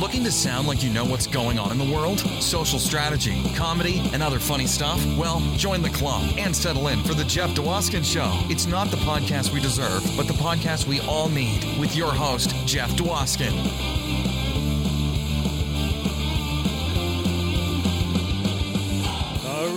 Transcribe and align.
Looking 0.00 0.22
to 0.24 0.30
sound 0.30 0.68
like 0.68 0.84
you 0.84 0.90
know 0.90 1.04
what's 1.04 1.26
going 1.26 1.58
on 1.58 1.72
in 1.72 1.78
the 1.78 1.92
world? 1.92 2.20
Social 2.40 2.78
strategy, 2.78 3.42
comedy, 3.56 4.00
and 4.12 4.22
other 4.22 4.38
funny 4.38 4.68
stuff? 4.68 5.04
Well, 5.16 5.40
join 5.56 5.82
the 5.82 5.90
club 5.90 6.22
and 6.38 6.54
settle 6.54 6.86
in 6.86 7.02
for 7.02 7.14
The 7.14 7.24
Jeff 7.24 7.50
Dwoskin 7.50 8.04
Show. 8.04 8.30
It's 8.48 8.66
not 8.66 8.92
the 8.92 8.96
podcast 8.98 9.52
we 9.52 9.58
deserve, 9.58 10.08
but 10.16 10.28
the 10.28 10.34
podcast 10.34 10.86
we 10.86 11.00
all 11.00 11.28
need 11.28 11.64
with 11.80 11.96
your 11.96 12.12
host, 12.12 12.54
Jeff 12.64 12.90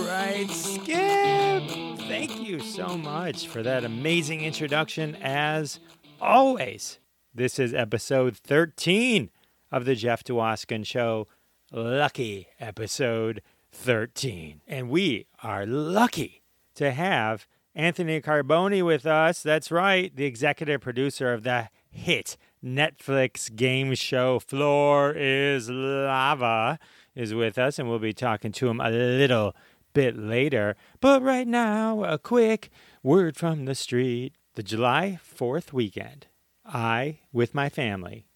right, 0.06 0.48
Skip. 0.50 1.98
Thank 2.06 2.40
you 2.40 2.60
so 2.60 2.96
much 2.96 3.48
for 3.48 3.64
that 3.64 3.84
amazing 3.84 4.42
introduction, 4.42 5.16
as 5.16 5.80
always. 6.20 7.00
This 7.34 7.58
is 7.58 7.74
episode 7.74 8.36
13 8.36 9.30
of 9.72 9.86
the 9.86 9.96
Jeff 9.96 10.22
Dwoskin 10.22 10.86
Show. 10.86 11.26
Lucky 11.72 12.48
episode 12.60 13.42
13. 13.72 14.60
And 14.68 14.90
we 14.90 15.26
are 15.42 15.64
lucky 15.66 16.42
to 16.74 16.92
have 16.92 17.48
Anthony 17.74 18.20
Carboni 18.20 18.84
with 18.84 19.06
us. 19.06 19.42
That's 19.42 19.70
right, 19.70 20.14
the 20.14 20.26
executive 20.26 20.82
producer 20.82 21.32
of 21.32 21.42
the 21.42 21.70
hit 21.90 22.36
Netflix 22.62 23.54
game 23.54 23.94
show 23.94 24.38
Floor 24.38 25.12
is 25.16 25.70
Lava 25.70 26.78
is 27.14 27.34
with 27.34 27.58
us, 27.58 27.78
and 27.78 27.88
we'll 27.88 27.98
be 27.98 28.12
talking 28.12 28.52
to 28.52 28.68
him 28.68 28.80
a 28.80 28.90
little 28.90 29.56
bit 29.94 30.16
later. 30.16 30.76
But 31.00 31.22
right 31.22 31.48
now, 31.48 32.04
a 32.04 32.18
quick 32.18 32.70
word 33.02 33.36
from 33.36 33.64
the 33.64 33.74
street. 33.74 34.34
The 34.54 34.62
July 34.62 35.18
4th 35.24 35.72
weekend, 35.72 36.26
I, 36.66 37.20
with 37.32 37.54
my 37.54 37.70
family, 37.70 38.26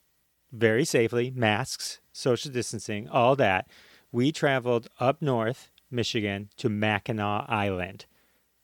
very 0.53 0.85
safely, 0.85 1.33
masks, 1.35 2.01
social 2.13 2.51
distancing, 2.51 3.09
all 3.09 3.37
that, 3.37 3.69
we 4.13 4.33
traveled 4.33 4.89
up 5.01 5.21
north, 5.21 5.71
Michigan, 5.91 6.51
to 6.57 6.69
Mackinac 6.69 7.47
Island. 7.49 8.07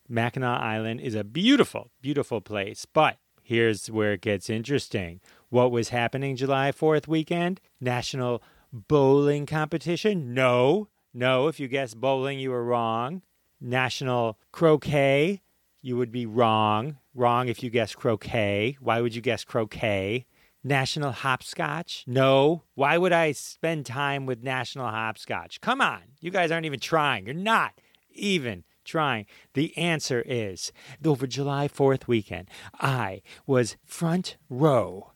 Mackinac 0.09 0.61
Island 0.61 1.01
is 1.01 1.15
a 1.15 1.25
beautiful, 1.25 1.91
beautiful 2.01 2.41
place, 2.41 2.87
but 2.87 3.19
here's 3.43 3.91
where 3.91 4.13
it 4.13 4.21
gets 4.21 4.51
interesting. 4.51 5.21
What 5.49 5.71
was 5.71 5.91
happening 5.91 6.37
July 6.37 6.73
4th 6.73 7.07
weekend? 7.07 7.61
National 7.81 8.43
Bowling 8.73 9.47
Competition? 9.47 10.33
No. 10.33 10.89
No, 11.13 11.49
if 11.49 11.61
you 11.61 11.69
guessed 11.69 12.01
bowling, 12.01 12.39
you 12.39 12.51
were 12.51 12.65
wrong. 12.65 13.23
National 13.61 14.39
Croquet? 14.51 15.43
You 15.83 15.97
would 15.97 16.13
be 16.13 16.27
wrong. 16.27 16.99
Wrong 17.15 17.49
if 17.49 17.63
you 17.63 17.69
guessed 17.69 17.97
croquet. 17.97 18.79
Why 18.81 19.01
would 19.01 19.15
you 19.15 19.21
guess 19.21 19.45
croquet? 19.45 20.27
National 20.65 21.13
Hopscotch? 21.13 22.05
No. 22.07 22.65
Why 22.75 22.99
would 22.99 23.13
I 23.13 23.33
spend 23.33 23.87
time 23.87 24.27
with 24.27 24.43
National 24.43 24.89
Hopscotch? 24.89 25.61
Come 25.61 25.81
on. 25.81 26.03
You 26.21 26.31
guys 26.31 26.51
aren't 26.51 26.67
even 26.67 26.81
trying. 26.81 27.27
You're 27.27 27.35
not 27.35 27.81
even 28.11 28.65
trying. 28.85 29.27
The 29.55 29.75
answer 29.77 30.23
is 30.27 30.73
over 31.05 31.27
July 31.27 31.69
4th 31.69 32.07
weekend, 32.07 32.49
I 32.81 33.23
was 33.47 33.77
front 33.85 34.37
row 34.49 35.13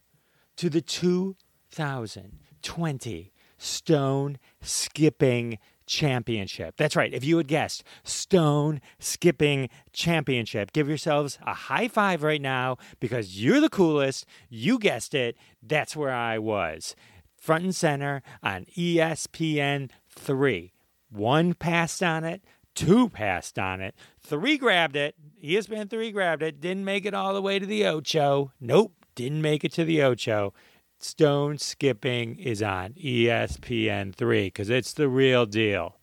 to 0.57 0.69
the 0.71 0.81
2020 0.81 3.33
Stone 3.59 4.39
Skipping 4.61 5.59
Championship. 5.87 6.75
That's 6.77 6.97
right. 6.97 7.13
If 7.13 7.25
you 7.25 7.37
had 7.37 7.49
guessed 7.49 7.85
Stone 8.05 8.81
Skipping 8.99 9.69
Championship, 9.93 10.73
give 10.73 10.89
yourselves 10.89 11.39
a 11.47 11.55
high 11.55 11.89
five 11.89 12.23
right 12.23 12.41
now 12.41 12.77
because 13.01 13.41
you're 13.41 13.61
the 13.61 13.69
coolest. 13.69 14.27
You 14.49 14.79
guessed 14.79 15.15
it. 15.15 15.37
That's 15.63 15.97
where 15.97 16.13
I 16.13 16.39
was. 16.39 16.95
Front 17.37 17.65
and 17.65 17.75
center 17.75 18.23
on 18.43 18.67
ESPN 18.77 19.91
3. 20.09 20.73
One 21.11 21.55
passed 21.55 22.03
on 22.03 22.25
it, 22.25 22.43
two 22.75 23.09
passed 23.09 23.59
on 23.59 23.81
it, 23.81 23.95
three 24.21 24.59
grabbed 24.59 24.97
it. 24.97 25.15
ESPN 25.43 25.89
3 25.89 26.11
grabbed 26.11 26.43
it, 26.43 26.61
didn't 26.61 26.85
make 26.85 27.07
it 27.07 27.15
all 27.15 27.33
the 27.33 27.43
way 27.43 27.59
to 27.59 27.67
the 27.67 27.87
Ocho. 27.87 28.53
Nope, 28.61 28.93
didn't 29.15 29.43
make 29.43 29.65
it 29.65 29.73
to 29.75 29.85
the 29.85 30.03
Ocho. 30.03 30.53
Stone 30.99 31.59
skipping 31.59 32.39
is 32.39 32.63
on 32.63 32.95
E 32.97 33.27
ESPN 33.27 34.15
3 34.15 34.47
because 34.47 34.71
it's 34.71 34.93
the 34.93 35.09
real 35.09 35.45
deal. 35.45 35.97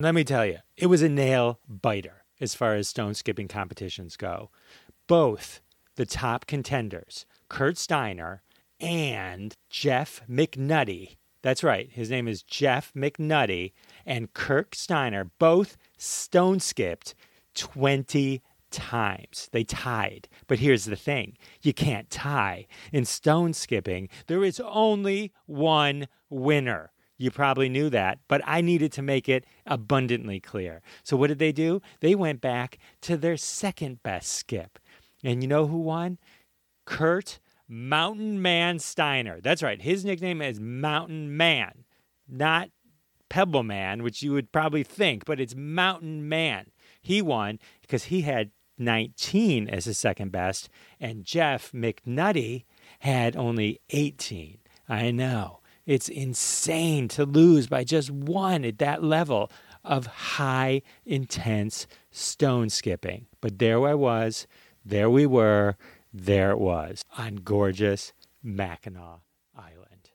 Let 0.00 0.14
me 0.14 0.24
tell 0.24 0.44
you, 0.44 0.58
it 0.76 0.86
was 0.86 1.02
a 1.02 1.08
nail 1.08 1.60
biter 1.68 2.24
as 2.40 2.54
far 2.54 2.74
as 2.74 2.88
stone 2.88 3.14
skipping 3.14 3.48
competitions 3.48 4.16
go. 4.16 4.50
Both 5.06 5.60
the 5.96 6.06
top 6.06 6.46
contenders, 6.46 7.26
Kurt 7.48 7.78
Steiner 7.78 8.42
and 8.80 9.56
Jeff 9.68 10.22
McNutty, 10.28 11.16
that's 11.42 11.64
right, 11.64 11.88
his 11.90 12.10
name 12.10 12.28
is 12.28 12.42
Jeff 12.42 12.92
McNutty, 12.94 13.72
and 14.04 14.32
Kirk 14.34 14.74
Steiner 14.74 15.30
both 15.38 15.76
stone 15.96 16.60
skipped 16.60 17.14
20 17.54 18.42
times. 18.70 19.48
They 19.52 19.64
tied. 19.64 20.28
But 20.46 20.58
here's 20.58 20.84
the 20.84 20.96
thing 20.96 21.36
you 21.62 21.72
can't 21.72 22.10
tie. 22.10 22.66
In 22.92 23.04
stone 23.04 23.52
skipping, 23.52 24.08
there 24.26 24.44
is 24.44 24.60
only 24.60 25.32
one 25.46 26.08
winner. 26.28 26.92
You 27.18 27.30
probably 27.30 27.68
knew 27.68 27.90
that, 27.90 28.18
but 28.28 28.40
I 28.46 28.62
needed 28.62 28.92
to 28.92 29.02
make 29.02 29.28
it 29.28 29.44
abundantly 29.66 30.40
clear. 30.40 30.80
So, 31.02 31.18
what 31.18 31.26
did 31.26 31.38
they 31.38 31.52
do? 31.52 31.82
They 32.00 32.14
went 32.14 32.40
back 32.40 32.78
to 33.02 33.18
their 33.18 33.36
second 33.36 34.02
best 34.02 34.32
skip. 34.32 34.78
And 35.22 35.42
you 35.42 35.48
know 35.48 35.66
who 35.66 35.80
won? 35.80 36.18
Kurt 36.86 37.38
Mountain 37.68 38.40
Man 38.40 38.78
Steiner. 38.78 39.40
That's 39.40 39.62
right. 39.62 39.82
His 39.82 40.04
nickname 40.04 40.40
is 40.40 40.58
Mountain 40.58 41.36
Man, 41.36 41.84
not 42.26 42.70
Pebble 43.28 43.62
Man, 43.62 44.02
which 44.02 44.22
you 44.22 44.32
would 44.32 44.50
probably 44.50 44.82
think, 44.82 45.24
but 45.24 45.40
it's 45.40 45.54
Mountain 45.54 46.28
Man. 46.28 46.70
He 47.00 47.22
won 47.22 47.58
because 47.80 48.04
he 48.04 48.22
had 48.22 48.50
19 48.80 49.68
as 49.68 49.84
his 49.84 49.98
second 49.98 50.32
best, 50.32 50.68
and 50.98 51.24
Jeff 51.24 51.72
McNutty 51.72 52.64
had 53.00 53.36
only 53.36 53.80
18. 53.90 54.58
I 54.88 55.10
know. 55.10 55.60
It's 55.86 56.08
insane 56.08 57.08
to 57.08 57.24
lose 57.24 57.66
by 57.66 57.84
just 57.84 58.10
one 58.10 58.64
at 58.64 58.78
that 58.78 59.02
level 59.02 59.50
of 59.84 60.06
high, 60.06 60.82
intense 61.04 61.86
stone 62.10 62.68
skipping. 62.68 63.26
But 63.40 63.58
there 63.58 63.86
I 63.86 63.94
was, 63.94 64.46
there 64.84 65.10
we 65.10 65.26
were, 65.26 65.76
there 66.12 66.50
it 66.50 66.58
was 66.58 67.02
on 67.16 67.36
gorgeous 67.36 68.12
Mackinac 68.42 69.20
Island. 69.56 70.10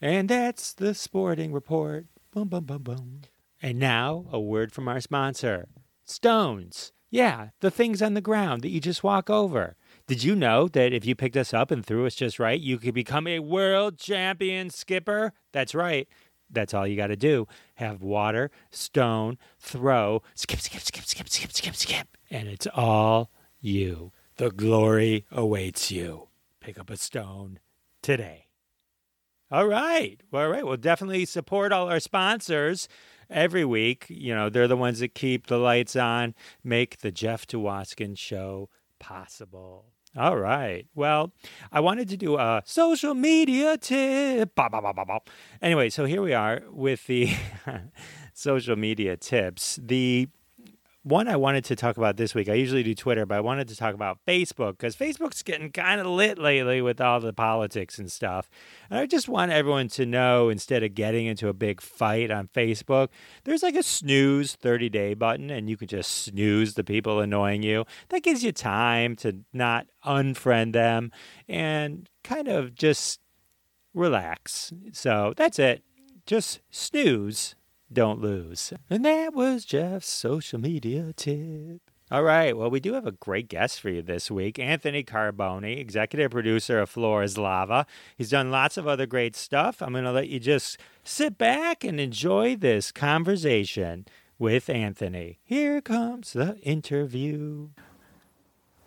And 0.00 0.28
that's 0.28 0.72
the 0.72 0.94
sporting 0.94 1.52
report. 1.52 2.06
Boom, 2.32 2.48
boom, 2.48 2.64
boom, 2.64 2.82
boom. 2.82 3.20
And 3.62 3.78
now, 3.78 4.24
a 4.32 4.40
word 4.40 4.72
from 4.72 4.88
our 4.88 5.00
sponsor 5.00 5.68
Stones. 6.04 6.92
Yeah, 7.10 7.48
the 7.60 7.72
things 7.72 8.00
on 8.00 8.14
the 8.14 8.20
ground 8.20 8.62
that 8.62 8.68
you 8.68 8.80
just 8.80 9.02
walk 9.02 9.28
over. 9.28 9.76
Did 10.06 10.22
you 10.22 10.36
know 10.36 10.68
that 10.68 10.92
if 10.92 11.04
you 11.04 11.16
picked 11.16 11.36
us 11.36 11.52
up 11.52 11.72
and 11.72 11.84
threw 11.84 12.06
us 12.06 12.14
just 12.14 12.38
right, 12.38 12.60
you 12.60 12.78
could 12.78 12.94
become 12.94 13.26
a 13.26 13.40
world 13.40 13.98
champion 13.98 14.70
skipper? 14.70 15.32
That's 15.52 15.74
right. 15.74 16.06
That's 16.48 16.72
all 16.72 16.86
you 16.86 16.96
got 16.96 17.08
to 17.08 17.16
do. 17.16 17.46
Have 17.74 18.02
water, 18.02 18.50
stone, 18.70 19.38
throw, 19.58 20.22
skip, 20.34 20.60
skip, 20.60 20.82
skip, 20.82 21.04
skip, 21.04 21.28
skip, 21.28 21.52
skip, 21.52 21.74
skip. 21.74 22.16
And 22.30 22.48
it's 22.48 22.68
all 22.74 23.30
you. 23.60 24.12
The 24.36 24.50
glory 24.50 25.26
awaits 25.32 25.90
you. 25.90 26.28
Pick 26.60 26.78
up 26.78 26.90
a 26.90 26.96
stone 26.96 27.58
today. 28.02 28.46
All 29.50 29.66
right. 29.66 30.20
All 30.32 30.48
right. 30.48 30.64
We'll 30.64 30.76
definitely 30.76 31.24
support 31.24 31.72
all 31.72 31.88
our 31.88 32.00
sponsors 32.00 32.88
every 33.30 33.64
week. 33.64 34.06
You 34.08 34.34
know, 34.34 34.48
they're 34.48 34.68
the 34.68 34.76
ones 34.76 35.00
that 35.00 35.14
keep 35.14 35.46
the 35.46 35.58
lights 35.58 35.96
on, 35.96 36.34
make 36.64 36.98
the 36.98 37.10
Jeff 37.10 37.46
Dwoskin 37.46 38.16
show 38.18 38.68
possible. 38.98 39.86
All 40.16 40.36
right. 40.36 40.86
Well, 40.94 41.32
I 41.70 41.78
wanted 41.78 42.08
to 42.08 42.16
do 42.16 42.36
a 42.36 42.62
social 42.64 43.14
media 43.14 43.78
tip. 43.78 44.54
Bah, 44.56 44.68
bah, 44.68 44.80
bah. 44.92 45.18
Anyway, 45.62 45.88
so 45.88 46.04
here 46.04 46.20
we 46.20 46.32
are 46.32 46.62
with 46.68 47.06
the 47.06 47.30
social 48.34 48.74
media 48.74 49.16
tips. 49.16 49.78
The 49.80 50.28
one 51.02 51.28
I 51.28 51.36
wanted 51.36 51.64
to 51.66 51.76
talk 51.76 51.96
about 51.96 52.16
this 52.16 52.34
week, 52.34 52.48
I 52.48 52.54
usually 52.54 52.82
do 52.82 52.94
Twitter, 52.94 53.24
but 53.24 53.38
I 53.38 53.40
wanted 53.40 53.68
to 53.68 53.76
talk 53.76 53.94
about 53.94 54.18
Facebook 54.26 54.72
because 54.72 54.94
Facebook's 54.94 55.42
getting 55.42 55.70
kind 55.70 56.00
of 56.00 56.06
lit 56.06 56.38
lately 56.38 56.82
with 56.82 57.00
all 57.00 57.20
the 57.20 57.32
politics 57.32 57.98
and 57.98 58.12
stuff. 58.12 58.50
And 58.90 58.98
I 58.98 59.06
just 59.06 59.28
want 59.28 59.50
everyone 59.50 59.88
to 59.88 60.04
know 60.04 60.50
instead 60.50 60.82
of 60.82 60.94
getting 60.94 61.26
into 61.26 61.48
a 61.48 61.54
big 61.54 61.80
fight 61.80 62.30
on 62.30 62.48
Facebook, 62.48 63.08
there's 63.44 63.62
like 63.62 63.76
a 63.76 63.82
snooze 63.82 64.54
30 64.56 64.90
day 64.90 65.14
button, 65.14 65.48
and 65.48 65.70
you 65.70 65.76
can 65.78 65.88
just 65.88 66.10
snooze 66.10 66.74
the 66.74 66.84
people 66.84 67.20
annoying 67.20 67.62
you. 67.62 67.86
That 68.10 68.22
gives 68.22 68.44
you 68.44 68.52
time 68.52 69.16
to 69.16 69.38
not 69.54 69.86
unfriend 70.04 70.74
them 70.74 71.12
and 71.48 72.08
kind 72.22 72.48
of 72.48 72.74
just 72.74 73.20
relax. 73.94 74.72
So 74.92 75.32
that's 75.36 75.58
it. 75.58 75.82
Just 76.26 76.60
snooze 76.70 77.54
don't 77.92 78.20
lose. 78.20 78.72
And 78.88 79.04
that 79.04 79.34
was 79.34 79.64
Jeff's 79.64 80.08
social 80.08 80.60
media 80.60 81.12
tip. 81.14 81.80
All 82.12 82.24
right. 82.24 82.56
Well, 82.56 82.70
we 82.70 82.80
do 82.80 82.94
have 82.94 83.06
a 83.06 83.12
great 83.12 83.48
guest 83.48 83.80
for 83.80 83.88
you 83.88 84.02
this 84.02 84.32
week 84.32 84.58
Anthony 84.58 85.04
Carboni, 85.04 85.78
executive 85.78 86.32
producer 86.32 86.80
of 86.80 86.90
Floor 86.90 87.22
is 87.22 87.38
Lava. 87.38 87.86
He's 88.16 88.30
done 88.30 88.50
lots 88.50 88.76
of 88.76 88.88
other 88.88 89.06
great 89.06 89.36
stuff. 89.36 89.80
I'm 89.80 89.92
going 89.92 90.02
to 90.04 90.10
let 90.10 90.28
you 90.28 90.40
just 90.40 90.76
sit 91.04 91.38
back 91.38 91.84
and 91.84 92.00
enjoy 92.00 92.56
this 92.56 92.90
conversation 92.90 94.06
with 94.40 94.68
Anthony. 94.68 95.38
Here 95.44 95.80
comes 95.80 96.32
the 96.32 96.58
interview. 96.62 97.68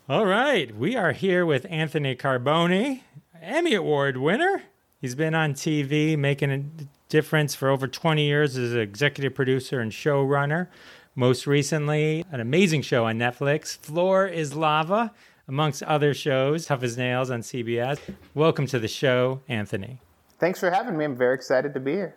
All 0.10 0.26
right. 0.26 0.76
We 0.76 0.98
are 0.98 1.14
here 1.14 1.46
with 1.46 1.66
Anthony 1.70 2.18
Carboni, 2.18 3.04
Emmy 3.42 3.74
Award 3.74 4.18
winner. 4.18 4.64
He's 5.00 5.16
been 5.16 5.34
on 5.34 5.54
TV 5.54 6.18
making 6.18 6.90
difference 7.14 7.54
for 7.54 7.70
over 7.70 7.88
20 7.88 8.26
years 8.26 8.58
as 8.58 8.74
an 8.74 8.80
executive 8.80 9.36
producer 9.36 9.80
and 9.80 9.92
showrunner. 9.92 10.66
Most 11.14 11.46
recently, 11.46 12.26
an 12.32 12.40
amazing 12.40 12.82
show 12.82 13.06
on 13.06 13.20
Netflix, 13.20 13.78
Floor 13.78 14.26
is 14.26 14.56
Lava, 14.56 15.14
amongst 15.48 15.84
other 15.84 16.16
shows, 16.16 16.66
Tough 16.66 16.82
as 16.82 16.98
Nails 16.98 17.30
on 17.30 17.42
CBS. 17.42 18.00
Welcome 18.34 18.66
to 18.66 18.80
the 18.80 18.88
show, 18.88 19.42
Anthony. 19.48 20.00
Thanks 20.40 20.60
for 20.60 20.72
having 20.72 20.98
me. 20.98 21.06
I'm 21.06 21.16
very 21.16 21.36
excited 21.36 21.76
to 21.76 21.80
be 21.80 21.92
here. 21.92 22.16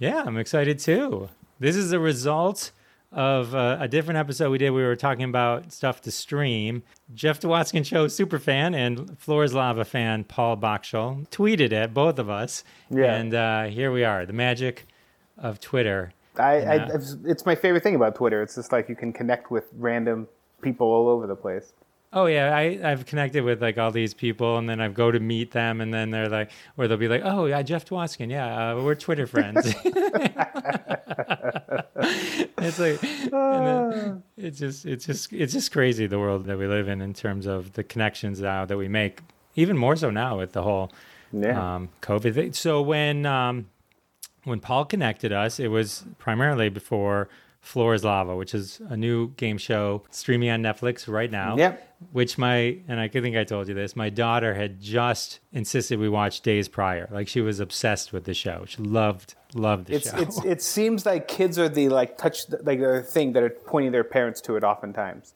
Yeah, 0.00 0.24
I'm 0.26 0.36
excited 0.36 0.80
too. 0.80 1.28
This 1.60 1.76
is 1.76 1.92
a 1.92 2.00
result 2.00 2.72
of 3.12 3.54
uh, 3.54 3.76
a 3.80 3.88
different 3.88 4.18
episode 4.18 4.50
we 4.50 4.58
did. 4.58 4.70
We 4.70 4.82
were 4.82 4.96
talking 4.96 5.24
about 5.24 5.72
stuff 5.72 6.00
to 6.02 6.10
stream. 6.10 6.82
Jeff 7.14 7.40
Dwoskin 7.40 7.84
Show 7.84 8.08
super 8.08 8.38
fan 8.38 8.74
and 8.74 9.18
Floor 9.18 9.44
is 9.44 9.54
Lava 9.54 9.84
fan 9.84 10.24
Paul 10.24 10.56
Bakshal 10.56 11.28
tweeted 11.28 11.72
at 11.72 11.92
both 11.92 12.18
of 12.18 12.30
us. 12.30 12.64
Yeah. 12.90 13.14
And 13.14 13.34
uh, 13.34 13.64
here 13.64 13.92
we 13.92 14.04
are, 14.04 14.24
the 14.24 14.32
magic 14.32 14.86
of 15.36 15.60
Twitter. 15.60 16.12
I, 16.38 16.62
I, 16.62 16.88
it's 17.26 17.44
my 17.44 17.54
favorite 17.54 17.82
thing 17.82 17.94
about 17.94 18.14
Twitter. 18.14 18.42
It's 18.42 18.54
just 18.54 18.72
like 18.72 18.88
you 18.88 18.96
can 18.96 19.12
connect 19.12 19.50
with 19.50 19.64
random 19.76 20.28
people 20.62 20.86
all 20.86 21.08
over 21.08 21.26
the 21.26 21.36
place. 21.36 21.74
Oh 22.14 22.26
yeah, 22.26 22.54
I, 22.54 22.78
I've 22.84 23.06
connected 23.06 23.42
with 23.42 23.62
like 23.62 23.78
all 23.78 23.90
these 23.90 24.12
people, 24.12 24.58
and 24.58 24.68
then 24.68 24.80
I 24.80 24.88
go 24.88 25.10
to 25.10 25.18
meet 25.18 25.52
them, 25.52 25.80
and 25.80 25.94
then 25.94 26.10
they're 26.10 26.28
like, 26.28 26.50
or 26.76 26.86
they'll 26.86 26.98
be 26.98 27.08
like, 27.08 27.22
"Oh 27.24 27.46
yeah, 27.46 27.62
Jeff 27.62 27.86
Dwoskin, 27.86 28.30
yeah, 28.30 28.72
uh, 28.72 28.82
we're 28.82 28.94
Twitter 28.94 29.26
friends." 29.26 29.74
it's 32.58 32.78
like, 32.78 33.02
and 33.32 33.66
then 33.66 34.22
it's 34.36 34.58
just, 34.58 34.86
it's 34.86 35.06
just, 35.06 35.32
it's 35.32 35.52
just 35.52 35.72
crazy 35.72 36.06
the 36.06 36.18
world 36.18 36.44
that 36.46 36.58
we 36.58 36.66
live 36.66 36.88
in 36.88 37.00
in 37.00 37.14
terms 37.14 37.46
of 37.46 37.72
the 37.74 37.84
connections 37.84 38.40
now 38.40 38.64
that 38.64 38.76
we 38.76 38.88
make, 38.88 39.20
even 39.56 39.76
more 39.76 39.96
so 39.96 40.10
now 40.10 40.38
with 40.38 40.52
the 40.52 40.62
whole 40.62 40.90
Yeah. 41.32 41.74
um, 41.76 41.88
COVID 42.02 42.34
thing. 42.34 42.52
So 42.52 42.82
when 42.82 43.26
um, 43.26 43.66
when 44.44 44.60
Paul 44.60 44.84
connected 44.84 45.32
us, 45.32 45.58
it 45.60 45.68
was 45.68 46.04
primarily 46.18 46.68
before 46.68 47.28
Floor 47.60 47.94
is 47.94 48.04
Lava, 48.04 48.36
which 48.36 48.54
is 48.54 48.80
a 48.88 48.96
new 48.96 49.28
game 49.30 49.56
show 49.58 50.02
streaming 50.10 50.50
on 50.50 50.62
Netflix 50.62 51.08
right 51.08 51.30
now. 51.30 51.56
Yep. 51.56 51.88
Which 52.10 52.38
my 52.38 52.78
and 52.88 52.98
I 53.00 53.08
think 53.08 53.36
I 53.36 53.44
told 53.44 53.68
you 53.68 53.74
this. 53.74 53.94
My 53.94 54.10
daughter 54.10 54.54
had 54.54 54.80
just 54.80 55.40
insisted 55.52 55.98
we 55.98 56.08
watch 56.08 56.40
days 56.40 56.68
prior. 56.68 57.08
Like 57.12 57.28
she 57.28 57.40
was 57.40 57.60
obsessed 57.60 58.12
with 58.12 58.24
the 58.24 58.34
show. 58.34 58.64
She 58.66 58.82
loved 58.82 59.34
loved 59.54 59.86
the 59.86 59.94
It's, 59.96 60.10
show. 60.10 60.16
it's, 60.18 60.44
it 60.44 60.62
seems 60.74 61.06
like 61.06 61.28
kids 61.28 61.58
are 61.58 61.68
the 61.68 61.88
like 61.88 62.18
touch 62.18 62.42
like 62.62 62.80
the 62.80 63.02
thing 63.02 63.32
that 63.34 63.42
are 63.42 63.50
pointing 63.50 63.92
their 63.92 64.04
parents 64.04 64.40
to 64.42 64.56
it 64.56 64.64
oftentimes. 64.64 65.34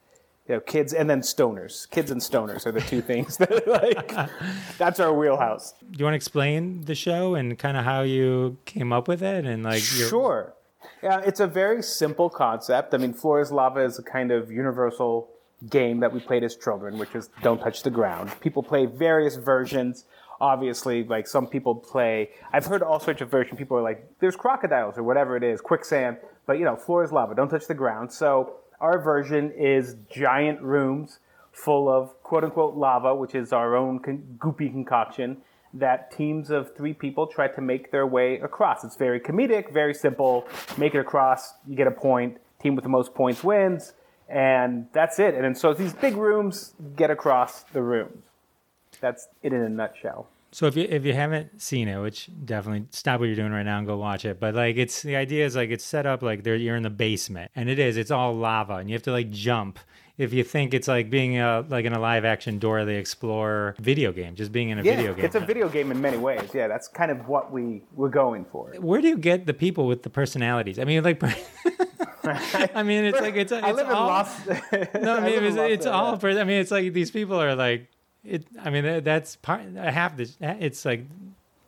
You 0.49 0.55
know, 0.55 0.61
kids 0.61 0.93
and 0.93 1.11
then 1.11 1.23
stoners. 1.23 1.91
Kids 1.91 2.11
and 2.11 2.21
stoners 2.21 2.67
are 2.67 2.73
the 2.73 2.81
two 2.81 3.01
things 3.11 3.37
that 3.39 3.51
are 3.53 3.71
like 3.71 4.31
that's 4.79 5.01
our 5.01 5.13
wheelhouse. 5.13 5.73
Do 5.91 5.99
you 5.99 6.05
want 6.05 6.13
to 6.15 6.17
explain 6.17 6.83
the 6.85 6.95
show 6.95 7.35
and 7.35 7.59
kind 7.59 7.77
of 7.77 7.85
how 7.85 8.03
you 8.03 8.57
came 8.65 8.93
up 8.93 9.09
with 9.09 9.23
it 9.23 9.45
and 9.45 9.63
like 9.65 9.83
your 9.99 10.09
Sure. 10.09 10.55
Yeah, 11.03 11.21
it's 11.25 11.41
a 11.41 11.47
very 11.49 11.83
simple 11.83 12.31
concept. 12.31 12.95
I 12.95 12.99
mean, 12.99 13.13
Floor 13.13 13.41
is 13.41 13.51
Lava 13.51 13.81
is 13.81 13.99
a 13.99 14.03
kind 14.03 14.31
of 14.31 14.51
universal 14.53 15.29
game 15.71 16.01
that 16.01 16.13
we 16.13 16.21
played 16.21 16.45
as 16.45 16.57
children, 16.57 16.99
which 16.99 17.15
is 17.15 17.31
don't 17.43 17.61
touch 17.61 17.83
the 17.83 17.91
ground. 17.91 18.31
People 18.41 18.63
play 18.63 18.87
various 18.87 19.37
versions. 19.37 20.05
Obviously, 20.41 21.03
like 21.05 21.27
some 21.27 21.47
people 21.47 21.75
play, 21.75 22.31
I've 22.53 22.67
heard 22.67 22.83
all 22.83 23.01
sorts 23.01 23.23
of 23.23 23.31
versions. 23.31 23.59
People 23.59 23.79
are 23.79 23.83
like, 23.83 24.07
there's 24.21 24.37
crocodiles 24.37 24.99
or 24.99 25.03
whatever 25.03 25.37
it 25.37 25.43
is, 25.43 25.63
quicksand. 25.63 26.19
But, 26.47 26.59
you 26.59 26.65
know, 26.65 26.77
Floor 26.77 27.03
is 27.03 27.11
Lava, 27.11 27.35
don't 27.35 27.49
touch 27.49 27.67
the 27.67 27.75
ground. 27.75 28.13
So 28.13 28.57
our 28.81 28.99
version 28.99 29.51
is 29.53 29.97
giant 30.11 30.61
rooms 30.61 31.21
full 31.53 31.89
of 31.89 32.23
quote 32.23 32.45
unquote 32.45 32.77
lava, 32.77 33.15
which 33.15 33.35
is 33.35 33.53
our 33.53 33.75
own 33.77 33.99
con- 33.99 34.37
goopy 34.39 34.71
concoction 34.71 35.39
that 35.73 36.11
teams 36.11 36.51
of 36.51 36.75
three 36.77 36.93
people 36.93 37.27
try 37.27 37.49
to 37.49 37.61
make 37.61 37.91
their 37.91 38.07
way 38.07 38.39
across. 38.41 38.85
It's 38.85 38.97
very 38.97 39.21
comedic, 39.21 39.73
very 39.73 39.95
simple. 39.95 40.47
Make 40.77 40.95
it 40.95 40.99
across, 40.99 41.55
you 41.67 41.77
get 41.77 41.87
a 41.87 41.91
point. 41.91 42.39
Team 42.63 42.75
with 42.75 42.85
the 42.85 42.89
most 42.89 43.15
points 43.15 43.45
wins, 43.45 43.93
and 44.29 44.87
that's 44.93 45.19
it. 45.19 45.35
And 45.35 45.57
so 45.57 45.75
these 45.75 45.93
big 45.93 46.17
rooms 46.17 46.75
get 46.97 47.11
across 47.11 47.63
the 47.65 47.83
rooms. 47.83 48.25
That's 49.01 49.29
it 49.43 49.53
in 49.53 49.61
a 49.61 49.69
nutshell. 49.69 50.29
So 50.53 50.67
if 50.67 50.77
you 50.77 50.87
if 50.89 51.05
you 51.05 51.13
haven't 51.13 51.61
seen 51.61 51.87
it, 51.87 52.01
which 52.01 52.31
definitely 52.47 52.87
stop 52.91 53.21
what 53.21 53.27
you're 53.27 53.35
doing 53.37 53.53
right 53.53 53.65
now 53.65 53.79
and 53.79 53.87
go 53.87 53.97
watch 53.99 54.25
it. 54.25 54.41
But 54.41 54.55
like 54.55 54.77
it's 54.77 55.03
the 55.03 55.17
idea 55.17 55.45
is 55.45 55.55
like 55.55 55.71
it's 55.71 55.85
set 55.85 56.07
up 56.07 56.23
like 56.23 56.45
there 56.45 56.55
you're 56.57 56.77
in 56.77 56.83
the 56.83 56.89
basement 56.91 57.51
and 57.55 57.69
it 57.69 57.79
is 57.79 57.97
it's 57.99 58.11
all 58.11 58.33
lava 58.35 58.77
and 58.77 58.89
you 58.89 58.95
have 58.95 59.03
to 59.03 59.13
like 59.13 59.31
jump. 59.31 59.79
If 60.17 60.33
you 60.33 60.45
think 60.45 60.73
it's 60.73 60.89
like 60.89 61.11
being 61.11 61.39
a 61.39 61.63
like 61.69 61.85
in 61.85 61.93
a 61.93 61.99
live 61.99 62.25
action 62.25 62.59
Dora 62.59 62.87
the 62.87 62.95
Explorer 62.95 63.75
video 63.79 64.13
game, 64.13 64.35
just 64.35 64.51
being 64.51 64.71
in 64.71 64.79
a 64.79 64.83
Yeah, 64.83 64.97
video 64.97 65.13
game. 65.13 65.25
it's 65.27 65.35
a 65.35 65.41
video 65.41 65.69
game 65.69 65.91
in 65.91 66.01
many 66.01 66.17
ways. 66.17 66.49
Yeah, 66.55 66.69
that's 66.69 66.89
kind 66.89 67.11
of 67.11 67.29
what 67.29 67.53
we 67.53 67.83
we're 67.95 68.09
going 68.09 68.47
for. 68.47 68.73
Where 68.79 69.03
do 69.03 69.09
you 69.09 69.19
get 69.19 69.45
the 69.45 69.53
people 69.53 69.87
with 69.87 70.05
the 70.05 70.11
personalities? 70.11 70.79
I 70.79 70.85
mean, 70.85 71.03
like, 71.05 71.21
I 72.75 72.83
mean, 72.83 73.05
it's 73.05 73.21
like 73.21 73.37
it's, 73.37 73.53
it's 73.53 73.63
I 73.65 73.73
live 73.73 73.87
in 73.89 73.93
all, 73.95 74.09
Los. 74.09 74.47
No, 74.47 74.57
I 75.15 75.17
I 75.17 75.21
mean, 75.21 75.35
in 75.39 75.45
it's, 75.45 75.57
Los 75.57 75.71
it's 75.71 75.87
all. 75.87 76.19
yeah. 76.23 76.41
I 76.41 76.45
mean, 76.45 76.61
it's 76.61 76.71
like 76.71 76.93
these 76.93 77.11
people 77.11 77.41
are 77.41 77.55
like, 77.55 77.89
it. 78.25 78.45
I 78.63 78.71
mean, 78.71 79.03
that's 79.05 79.37
part. 79.37 79.63
I 79.79 79.91
have 79.91 80.17
this. 80.17 80.37
It's 80.41 80.85
like 80.85 81.07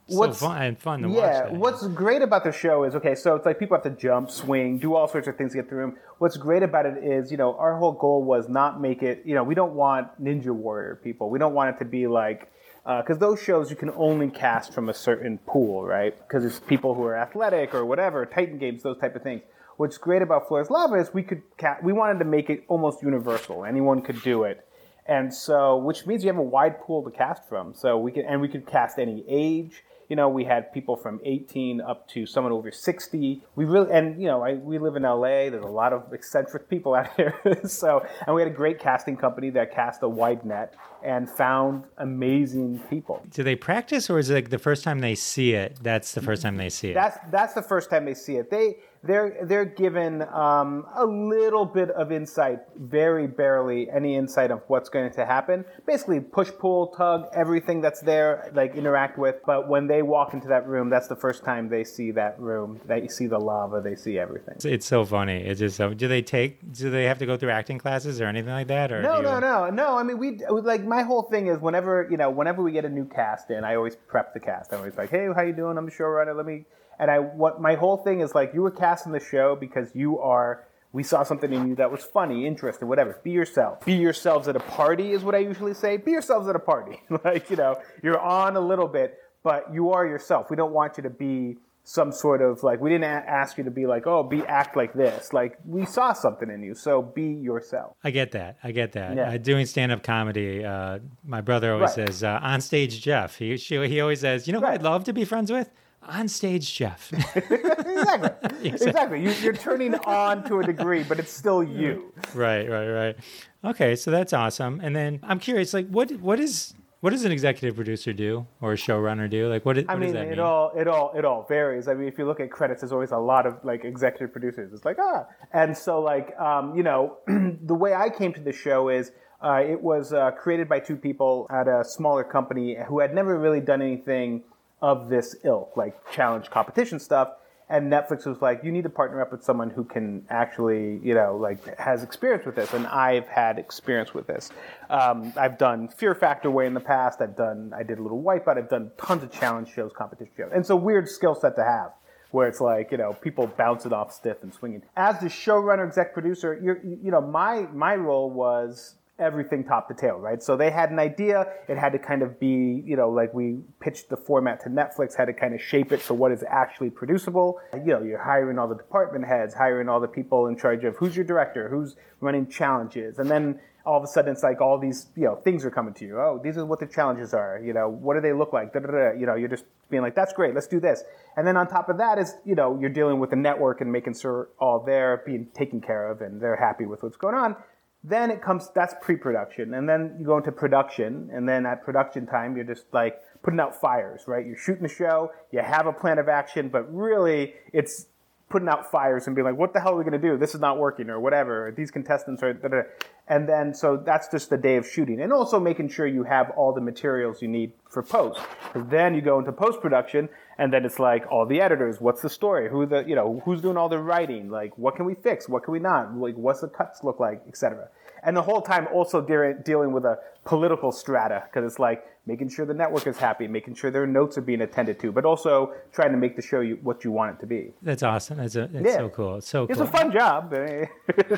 so 0.09 0.17
What's- 0.19 0.41
fun 0.41 0.63
and 0.63 0.79
fun 0.79 1.03
to 1.03 1.09
watch. 1.09 1.17
Yeah, 1.19 1.49
what's 1.51 1.87
great 1.89 2.23
about 2.23 2.43
the 2.43 2.53
show 2.53 2.85
is 2.85 2.95
okay, 2.95 3.15
so 3.15 3.35
it's 3.35 3.45
like 3.45 3.59
people 3.59 3.77
have 3.77 3.85
to 3.85 3.91
jump, 3.91 4.31
swing, 4.31 4.79
do 4.79 4.95
all 4.95 5.07
sorts 5.07 5.29
of 5.29 5.37
things 5.37 5.53
to 5.53 5.59
get 5.59 5.69
through 5.69 5.83
them. 5.83 5.97
What's 6.17 6.39
great 6.39 6.63
about 6.63 6.87
it 6.87 7.05
is, 7.05 7.31
you 7.31 7.37
know, 7.37 7.55
our 7.59 7.77
whole 7.77 7.93
goal 7.93 8.23
was 8.25 8.49
not 8.49 8.81
make 8.81 9.03
it, 9.03 9.23
you 9.27 9.35
know, 9.35 9.45
we 9.45 9.55
don't 9.55 9.75
want 9.75 10.09
Ninja 10.23 10.47
Warrior 10.47 10.97
people. 11.05 11.29
We 11.29 11.39
don't 11.39 11.53
want 11.53 11.77
it 11.77 11.79
to 11.81 11.85
be 11.85 12.07
like, 12.07 12.51
uh, 12.87 13.03
because 13.03 13.19
those 13.19 13.41
shows 13.43 13.69
you 13.69 13.77
can 13.77 13.91
only 13.91 14.31
cast 14.31 14.73
from 14.73 14.89
a 14.89 14.95
certain 14.95 15.37
pool, 15.47 15.85
right? 15.85 16.17
Because 16.27 16.43
it's 16.43 16.59
people 16.59 16.95
who 16.95 17.05
are 17.05 17.15
athletic 17.15 17.75
or 17.75 17.85
whatever, 17.85 18.25
Titan 18.25 18.57
games, 18.57 18.83
those 18.83 18.97
type 18.99 19.15
of 19.15 19.23
things. 19.23 19.43
What's 19.79 19.97
great 19.97 20.23
about 20.23 20.49
Floor 20.49 20.61
is 20.61 20.71
Lava 20.71 20.97
is 20.97 21.15
we 21.15 21.23
could 21.23 21.41
ca- 21.57 21.79
we 21.85 21.93
wanted 21.93 22.19
to 22.19 22.25
make 22.25 22.51
it 22.51 22.65
almost 22.67 23.01
universal. 23.01 23.65
Anyone 23.65 24.03
could 24.03 24.21
do 24.23 24.43
it. 24.43 24.67
And 25.07 25.33
so, 25.33 25.77
which 25.77 26.05
means 26.05 26.25
you 26.25 26.29
have 26.31 26.37
a 26.37 26.43
wide 26.43 26.81
pool 26.81 27.05
to 27.05 27.17
cast 27.17 27.49
from. 27.49 27.75
So 27.75 27.97
we 27.97 28.11
can, 28.11 28.27
and 28.27 28.41
we 28.41 28.49
could 28.49 28.67
cast 28.67 28.99
any 28.99 29.25
age. 29.29 29.85
You 30.09 30.17
know, 30.17 30.29
we 30.29 30.45
had 30.45 30.73
people 30.73 30.97
from 30.97 31.21
18 31.25 31.81
up 31.81 32.09
to 32.09 32.27
someone 32.27 32.53
over 32.53 32.73
60. 32.73 33.43
We 33.55 33.65
really, 33.67 33.93
and 33.93 34.21
you 34.21 34.27
know, 34.27 34.43
I, 34.43 34.55
we 34.55 34.79
live 34.79 34.97
in 34.97 35.05
LA. 35.05 35.49
There's 35.51 35.65
a 35.65 35.69
lot 35.69 35.93
of 35.93 36.13
eccentric 36.13 36.69
people 36.69 36.95
out 36.97 37.15
here. 37.17 37.35
so, 37.65 38.05
and 38.27 38.35
we 38.35 38.43
had 38.43 38.51
a 38.51 38.55
great 38.55 38.81
casting 38.81 39.17
company 39.17 39.51
that 39.51 39.73
cast 39.73 40.03
a 40.03 40.09
wide 40.09 40.45
net 40.45 40.75
and 41.05 41.31
found 41.31 41.85
amazing 41.99 42.81
people. 42.91 43.23
do 43.31 43.45
they 43.45 43.55
practice, 43.55 44.11
or 44.11 44.19
is 44.19 44.29
it 44.29 44.35
like 44.35 44.51
the 44.51 44.59
first 44.59 44.83
time 44.83 44.99
they 44.99 45.15
see 45.15 45.53
it? 45.53 45.79
That's 45.83 46.15
the 46.15 46.23
first 46.23 46.43
time 46.43 46.57
they 46.57 46.71
see 46.71 46.91
it. 46.91 46.95
That's 46.95 47.19
that's 47.31 47.55
the 47.55 47.63
first 47.63 47.91
time 47.91 48.05
they 48.05 48.15
see 48.15 48.37
it. 48.37 48.51
They 48.51 48.79
they're 49.03 49.39
they're 49.45 49.65
given 49.65 50.23
um, 50.23 50.87
a 50.95 51.05
little 51.05 51.65
bit 51.65 51.91
of 51.91 52.11
insight, 52.11 52.59
very 52.77 53.27
barely 53.27 53.89
any 53.91 54.17
insight 54.17 54.51
of 54.51 54.63
what's 54.67 54.89
going 54.89 55.13
to 55.13 55.25
happen. 55.25 55.65
Basically, 55.87 56.21
push, 56.21 56.51
pull, 56.59 56.89
tug, 56.89 57.29
everything 57.33 57.81
that's 57.81 58.01
there, 58.01 58.51
like 58.55 58.75
interact 58.75 59.19
with. 59.19 59.37
But 59.47 59.69
when 59.69 59.87
they 59.87 60.03
walk 60.03 60.35
into 60.35 60.49
that 60.49 60.67
room, 60.67 60.91
that's 60.91 61.07
the 61.07 61.17
first 61.17 61.45
time 61.45 61.69
they 61.69 61.85
see 61.85 62.11
that 62.13 62.39
room. 62.41 62.81
That 62.87 63.03
they 63.03 63.09
see 63.09 63.27
the 63.27 63.39
lava. 63.39 63.81
They 63.81 63.95
see 63.95 64.19
everything. 64.19 64.55
It's, 64.57 64.65
it's 64.65 64.87
so 64.87 65.05
funny. 65.05 65.45
It's 65.45 65.61
just 65.61 65.77
so. 65.77 65.95
Do 65.95 66.09
they 66.09 66.23
take? 66.23 66.73
Do 66.73 66.91
they 66.91 67.05
have 67.05 67.19
to 67.19 67.27
go 67.27 67.37
through 67.37 67.51
acting 67.51 67.79
classes 67.79 68.21
or 68.21 68.27
anything 68.27 68.53
like 68.53 68.69
that? 68.69 68.91
Or 68.91 69.01
No, 69.01 69.19
you, 69.19 69.23
no, 69.23 69.39
no, 69.39 69.71
no. 69.71 69.97
I 69.97 70.03
mean, 70.03 70.19
we 70.19 70.41
like 70.49 70.85
my 70.85 71.03
whole 71.03 71.23
thing 71.23 71.47
is 71.47 71.59
whenever 71.61 72.09
you 72.11 72.17
know, 72.17 72.31
whenever 72.31 72.63
we 72.63 72.73
get 72.73 72.85
a 72.85 72.89
new 72.89 73.05
cast 73.05 73.51
in, 73.51 73.65
I 73.65 73.77
always 73.77 73.95
prep 73.95 74.35
the 74.35 74.41
cast. 74.41 74.73
I'm 74.73 74.81
always 74.81 74.97
like, 74.97 75.11
"Hey, 75.11 75.29
how 75.35 75.43
you 75.43 75.53
doing? 75.53 75.79
I'm 75.79 75.87
the 75.87 75.93
showrunner. 75.93 76.37
Let 76.37 76.47
me." 76.47 76.65
And 76.99 77.11
I, 77.11 77.19
what 77.19 77.61
my 77.61 77.75
whole 77.75 77.97
thing 77.99 78.21
is 78.21 78.35
like, 78.35 78.53
you 78.55 78.63
were 78.63 78.71
cast 78.71 79.07
in 79.07 79.13
the 79.13 79.21
show 79.21 79.57
because 79.57 79.95
you 79.95 80.19
are. 80.19 80.65
We 80.91 81.03
saw 81.03 81.23
something 81.23 81.53
in 81.53 81.69
you 81.69 81.75
that 81.77 81.93
was 81.93 82.03
funny, 82.03 82.47
interesting, 82.47 82.89
whatever. 82.89 83.21
Be 83.23 83.31
yourself. 83.31 83.85
Be 83.85 83.93
yourselves 83.93 84.49
at 84.49 84.57
a 84.57 84.61
party 84.61 85.13
is 85.13 85.23
what 85.23 85.35
I 85.35 85.39
usually 85.39 85.75
say. 85.75 85.99
Be 85.99 86.13
yourselves 86.13 86.49
at 86.49 86.57
a 86.57 86.59
party. 86.59 87.03
like 87.25 87.51
you 87.51 87.57
know, 87.57 87.79
you're 88.03 88.19
on 88.19 88.57
a 88.57 88.61
little 88.61 88.89
bit, 88.89 89.19
but 89.43 89.73
you 89.73 89.91
are 89.93 90.07
yourself. 90.07 90.49
We 90.49 90.57
don't 90.57 90.73
want 90.73 90.97
you 90.97 91.03
to 91.03 91.11
be 91.11 91.59
some 91.85 92.11
sort 92.11 92.43
of 92.43 92.63
like 92.63 92.81
we 92.81 92.89
didn't 92.91 93.05
a- 93.05 93.31
ask 93.31 93.57
you 93.57 93.65
to 93.65 93.71
be 93.71 93.87
like 93.87 94.07
oh 94.07 94.23
be 94.23 94.43
act 94.45 94.77
like 94.77 94.93
this 94.93 95.33
like 95.33 95.57
we 95.65 95.87
saw 95.87 96.13
something 96.13 96.51
in 96.51 96.63
you 96.63 96.75
so 96.75 97.01
be 97.01 97.23
yourself 97.33 97.97
I 98.05 98.11
get 98.11 98.33
that. 98.33 98.59
I 98.63 98.73
get 98.73 98.93
that. 98.93 99.17
Yeah. 99.17 99.31
Uh, 99.31 99.39
doing 99.39 99.65
stand 99.65 99.91
up 99.91 100.03
comedy, 100.03 100.63
uh, 100.67 100.99
my 101.25 101.41
brother 101.41 101.73
always 101.73 101.97
Right. 101.97 102.09
says, 102.09 102.23
uh, 102.23 102.41
on 102.43 102.61
stage 102.61 103.01
Jeff. 103.01 103.37
He, 103.39 103.57
she, 103.57 103.87
he 103.89 104.03
always 104.03 104.21
says, 104.21 104.47
you 104.47 104.53
know 104.53 104.61
who 104.61 104.67
I'd 104.67 104.83
love 104.83 105.05
to 105.05 105.15
be 105.15 105.25
friends 105.25 105.51
with? 105.51 105.71
On 106.03 106.29
stage, 106.29 106.75
Jeff. 106.75 107.13
exactly. 107.37 108.69
exactly. 108.69 109.23
You, 109.23 109.31
you're 109.43 109.53
turning 109.53 109.95
on 109.97 110.45
to 110.45 110.61
a 110.61 110.65
degree, 110.65 111.03
but 111.03 111.19
it's 111.19 111.33
still 111.33 111.63
you. 111.63 112.13
right, 112.35 112.69
right, 112.69 112.89
right. 112.89 113.17
Okay, 113.65 113.97
so 113.97 114.11
that's 114.11 114.33
awesome. 114.33 114.81
And 114.83 114.95
then 114.95 115.21
I'm 115.23 115.39
curious, 115.39 115.75
like, 115.75 115.89
what 115.89 116.11
what 116.13 116.41
is 116.41 116.75
what 117.01 117.11
does 117.11 117.25
an 117.25 117.31
executive 117.31 117.77
producer 117.77 118.13
do 118.13 118.47
or 118.61 118.73
a 118.73 118.77
showrunner 118.77 119.31
do? 119.31 119.49
Like, 119.49 119.65
what, 119.65 119.77
what 119.77 119.87
I 119.89 119.95
mean, 119.95 120.07
does 120.07 120.13
that 120.15 120.27
it 120.27 120.31
mean? 120.31 120.41
all 120.41 120.73
it 120.77 120.89
all 120.89 121.13
it 121.17 121.25
all 121.25 121.47
varies. 121.49 121.89
I 121.89 121.95
mean, 121.95 122.09
if 122.09 122.19
you 122.19 122.27
look 122.27 122.41
at 122.41 122.51
credits, 122.51 122.81
there's 122.81 122.93
always 122.93 123.13
a 123.13 123.19
lot 123.19 123.47
of 123.47 123.65
like 123.65 123.85
executive 123.85 124.33
producers. 124.33 124.73
It's 124.73 124.85
like 124.85 124.99
ah, 125.01 125.27
and 125.53 125.77
so 125.77 126.01
like 126.01 126.39
um, 126.39 126.75
you 126.77 126.83
know, 126.83 127.19
the 127.27 127.75
way 127.75 127.95
I 127.95 128.11
came 128.11 128.33
to 128.35 128.41
the 128.41 128.53
show 128.53 128.89
is. 128.89 129.13
Uh, 129.41 129.63
it 129.65 129.81
was 129.81 130.13
uh, 130.13 130.33
created 130.33 130.69
by 130.69 130.81
two 130.81 130.97
people 130.97 131.47
at 131.49 131.69
a 131.69 131.85
smaller 131.85 132.25
company 132.25 132.77
who 132.89 132.99
had 132.99 133.15
never 133.15 133.39
really 133.39 133.61
done 133.61 133.81
anything 133.81 134.43
of 134.81 135.09
this 135.09 135.37
ilk, 135.45 135.77
like 135.77 136.11
challenge 136.13 136.51
competition 136.51 136.99
stuff. 136.99 137.33
And 137.71 137.93
Netflix 137.93 138.25
was 138.25 138.41
like, 138.41 138.65
you 138.65 138.73
need 138.73 138.85
to 138.85 138.89
partner 138.89 139.21
up 139.21 139.31
with 139.31 139.45
someone 139.45 139.69
who 139.69 139.85
can 139.85 140.25
actually, 140.31 141.01
you 141.03 141.13
know, 141.13 141.37
like 141.37 141.79
has 141.79 142.03
experience 142.03 142.47
with 142.47 142.55
this. 142.55 142.73
And 142.73 142.87
I've 142.87 143.29
had 143.29 143.59
experience 143.59 144.15
with 144.15 144.27
this. 144.27 144.51
Um, 144.89 145.35
I've 145.37 145.59
done 145.59 145.89
Fear 145.89 146.15
Factor 146.15 146.51
way 146.51 146.67
in 146.67 146.73
the 146.73 146.81
past. 146.81 147.21
I've 147.21 147.37
done, 147.37 147.73
I 147.77 147.83
did 147.83 147.99
a 147.99 148.03
little 148.03 148.23
Wipeout. 148.23 148.57
I've 148.57 148.71
done 148.71 148.91
tons 148.97 149.23
of 149.23 149.31
challenge 149.31 149.69
shows, 149.71 149.93
competition 149.95 150.33
shows. 150.35 150.51
And 150.55 150.69
a 150.71 150.77
weird 150.77 151.11
skill 151.11 151.35
set 151.35 151.57
to 151.57 151.65
have 151.65 151.93
where 152.31 152.49
it's 152.49 152.61
like, 152.61 152.91
you 152.91 152.99
know, 152.99 153.13
people 153.13 153.47
bounce 153.47 153.87
it 153.87 153.93
off 153.93 154.13
stiff 154.13 154.43
and 154.43 154.53
swinging. 154.53 154.83
As 154.97 155.19
the 155.21 155.27
showrunner, 155.27 155.87
exec 155.87 156.13
producer, 156.13 156.59
you're, 156.63 156.81
you 156.85 157.11
know, 157.11 157.21
my, 157.21 157.67
my 157.73 157.97
role 157.97 158.31
was 158.31 158.95
everything 159.19 159.65
top 159.65 159.89
to 159.89 159.95
tail, 159.95 160.17
right? 160.17 160.43
So 160.43 160.57
they 160.57 160.71
had 160.71 160.91
an 160.91 160.99
idea. 160.99 161.47
It 161.69 161.77
had 161.77 161.93
to 161.93 161.99
kind 161.99 162.23
of 162.23 162.39
be, 162.39 162.83
you 162.87 162.97
know, 162.97 163.11
like 163.11 163.35
we 163.35 163.59
pitched 163.81 164.09
the 164.09 164.17
format 164.17 164.61
to 164.63 164.69
Netflix, 164.69 165.17
had 165.17 165.27
to 165.27 165.33
kind 165.33 165.55
of 165.55 165.61
shape 165.61 165.93
it 165.93 166.01
so 166.03 166.15
what 166.15 166.33
is 166.33 166.45
actually 166.49 166.91
producible. 166.91 167.61
You 167.75 167.95
know, 167.95 168.03
you're 168.03 168.23
hiring 168.23 168.59
all 168.59 168.69
the 168.69 168.77
department 168.77 169.27
heads, 169.27 169.55
hiring 169.55 169.89
all 169.89 170.01
the 170.01 170.09
people 170.09 170.47
in 170.47 170.57
charge 170.57 170.85
of 170.85 170.97
who's 170.97 171.17
your 171.17 171.25
director, 171.25 171.69
who's 171.69 171.97
running 172.21 172.49
challenges. 172.49 173.19
And 173.19 173.31
then 173.31 173.61
all 173.85 173.97
of 173.97 174.05
a 174.05 174.07
sudden 174.07 174.33
it's 174.33 174.43
like 174.43 174.61
all 174.61 174.79
these, 174.79 175.07
you 175.17 175.25
know, 175.25 175.37
things 175.37 175.65
are 175.65 175.71
coming 175.71 175.95
to 175.95 176.05
you. 176.05 176.19
Oh, 176.19 176.41
these 176.43 176.59
are 176.59 176.67
what 176.67 176.79
the 176.79 176.87
challenges 176.87 177.33
are. 177.33 177.61
You 177.65 177.73
know, 177.73 177.89
what 177.89 178.15
do 178.15 178.21
they 178.21 178.33
look 178.33 178.53
like? 178.53 178.73
Da, 178.73 178.81
da, 178.81 178.91
da. 178.91 179.13
You 179.19 179.27
know, 179.27 179.35
you're 179.35 179.49
just 179.49 179.65
being 179.91 180.03
like, 180.03 180.15
that's 180.15 180.33
great. 180.33 180.55
Let's 180.55 180.67
do 180.67 180.79
this. 180.79 181.03
And 181.37 181.47
then 181.47 181.57
on 181.57 181.67
top 181.67 181.89
of 181.89 181.97
that 181.99 182.19
is, 182.19 182.35
you 182.45 182.55
know, 182.55 182.79
you're 182.79 182.91
dealing 182.91 183.19
with 183.19 183.31
the 183.31 183.37
network 183.37 183.81
and 183.81 183.91
making 183.91 184.15
sure 184.15 184.51
all 184.61 184.81
they're 184.85 185.23
being 185.25 185.47
taken 185.55 185.81
care 185.81 186.11
of 186.11 186.21
and 186.21 186.41
they're 186.41 186.57
happy 186.57 186.85
with 186.85 187.03
what's 187.03 187.17
going 187.17 187.35
on. 187.35 187.57
Then 188.05 188.31
it 188.31 188.41
comes, 188.41 188.71
that's 188.75 188.95
pre-production. 189.03 189.75
And 189.75 189.89
then 189.89 190.17
you 190.19 190.27
go 190.27 190.39
into 190.39 190.53
production. 190.53 191.31
And 191.33 191.49
then 191.49 191.67
at 191.67 191.85
production 191.85 192.27
time, 192.27 192.57
you're 192.57 192.65
just 192.65 192.87
like 192.93 193.19
putting 193.43 193.61
out 193.61 193.81
fires, 193.81 194.23
right? 194.27 194.47
You're 194.47 194.57
shooting 194.57 194.83
the 194.83 194.89
show. 194.89 195.33
You 195.53 195.61
have 195.61 195.87
a 195.87 195.93
plan 195.93 196.19
of 196.19 196.29
action, 196.29 196.69
but 196.69 196.93
really 196.95 197.55
it's 197.73 198.07
putting 198.49 198.69
out 198.69 198.91
fires 198.91 199.27
and 199.27 199.37
being 199.37 199.45
like, 199.45 199.57
what 199.57 199.73
the 199.75 199.81
hell 199.81 199.95
are 199.95 199.99
we 199.99 200.05
going 200.05 200.21
to 200.21 200.29
do? 200.29 200.39
This 200.39 200.55
is 200.55 200.61
not 200.61 200.79
working 200.79 201.11
or 201.11 201.21
whatever. 201.21 201.73
These 201.77 201.91
contestants 201.91 202.43
are, 202.43 202.55
da, 202.55 202.69
da. 202.69 202.83
And 203.29 203.49
then 203.49 203.75
so 203.75 203.97
that's 203.97 204.29
just 204.29 204.51
the 204.51 204.57
day 204.57 204.77
of 204.77 204.87
shooting, 204.87 205.21
and 205.21 205.33
also 205.33 205.61
making 205.61 205.89
sure 205.89 206.07
you 206.07 206.25
have 206.25 206.51
all 206.51 206.73
the 206.73 206.81
materials 206.81 207.43
you 207.43 207.49
need 207.49 207.73
for 207.91 208.03
post. 208.03 208.41
Then 208.75 209.15
you 209.15 209.21
go 209.21 209.39
into 209.39 209.53
post 209.53 209.81
production, 209.81 210.29
and 210.59 210.73
then 210.73 210.85
it's 210.85 210.99
like 210.99 211.31
all 211.31 211.47
the 211.47 211.61
editors. 211.61 212.01
What's 212.01 212.23
the 212.23 212.31
story? 212.31 212.69
Who 212.71 212.87
the 212.87 213.05
you 213.07 213.15
know 213.15 213.41
who's 213.45 213.61
doing 213.61 213.77
all 213.77 213.89
the 213.89 213.99
writing? 213.99 214.51
Like 214.51 214.77
what 214.79 214.97
can 214.97 215.05
we 215.05 215.15
fix? 215.15 215.49
What 215.49 215.65
can 215.65 215.73
we 215.73 215.79
not? 215.79 216.17
Like 216.17 216.35
what's 216.37 216.61
the 216.61 216.69
cuts 216.69 217.05
look 217.05 217.21
like, 217.21 217.43
etc. 217.47 217.89
And 218.23 218.37
the 218.37 218.43
whole 218.43 218.61
time 218.61 218.87
also 218.93 219.21
de- 219.21 219.55
dealing 219.65 219.93
with 219.93 220.05
a 220.05 220.19
political 220.45 220.93
strata 220.93 221.43
because 221.47 221.65
it's 221.71 221.79
like 221.79 222.05
making 222.27 222.49
sure 222.49 222.67
the 222.67 222.75
network 222.75 223.07
is 223.07 223.17
happy, 223.17 223.47
making 223.49 223.75
sure 223.75 223.91
their 223.91 224.07
notes 224.07 224.37
are 224.39 224.43
being 224.43 224.61
attended 224.63 224.99
to, 225.01 225.11
but 225.13 225.25
also 225.25 225.73
trying 225.93 226.11
to 226.13 226.19
make 226.19 226.37
the 226.37 226.43
show 226.43 226.61
you, 226.61 226.79
what 226.83 227.05
you 227.05 227.11
want 227.11 227.35
it 227.35 227.41
to 227.41 227.47
be. 227.47 227.73
That's 227.83 228.03
awesome. 228.03 228.39
That's, 228.39 228.55
a, 228.57 228.67
that's 228.71 228.85
Yeah. 228.87 228.97
so 228.97 229.09
cool. 229.09 229.37
It's 229.37 229.49
so 229.49 229.65
It's 229.65 229.75
cool. 229.79 229.83
a 229.83 229.91
fun 229.91 230.13
job. 230.13 230.55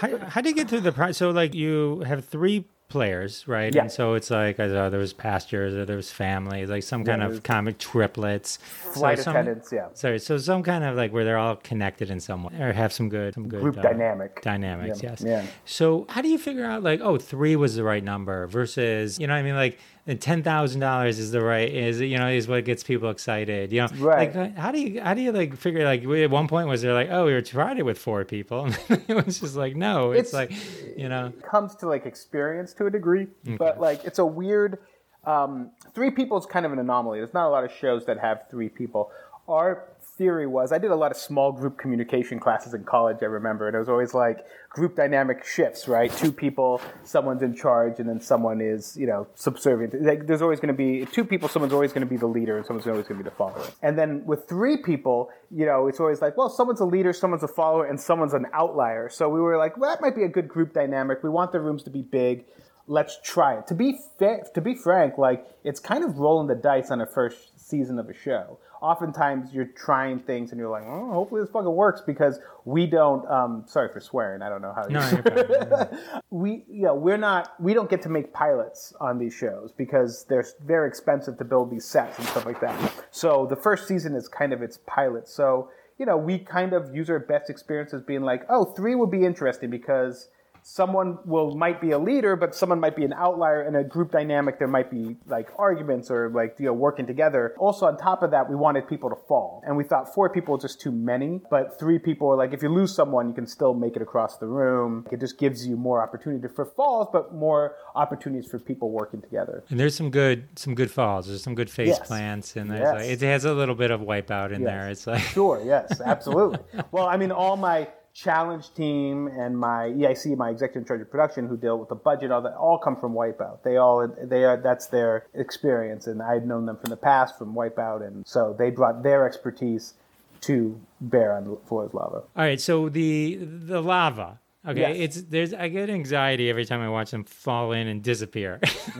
how, 0.00 0.18
how 0.28 0.40
do 0.40 0.48
you 0.48 0.54
get 0.54 0.68
through 0.68 0.80
the 0.80 0.92
process? 0.92 1.16
So, 1.18 1.30
like, 1.30 1.54
you 1.54 2.00
have 2.06 2.24
three 2.24 2.66
players, 2.90 3.48
right? 3.48 3.74
Yeah. 3.74 3.82
And 3.82 3.90
so 3.90 4.12
it's 4.14 4.30
like, 4.30 4.60
I 4.60 4.66
there 4.66 4.98
was 5.00 5.14
pastures, 5.14 5.74
or 5.74 5.86
there 5.86 5.96
was 5.96 6.12
families, 6.12 6.68
like 6.68 6.82
some 6.82 7.02
kind 7.04 7.22
there's- 7.22 7.38
of 7.38 7.42
comic 7.42 7.78
triplets, 7.78 8.58
Flight 8.58 9.18
so 9.18 9.24
some- 9.24 9.36
attendants, 9.36 9.72
yeah. 9.72 9.86
Sorry, 9.94 10.18
so 10.18 10.36
some 10.36 10.62
kind 10.62 10.84
of 10.84 10.96
like 10.96 11.12
where 11.12 11.24
they're 11.24 11.38
all 11.38 11.56
connected 11.56 12.10
in 12.10 12.20
some 12.20 12.44
way, 12.44 12.52
or 12.60 12.72
have 12.72 12.92
some 12.92 13.08
good, 13.08 13.32
some 13.32 13.48
good 13.48 13.62
Group 13.62 13.78
uh, 13.78 13.82
dynamic. 13.82 14.42
dynamics. 14.42 15.02
Yeah, 15.02 15.10
Yes. 15.10 15.22
yeah. 15.26 15.46
So 15.64 16.04
how 16.10 16.20
do 16.20 16.28
you 16.28 16.38
figure 16.38 16.66
out 16.66 16.82
like, 16.82 17.00
oh, 17.00 17.16
three 17.16 17.56
was 17.56 17.76
the 17.76 17.84
right 17.84 18.04
number 18.04 18.46
versus, 18.48 19.18
you 19.18 19.26
know, 19.26 19.32
what 19.32 19.38
I 19.38 19.42
mean, 19.42 19.54
like. 19.54 19.78
Ten 20.18 20.42
thousand 20.42 20.80
dollars 20.80 21.18
is 21.18 21.30
the 21.30 21.40
right 21.42 21.68
is 21.72 22.00
you 22.00 22.18
know 22.18 22.28
is 22.28 22.48
what 22.48 22.64
gets 22.64 22.82
people 22.82 23.10
excited 23.10 23.70
you 23.70 23.82
know 23.82 23.88
Right. 23.98 24.34
like 24.34 24.56
how 24.56 24.72
do 24.72 24.80
you 24.80 25.00
how 25.00 25.14
do 25.14 25.20
you 25.20 25.30
like 25.30 25.56
figure 25.56 25.84
like 25.84 26.04
we- 26.04 26.24
at 26.24 26.30
one 26.30 26.48
point 26.48 26.66
was 26.68 26.82
there 26.82 26.94
like 26.94 27.10
oh 27.10 27.26
we 27.26 27.32
were 27.32 27.42
tried 27.42 27.78
it 27.78 27.84
with 27.84 27.98
four 27.98 28.24
people 28.24 28.66
it 28.88 29.24
was 29.26 29.38
just 29.38 29.54
like 29.56 29.76
no 29.76 30.10
it's, 30.10 30.32
It's- 30.34 30.34
like 30.34 30.98
you 30.98 31.08
know 31.08 31.32
comes 31.42 31.76
to 31.76 31.86
like 31.88 32.06
experience 32.06 32.72
to 32.74 32.86
a 32.86 32.90
degree, 32.90 33.28
but 33.58 33.80
like 33.80 34.04
it's 34.04 34.18
a 34.18 34.26
weird. 34.26 34.78
Um, 35.24 35.70
three 35.94 36.10
people 36.10 36.38
is 36.38 36.46
kind 36.46 36.64
of 36.64 36.72
an 36.72 36.78
anomaly. 36.78 37.18
There's 37.20 37.34
not 37.34 37.46
a 37.46 37.50
lot 37.50 37.62
of 37.64 37.70
shows 37.72 38.06
that 38.06 38.18
have 38.18 38.44
three 38.50 38.70
people. 38.70 39.10
Our 39.48 39.84
theory 40.20 40.46
was 40.46 40.70
I 40.70 40.76
did 40.76 40.90
a 40.90 40.96
lot 40.96 41.10
of 41.10 41.16
small 41.16 41.50
group 41.50 41.78
communication 41.78 42.38
classes 42.38 42.74
in 42.74 42.84
college. 42.84 43.16
I 43.22 43.24
remember, 43.24 43.66
and 43.66 43.74
it 43.74 43.78
was 43.78 43.88
always 43.88 44.12
like 44.12 44.44
group 44.68 44.94
dynamic 44.94 45.46
shifts, 45.46 45.88
right? 45.88 46.12
Two 46.12 46.30
people, 46.30 46.82
someone's 47.04 47.42
in 47.42 47.54
charge, 47.56 48.00
and 48.00 48.06
then 48.06 48.20
someone 48.20 48.60
is 48.60 48.94
you 48.98 49.06
know 49.06 49.26
subservient. 49.34 49.94
Like 50.02 50.26
there's 50.26 50.42
always 50.42 50.60
going 50.60 50.74
to 50.76 50.80
be 50.86 51.06
two 51.06 51.24
people. 51.24 51.48
Someone's 51.48 51.72
always 51.72 51.94
going 51.94 52.06
to 52.06 52.10
be 52.10 52.18
the 52.18 52.26
leader, 52.26 52.58
and 52.58 52.66
someone's 52.66 52.86
always 52.86 53.06
going 53.08 53.18
to 53.18 53.24
be 53.24 53.30
the 53.30 53.34
follower. 53.34 53.66
And 53.80 53.98
then 53.98 54.22
with 54.26 54.46
three 54.46 54.76
people, 54.76 55.30
you 55.50 55.64
know, 55.64 55.86
it's 55.86 56.00
always 56.00 56.20
like, 56.20 56.36
well, 56.36 56.50
someone's 56.50 56.80
a 56.80 56.84
leader, 56.96 57.14
someone's 57.14 57.42
a 57.42 57.48
follower, 57.48 57.86
and 57.86 57.98
someone's 57.98 58.34
an 58.34 58.44
outlier. 58.52 59.08
So 59.08 59.30
we 59.30 59.40
were 59.40 59.56
like, 59.56 59.78
well, 59.78 59.88
that 59.88 60.02
might 60.02 60.14
be 60.14 60.24
a 60.24 60.28
good 60.28 60.48
group 60.48 60.74
dynamic. 60.74 61.22
We 61.22 61.30
want 61.30 61.50
the 61.50 61.60
rooms 61.60 61.82
to 61.84 61.90
be 61.90 62.02
big 62.02 62.44
let's 62.86 63.20
try 63.22 63.56
it. 63.56 63.68
To 63.68 63.74
be 63.74 63.98
fa- 64.18 64.42
to 64.52 64.60
be 64.60 64.74
frank, 64.74 65.16
like 65.16 65.46
it's 65.62 65.78
kind 65.78 66.02
of 66.04 66.18
rolling 66.18 66.48
the 66.48 66.56
dice 66.56 66.90
on 66.90 67.00
a 67.00 67.06
first 67.06 67.68
season 67.68 67.98
of 67.98 68.08
a 68.08 68.14
show. 68.14 68.58
Oftentimes 68.80 69.52
you're 69.52 69.66
trying 69.66 70.20
things 70.20 70.52
and 70.52 70.58
you're 70.58 70.70
like, 70.70 70.84
oh, 70.86 71.12
hopefully 71.12 71.42
this 71.42 71.50
fucking 71.50 71.70
works 71.70 72.00
because 72.06 72.40
we 72.64 72.86
don't. 72.86 73.28
Um, 73.28 73.64
sorry 73.66 73.92
for 73.92 74.00
swearing. 74.00 74.42
I 74.42 74.48
don't 74.48 74.62
know 74.62 74.72
how. 74.72 74.84
no 74.84 75.00
you, 75.08 75.22
fine. 75.76 76.22
we 76.30 76.64
you 76.68 76.82
know 76.82 76.94
we're 76.94 77.16
not 77.16 77.52
we 77.60 77.74
don't 77.74 77.90
get 77.90 78.02
to 78.02 78.08
make 78.08 78.32
pilots 78.32 78.94
on 79.00 79.18
these 79.18 79.34
shows 79.34 79.72
because 79.76 80.24
they're 80.28 80.44
very 80.64 80.88
expensive 80.88 81.38
to 81.38 81.44
build 81.44 81.70
these 81.70 81.84
sets 81.84 82.18
and 82.18 82.26
stuff 82.28 82.46
like 82.46 82.60
that. 82.60 82.92
So 83.10 83.46
the 83.46 83.56
first 83.56 83.86
season 83.86 84.14
is 84.14 84.28
kind 84.28 84.52
of 84.52 84.62
its 84.62 84.78
pilot. 84.86 85.28
So 85.28 85.70
you 85.98 86.06
know 86.06 86.16
we 86.16 86.38
kind 86.38 86.72
of 86.72 86.94
use 86.94 87.10
our 87.10 87.18
best 87.18 87.50
experiences 87.50 88.02
being 88.02 88.22
like, 88.22 88.44
oh, 88.48 88.64
three 88.64 88.94
would 88.94 89.10
be 89.10 89.24
interesting 89.24 89.70
because 89.70 90.28
someone 90.62 91.18
will 91.24 91.54
might 91.56 91.80
be 91.80 91.90
a 91.92 91.98
leader, 91.98 92.36
but 92.36 92.54
someone 92.54 92.80
might 92.80 92.96
be 92.96 93.04
an 93.04 93.12
outlier 93.12 93.62
in 93.66 93.74
a 93.76 93.84
group 93.84 94.10
dynamic. 94.12 94.58
There 94.58 94.68
might 94.68 94.90
be 94.90 95.16
like 95.26 95.48
arguments 95.58 96.10
or 96.10 96.30
like 96.30 96.56
you 96.58 96.66
know 96.66 96.72
working 96.72 97.06
together. 97.06 97.54
Also, 97.58 97.86
on 97.86 97.96
top 97.96 98.22
of 98.22 98.30
that, 98.32 98.48
we 98.48 98.56
wanted 98.56 98.88
people 98.88 99.10
to 99.10 99.16
fall, 99.28 99.62
and 99.66 99.76
we 99.76 99.84
thought 99.84 100.14
four 100.14 100.28
people 100.30 100.56
is 100.56 100.62
just 100.62 100.80
too 100.80 100.92
many. 100.92 101.40
But 101.50 101.78
three 101.78 101.98
people, 101.98 102.28
are 102.28 102.36
like 102.36 102.52
if 102.52 102.62
you 102.62 102.68
lose 102.68 102.94
someone, 102.94 103.28
you 103.28 103.34
can 103.34 103.46
still 103.46 103.74
make 103.74 103.96
it 103.96 104.02
across 104.02 104.38
the 104.38 104.46
room. 104.46 105.06
It 105.10 105.20
just 105.20 105.38
gives 105.38 105.66
you 105.66 105.76
more 105.76 106.02
opportunity 106.02 106.46
for 106.54 106.64
falls, 106.64 107.08
but 107.12 107.34
more 107.34 107.76
opportunities 107.94 108.50
for 108.50 108.58
people 108.58 108.90
working 108.90 109.20
together. 109.20 109.64
And 109.70 109.78
there's 109.80 109.94
some 109.94 110.10
good 110.10 110.48
some 110.58 110.74
good 110.74 110.90
falls. 110.90 111.26
There's 111.26 111.42
some 111.42 111.54
good 111.54 111.70
face 111.70 111.88
Yes. 111.98 112.06
plants, 112.06 112.56
and 112.56 112.70
there's 112.70 112.80
Yes. 112.80 112.94
like, 112.94 113.06
it 113.06 113.20
has 113.22 113.44
a 113.44 113.52
little 113.54 113.74
bit 113.74 113.90
of 113.90 114.00
wipeout 114.00 114.52
in 114.52 114.62
Yes. 114.62 114.70
there. 114.70 114.88
It's 114.90 115.06
like 115.06 115.20
Sure, 115.20 115.60
yes, 115.64 116.00
absolutely. 116.00 116.58
well, 116.92 117.06
I 117.06 117.16
mean, 117.16 117.32
all 117.32 117.56
my 117.56 117.88
challenge 118.12 118.74
team 118.74 119.26
and 119.28 119.58
my 119.58 119.88
EIC, 119.88 120.36
my 120.36 120.50
executive 120.50 120.82
in 120.82 120.86
charge 120.86 121.00
of 121.00 121.10
production, 121.10 121.46
who 121.46 121.56
deal 121.56 121.78
with 121.78 121.88
the 121.88 121.94
budget, 121.94 122.30
all 122.30 122.42
that, 122.42 122.54
all 122.54 122.78
come 122.78 122.96
from 122.96 123.12
Wipeout. 123.14 123.62
They 123.62 123.76
all, 123.76 124.06
they 124.22 124.44
are, 124.44 124.56
that's 124.56 124.86
their 124.88 125.26
experience, 125.34 126.06
and 126.06 126.20
I'd 126.22 126.46
known 126.46 126.66
them 126.66 126.76
from 126.76 126.90
the 126.90 126.96
past 126.96 127.38
from 127.38 127.54
Wipeout, 127.54 128.06
and 128.06 128.26
so 128.26 128.54
they 128.58 128.70
brought 128.70 129.02
their 129.02 129.26
expertise 129.26 129.94
to 130.42 130.80
bear 131.00 131.34
on 131.34 131.56
Floor's 131.66 131.92
Lava. 131.92 132.16
all 132.16 132.24
right. 132.36 132.60
So 132.60 132.88
the 132.88 133.36
the 133.36 133.82
lava. 133.82 134.38
Okay, 134.66 134.80
Yes. 134.80 134.96
it's 135.16 135.22
there's 135.28 135.54
I 135.54 135.68
get 135.68 135.88
anxiety 135.88 136.50
every 136.50 136.64
time 136.66 136.80
I 136.82 136.88
watch 136.88 137.10
them 137.10 137.24
fall 137.24 137.72
in 137.72 137.86
and 137.88 138.02
disappear. 138.02 138.58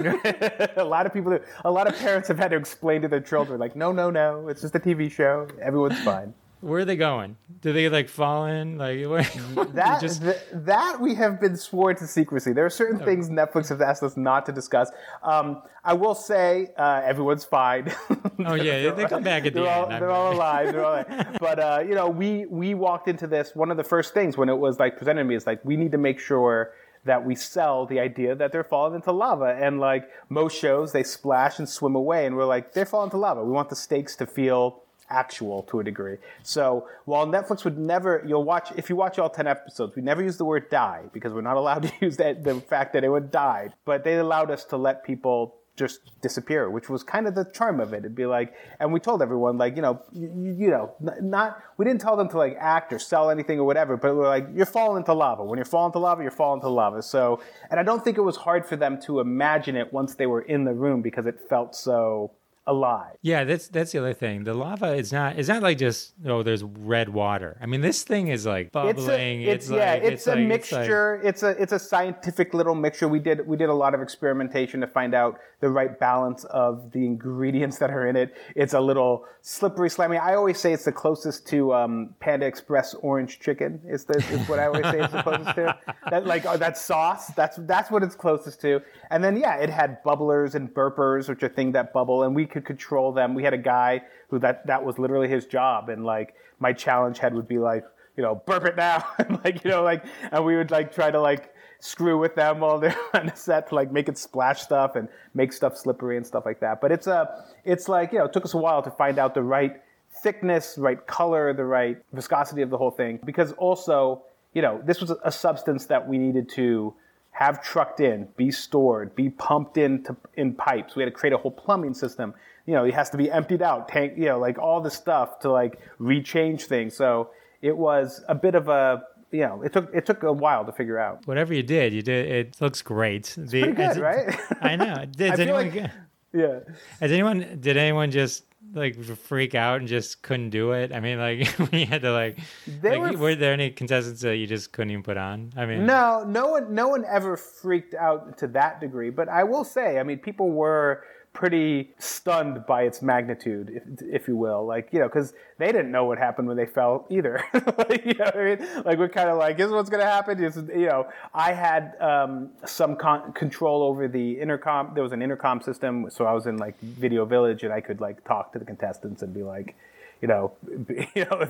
a 0.76 0.84
lot 0.84 1.04
of 1.06 1.12
people, 1.12 1.38
a 1.64 1.70
lot 1.70 1.86
of 1.86 1.96
parents 1.98 2.28
have 2.28 2.38
had 2.38 2.50
to 2.50 2.56
explain 2.56 3.02
to 3.02 3.08
their 3.08 3.20
children, 3.20 3.58
like, 3.60 3.76
no, 3.76 3.92
no, 3.92 4.10
no, 4.10 4.48
it's 4.48 4.62
just 4.62 4.74
a 4.74 4.78
TV 4.80 5.10
show. 5.10 5.46
Everyone's 5.60 6.00
fine. 6.00 6.32
Where 6.60 6.80
are 6.80 6.84
they 6.84 6.96
going? 6.96 7.36
Do 7.62 7.72
they 7.72 7.88
like 7.88 8.08
fall 8.08 8.46
in? 8.46 8.76
Like 8.76 9.04
where, 9.06 9.22
That 9.74 10.00
just 10.00 10.22
th- 10.22 10.36
that 10.52 11.00
we 11.00 11.14
have 11.14 11.40
been 11.40 11.56
sworn 11.56 11.96
to 11.96 12.06
secrecy. 12.06 12.52
There 12.52 12.66
are 12.66 12.70
certain 12.70 12.98
things 12.98 13.30
Netflix 13.30 13.68
has 13.70 13.80
asked 13.80 14.02
us 14.02 14.16
not 14.16 14.46
to 14.46 14.52
discuss. 14.52 14.90
Um, 15.22 15.62
I 15.84 15.94
will 15.94 16.14
say 16.14 16.68
uh, 16.76 17.00
everyone's 17.04 17.44
fine. 17.44 17.92
oh 18.44 18.54
yeah, 18.54 18.90
they 18.90 19.06
come 19.06 19.22
back 19.22 19.46
at 19.46 19.54
the 19.54 19.60
they're 19.62 19.70
all, 19.70 19.84
end. 19.84 19.92
I'm- 19.94 20.00
they're 20.00 20.10
all 20.10 20.32
alive. 20.32 20.72
They're 20.72 20.84
all 20.84 20.94
alive. 20.94 21.38
But 21.40 21.58
uh, 21.58 21.84
you 21.86 21.94
know, 21.94 22.08
we 22.08 22.46
we 22.46 22.74
walked 22.74 23.08
into 23.08 23.26
this. 23.26 23.54
One 23.54 23.70
of 23.70 23.76
the 23.76 23.84
first 23.84 24.12
things 24.12 24.36
when 24.36 24.48
it 24.48 24.58
was 24.58 24.78
like 24.78 24.96
presented 24.98 25.22
to 25.22 25.28
me 25.28 25.34
is 25.36 25.46
like 25.46 25.64
we 25.64 25.76
need 25.76 25.92
to 25.92 25.98
make 25.98 26.20
sure 26.20 26.72
that 27.06 27.24
we 27.24 27.34
sell 27.34 27.86
the 27.86 27.98
idea 27.98 28.34
that 28.34 28.52
they're 28.52 28.62
falling 28.62 28.94
into 28.94 29.10
lava. 29.10 29.56
And 29.58 29.80
like 29.80 30.10
most 30.28 30.58
shows, 30.58 30.92
they 30.92 31.02
splash 31.02 31.58
and 31.58 31.66
swim 31.66 31.94
away, 31.94 32.26
and 32.26 32.36
we're 32.36 32.44
like 32.44 32.74
they're 32.74 32.84
falling 32.84 33.06
into 33.06 33.16
lava. 33.16 33.42
We 33.42 33.50
want 33.52 33.70
the 33.70 33.76
stakes 33.76 34.14
to 34.16 34.26
feel 34.26 34.82
actual 35.10 35.62
to 35.64 35.80
a 35.80 35.84
degree. 35.84 36.16
So 36.42 36.88
while 37.04 37.26
Netflix 37.26 37.64
would 37.64 37.78
never, 37.78 38.24
you'll 38.26 38.44
watch 38.44 38.72
if 38.76 38.88
you 38.88 38.96
watch 38.96 39.18
all 39.18 39.30
ten 39.30 39.46
episodes, 39.46 39.94
we 39.96 40.02
never 40.02 40.22
use 40.22 40.36
the 40.36 40.44
word 40.44 40.70
die 40.70 41.04
because 41.12 41.32
we're 41.32 41.40
not 41.40 41.56
allowed 41.56 41.82
to 41.84 41.92
use 42.00 42.16
that 42.16 42.44
the 42.44 42.60
fact 42.60 42.92
that 42.92 42.98
anyone 42.98 43.28
died. 43.30 43.74
But 43.84 44.04
they 44.04 44.16
allowed 44.18 44.50
us 44.50 44.64
to 44.66 44.76
let 44.76 45.04
people 45.04 45.60
just 45.80 46.20
disappear, 46.20 46.68
which 46.68 46.90
was 46.90 47.02
kind 47.02 47.26
of 47.26 47.34
the 47.34 47.44
charm 47.44 47.80
of 47.80 47.94
it. 47.94 47.98
It'd 47.98 48.14
be 48.14 48.26
like, 48.26 48.52
and 48.78 48.92
we 48.92 49.00
told 49.00 49.22
everyone, 49.22 49.56
like, 49.56 49.76
you 49.76 49.82
know, 49.82 50.02
you, 50.12 50.54
you 50.58 50.70
know, 50.70 50.94
not, 51.22 51.62
we 51.78 51.86
didn't 51.86 52.02
tell 52.02 52.18
them 52.18 52.28
to 52.28 52.36
like 52.36 52.54
act 52.60 52.92
or 52.92 52.98
sell 52.98 53.30
anything 53.30 53.58
or 53.58 53.64
whatever, 53.64 53.96
but 53.96 54.14
we 54.14 54.20
are 54.20 54.28
like, 54.28 54.46
you're 54.54 54.66
falling 54.66 54.98
into 54.98 55.14
lava. 55.14 55.42
When 55.42 55.56
you're 55.56 55.64
falling 55.64 55.88
into 55.88 55.98
lava, 55.98 56.20
you're 56.20 56.30
falling 56.30 56.58
into 56.58 56.68
lava. 56.68 57.02
So, 57.02 57.40
and 57.70 57.80
I 57.80 57.82
don't 57.82 58.04
think 58.04 58.18
it 58.18 58.22
was 58.22 58.36
hard 58.36 58.66
for 58.66 58.76
them 58.76 59.00
to 59.02 59.20
imagine 59.20 59.74
it 59.74 59.90
once 59.90 60.16
they 60.16 60.26
were 60.26 60.42
in 60.42 60.64
the 60.64 60.74
room 60.74 61.00
because 61.00 61.24
it 61.24 61.40
felt 61.48 61.74
so 61.74 62.32
alive. 62.66 63.16
Yeah, 63.22 63.44
that's 63.44 63.68
that's 63.68 63.92
the 63.92 63.98
other 63.98 64.14
thing. 64.14 64.44
The 64.44 64.54
lava 64.54 64.94
is 64.94 65.12
not 65.12 65.38
it's 65.38 65.48
not 65.48 65.62
like 65.62 65.78
just 65.78 66.14
oh 66.26 66.42
there's 66.42 66.62
red 66.62 67.08
water. 67.08 67.58
I 67.60 67.66
mean 67.66 67.80
this 67.80 68.02
thing 68.02 68.28
is 68.28 68.46
like 68.46 68.72
bubbling. 68.72 68.96
It's, 68.96 69.08
a, 69.08 69.50
it's, 69.50 69.64
it's 69.64 69.70
yeah, 69.70 69.92
like, 69.92 70.02
it's, 70.02 70.26
a 70.26 70.34
like, 70.34 70.46
mixture. 70.46 71.20
It's, 71.24 71.42
like, 71.42 71.56
it's, 71.56 71.60
a 71.60 71.62
it's 71.62 71.72
a 71.72 71.78
scientific 71.78 72.54
little 72.54 72.74
mixture. 72.74 73.08
We 73.08 73.18
did 73.18 73.46
we 73.46 73.56
did 73.56 73.68
a 73.68 73.74
lot 73.74 73.94
of 73.94 74.02
experimentation 74.02 74.80
to 74.80 74.86
find 74.86 75.14
out 75.14 75.38
the 75.60 75.68
right 75.68 75.98
balance 75.98 76.44
of 76.44 76.90
the 76.92 77.04
ingredients 77.04 77.78
that 77.78 77.90
are 77.90 78.06
in 78.06 78.16
it. 78.16 78.34
It's 78.56 78.74
a 78.74 78.80
little 78.80 79.24
slippery, 79.42 79.90
slimy. 79.90 80.16
I 80.16 80.34
always 80.34 80.58
say 80.58 80.72
it's 80.72 80.84
the 80.84 80.92
closest 80.92 81.46
to 81.48 81.74
um, 81.74 82.14
Panda 82.20 82.46
Express 82.46 82.94
orange 82.94 83.40
chicken. 83.40 83.80
Is, 83.86 84.04
the, 84.04 84.18
is 84.18 84.48
what 84.48 84.58
I 84.58 84.66
always 84.66 84.84
say 84.86 85.00
it's 85.00 85.12
the 85.12 85.22
closest 85.22 85.54
to. 85.56 85.78
That 86.10 86.26
like 86.26 86.46
oh, 86.46 86.56
that 86.56 86.78
sauce. 86.78 87.28
That's 87.34 87.58
that's 87.60 87.90
what 87.90 88.02
it's 88.02 88.14
closest 88.14 88.60
to. 88.62 88.80
And 89.10 89.22
then 89.22 89.36
yeah, 89.36 89.56
it 89.56 89.70
had 89.70 90.02
bubblers 90.02 90.54
and 90.54 90.72
burpers, 90.72 91.28
which 91.28 91.42
are 91.42 91.48
things 91.48 91.74
that 91.74 91.92
bubble, 91.92 92.22
and 92.22 92.34
we 92.34 92.46
could 92.46 92.59
control 92.60 93.12
them. 93.12 93.34
We 93.34 93.44
had 93.44 93.54
a 93.54 93.58
guy 93.58 94.02
who 94.28 94.38
that 94.40 94.66
that 94.66 94.84
was 94.84 94.98
literally 94.98 95.28
his 95.28 95.46
job, 95.46 95.88
and 95.88 96.04
like 96.04 96.34
my 96.58 96.72
challenge 96.72 97.18
head 97.18 97.34
would 97.34 97.48
be 97.48 97.58
like, 97.58 97.84
you 98.16 98.22
know, 98.22 98.42
burp 98.46 98.64
it 98.64 98.76
now, 98.76 99.04
and 99.18 99.40
like 99.44 99.64
you 99.64 99.70
know, 99.70 99.82
like, 99.82 100.04
and 100.32 100.44
we 100.44 100.56
would 100.56 100.70
like 100.70 100.94
try 100.94 101.10
to 101.10 101.20
like 101.20 101.54
screw 101.80 102.18
with 102.18 102.34
them 102.34 102.60
while 102.60 102.78
they're 102.78 102.96
on 103.14 103.26
the 103.26 103.34
set 103.34 103.68
to 103.68 103.74
like 103.74 103.90
make 103.90 104.08
it 104.08 104.18
splash 104.18 104.62
stuff 104.62 104.96
and 104.96 105.08
make 105.34 105.52
stuff 105.52 105.76
slippery 105.76 106.16
and 106.16 106.26
stuff 106.26 106.44
like 106.44 106.60
that. 106.60 106.80
But 106.80 106.92
it's 106.92 107.06
a, 107.06 107.44
it's 107.64 107.88
like 107.88 108.12
you 108.12 108.18
know, 108.18 108.26
it 108.26 108.32
took 108.32 108.44
us 108.44 108.54
a 108.54 108.58
while 108.58 108.82
to 108.82 108.90
find 108.90 109.18
out 109.18 109.34
the 109.34 109.42
right 109.42 109.80
thickness, 110.22 110.76
right 110.76 111.06
color, 111.06 111.52
the 111.52 111.64
right 111.64 112.02
viscosity 112.12 112.62
of 112.62 112.70
the 112.70 112.78
whole 112.78 112.90
thing, 112.90 113.18
because 113.24 113.52
also, 113.52 114.22
you 114.54 114.62
know, 114.62 114.80
this 114.84 115.00
was 115.00 115.12
a 115.24 115.32
substance 115.32 115.86
that 115.86 116.06
we 116.08 116.18
needed 116.18 116.48
to 116.50 116.94
have 117.32 117.62
trucked 117.62 118.00
in, 118.00 118.28
be 118.36 118.50
stored, 118.50 119.14
be 119.14 119.30
pumped 119.30 119.78
into 119.78 120.16
in 120.36 120.52
pipes. 120.52 120.96
We 120.96 121.02
had 121.02 121.06
to 121.06 121.18
create 121.18 121.32
a 121.32 121.38
whole 121.38 121.50
plumbing 121.50 121.94
system. 121.94 122.34
You 122.66 122.74
know, 122.74 122.84
it 122.84 122.94
has 122.94 123.10
to 123.10 123.16
be 123.16 123.30
emptied 123.30 123.62
out, 123.62 123.88
tank, 123.88 124.14
you 124.16 124.26
know, 124.26 124.38
like 124.38 124.58
all 124.58 124.80
the 124.80 124.90
stuff 124.90 125.40
to 125.40 125.50
like 125.50 125.80
rechange 125.98 126.62
things. 126.62 126.96
So 126.96 127.30
it 127.62 127.76
was 127.76 128.22
a 128.28 128.34
bit 128.34 128.54
of 128.54 128.68
a 128.68 129.02
you 129.32 129.40
know, 129.40 129.62
it 129.62 129.72
took 129.72 129.94
it 129.94 130.06
took 130.06 130.22
a 130.22 130.32
while 130.32 130.64
to 130.64 130.72
figure 130.72 130.98
out. 130.98 131.26
Whatever 131.26 131.54
you 131.54 131.62
did, 131.62 131.92
you 131.92 132.02
did. 132.02 132.28
It 132.30 132.60
looks 132.60 132.82
great. 132.82 133.36
It's 133.38 133.52
the, 133.52 133.62
pretty 133.62 133.76
good, 133.76 133.96
right? 133.98 134.38
I 134.60 134.76
know. 134.76 135.04
Did 135.04 135.32
I 135.32 135.42
anyone? 135.42 135.70
Like, 135.70 135.90
yeah. 136.32 136.60
Has 137.00 137.12
anyone? 137.12 137.58
Did 137.60 137.76
anyone 137.76 138.10
just 138.10 138.44
like 138.72 139.02
freak 139.02 139.54
out 139.54 139.80
and 139.80 139.88
just 139.88 140.22
couldn't 140.22 140.50
do 140.50 140.72
it? 140.72 140.92
I 140.92 141.00
mean, 141.00 141.18
like 141.18 141.56
we 141.72 141.84
had 141.84 142.02
to 142.02 142.12
like. 142.12 142.38
like 142.82 142.98
were, 142.98 143.16
were, 143.16 143.34
there 143.34 143.52
any 143.52 143.70
contestants 143.70 144.20
that 144.22 144.36
you 144.36 144.46
just 144.46 144.72
couldn't 144.72 144.90
even 144.90 145.02
put 145.04 145.16
on? 145.16 145.52
I 145.56 145.64
mean, 145.66 145.86
no, 145.86 146.24
no 146.26 146.48
one, 146.48 146.74
no 146.74 146.88
one 146.88 147.04
ever 147.08 147.36
freaked 147.36 147.94
out 147.94 148.38
to 148.38 148.48
that 148.48 148.80
degree. 148.80 149.10
But 149.10 149.28
I 149.28 149.44
will 149.44 149.64
say, 149.64 149.98
I 149.98 150.02
mean, 150.02 150.18
people 150.18 150.50
were 150.50 151.04
pretty 151.32 151.90
stunned 151.98 152.66
by 152.66 152.82
its 152.82 153.02
magnitude, 153.02 153.70
if, 153.74 154.02
if 154.22 154.28
you 154.28 154.36
will. 154.36 154.66
Like, 154.66 154.88
you 154.92 154.98
know, 154.98 155.06
because 155.06 155.32
they 155.58 155.66
didn't 155.66 155.92
know 155.92 156.04
what 156.04 156.18
happened 156.18 156.48
when 156.48 156.56
they 156.56 156.66
fell 156.66 157.06
either. 157.08 157.42
like, 157.54 158.04
you 158.06 158.14
know 158.14 158.30
I 158.34 158.56
mean? 158.56 158.84
Like, 158.84 158.98
we're 158.98 159.08
kind 159.08 159.28
of 159.28 159.38
like, 159.38 159.58
is 159.60 159.70
what's 159.70 159.90
going 159.90 160.02
to 160.04 160.10
happen. 160.10 160.42
It's, 160.42 160.56
you 160.56 160.86
know, 160.86 161.08
I 161.32 161.52
had 161.52 161.94
um, 162.00 162.50
some 162.66 162.96
con- 162.96 163.32
control 163.32 163.82
over 163.82 164.08
the 164.08 164.40
intercom. 164.40 164.90
There 164.94 165.04
was 165.04 165.12
an 165.12 165.22
intercom 165.22 165.60
system, 165.60 166.08
so 166.10 166.24
I 166.24 166.32
was 166.32 166.46
in 166.46 166.56
like 166.56 166.78
Video 166.80 167.24
Village, 167.24 167.62
and 167.62 167.72
I 167.72 167.80
could 167.80 168.00
like 168.00 168.24
talk 168.24 168.52
to 168.54 168.58
the 168.58 168.64
contestants 168.64 169.22
and 169.22 169.32
be 169.32 169.42
like, 169.42 169.76
you 170.20 170.28
know, 170.28 170.52
you 171.14 171.24
know, 171.24 171.48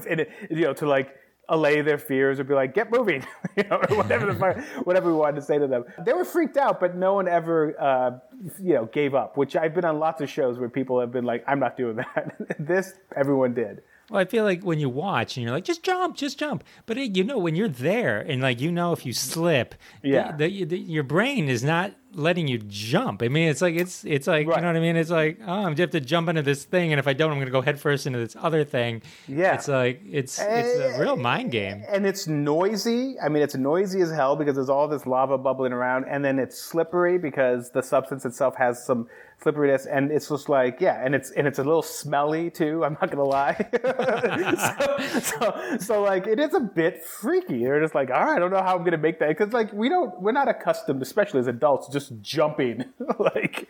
you 0.51 0.63
know, 0.63 0.75
to 0.75 0.87
like 0.87 1.17
allay 1.51 1.83
their 1.83 1.99
fears 1.99 2.41
or 2.41 2.45
be 2.45 2.55
like, 2.55 2.73
get 2.73 2.91
moving, 2.91 3.27
you 3.57 3.65
know, 3.65 3.77
or 3.77 3.97
whatever, 3.97 4.33
the, 4.33 4.65
whatever 4.85 5.11
we 5.11 5.19
wanted 5.19 5.37
to 5.37 5.43
say 5.43 5.59
to 5.59 5.67
them. 5.67 5.85
They 6.05 6.13
were 6.13 6.25
freaked 6.25 6.57
out, 6.57 6.81
but 6.81 6.97
no 6.97 7.15
one 7.15 7.29
ever, 7.29 7.79
uh, 7.79 8.19
you 8.63 8.75
know, 8.75 8.87
gave 8.87 9.15
up, 9.15 9.37
which 9.37 9.57
I've 9.57 9.75
been 9.75 9.85
on 9.85 9.99
lots 9.99 10.23
of 10.23 10.31
shows 10.31 10.59
where 10.59 10.69
people 10.69 10.99
have 11.01 11.13
been 11.13 11.25
like, 11.25 11.45
I'm 11.47 11.59
not 11.59 11.77
doing 11.77 11.97
that. 11.97 12.37
this, 12.59 12.95
everyone 13.15 13.53
did. 13.53 13.83
Well, 14.11 14.21
I 14.21 14.25
feel 14.25 14.43
like 14.43 14.65
when 14.65 14.81
you 14.81 14.89
watch 14.89 15.37
and 15.37 15.45
you're 15.45 15.53
like, 15.53 15.65
just 15.65 15.85
jump, 15.85 16.17
just 16.17 16.37
jump. 16.37 16.65
But 16.85 16.99
it, 16.99 17.17
you 17.17 17.23
know, 17.23 17.39
when 17.39 17.55
you're 17.55 17.69
there 17.69 18.21
and 18.21 18.43
like 18.43 18.61
you 18.61 18.73
know, 18.73 18.93
if 18.93 19.07
you 19.07 19.13
slip, 19.13 19.77
yeah, 20.03 20.33
the, 20.33 20.49
the, 20.49 20.65
the, 20.65 20.79
your 20.79 21.05
brain 21.05 21.49
is 21.49 21.63
not 21.63 21.93
letting 22.15 22.49
you 22.49 22.59
jump. 22.59 23.23
I 23.23 23.29
mean, 23.29 23.49
it's 23.49 23.63
like 23.63 23.77
it's 23.77 24.05
it's 24.05 24.27
like 24.27 24.49
right. 24.49 24.57
you 24.57 24.63
know 24.63 24.69
what 24.69 24.77
I 24.77 24.81
mean. 24.81 24.97
It's 24.97 25.11
like 25.11 25.39
oh, 25.47 25.53
I'm 25.53 25.77
have 25.77 25.91
to 25.91 26.01
jump 26.01 26.29
into 26.29 26.43
this 26.43 26.65
thing, 26.65 26.93
and 26.93 26.99
if 26.99 27.07
I 27.07 27.13
don't, 27.13 27.31
I'm 27.31 27.37
going 27.37 27.47
to 27.47 27.53
go 27.53 27.63
headfirst 27.63 28.07
into 28.07 28.19
this 28.19 28.37
other 28.39 28.65
thing. 28.65 29.03
Yeah, 29.29 29.55
it's 29.55 29.69
like 29.69 30.03
it's 30.11 30.41
it's 30.41 30.97
a 30.97 31.01
real 31.01 31.13
eh, 31.13 31.23
mind 31.23 31.53
game, 31.53 31.85
and 31.89 32.05
it's 32.05 32.27
noisy. 32.27 33.15
I 33.23 33.29
mean, 33.29 33.45
it's 33.45 33.55
noisy 33.55 34.01
as 34.01 34.11
hell 34.11 34.35
because 34.35 34.57
there's 34.57 34.69
all 34.69 34.89
this 34.89 35.07
lava 35.07 35.39
bubbling 35.39 35.73
around, 35.73 36.07
and 36.09 36.25
then 36.25 36.39
it's 36.39 36.59
slippery 36.59 37.17
because 37.17 37.71
the 37.71 37.83
substance 37.83 38.25
itself 38.25 38.57
has 38.57 38.85
some 38.85 39.09
slipperiness, 39.43 39.87
and 39.87 40.11
it's 40.11 40.29
just 40.29 40.49
like 40.49 40.81
yeah, 40.81 41.05
and 41.05 41.15
it's 41.15 41.31
and 41.31 41.47
it's 41.47 41.59
a 41.59 41.65
little 41.65 41.83
smelly 41.83 42.51
too. 42.51 42.85
I'm 42.85 42.97
not 43.01 43.11
gonna 43.11 43.25
lie. 43.25 43.57
so, 45.21 45.21
so, 45.21 45.77
so 45.79 46.03
like 46.03 46.27
it 46.27 46.39
is 46.39 46.55
a 46.55 46.61
bit 46.61 47.05
freaky. 47.05 47.65
They're 47.65 47.81
just 47.81 47.95
like, 47.95 48.11
all 48.11 48.25
right, 48.25 48.37
I 48.37 48.39
don't 48.39 48.51
know 48.51 48.63
how 48.63 48.77
I'm 48.77 48.85
gonna 48.85 48.99
make 48.99 49.19
that 49.21 49.29
because 49.29 49.53
like 49.53 49.73
we 49.73 49.89
don't 49.89 50.21
we're 50.21 50.33
not 50.33 50.49
accustomed, 50.49 51.03
especially 51.03 51.41
as 51.41 51.47
adults, 51.47 51.89
just 51.89 52.13
jumping 52.21 52.85
like 53.19 53.69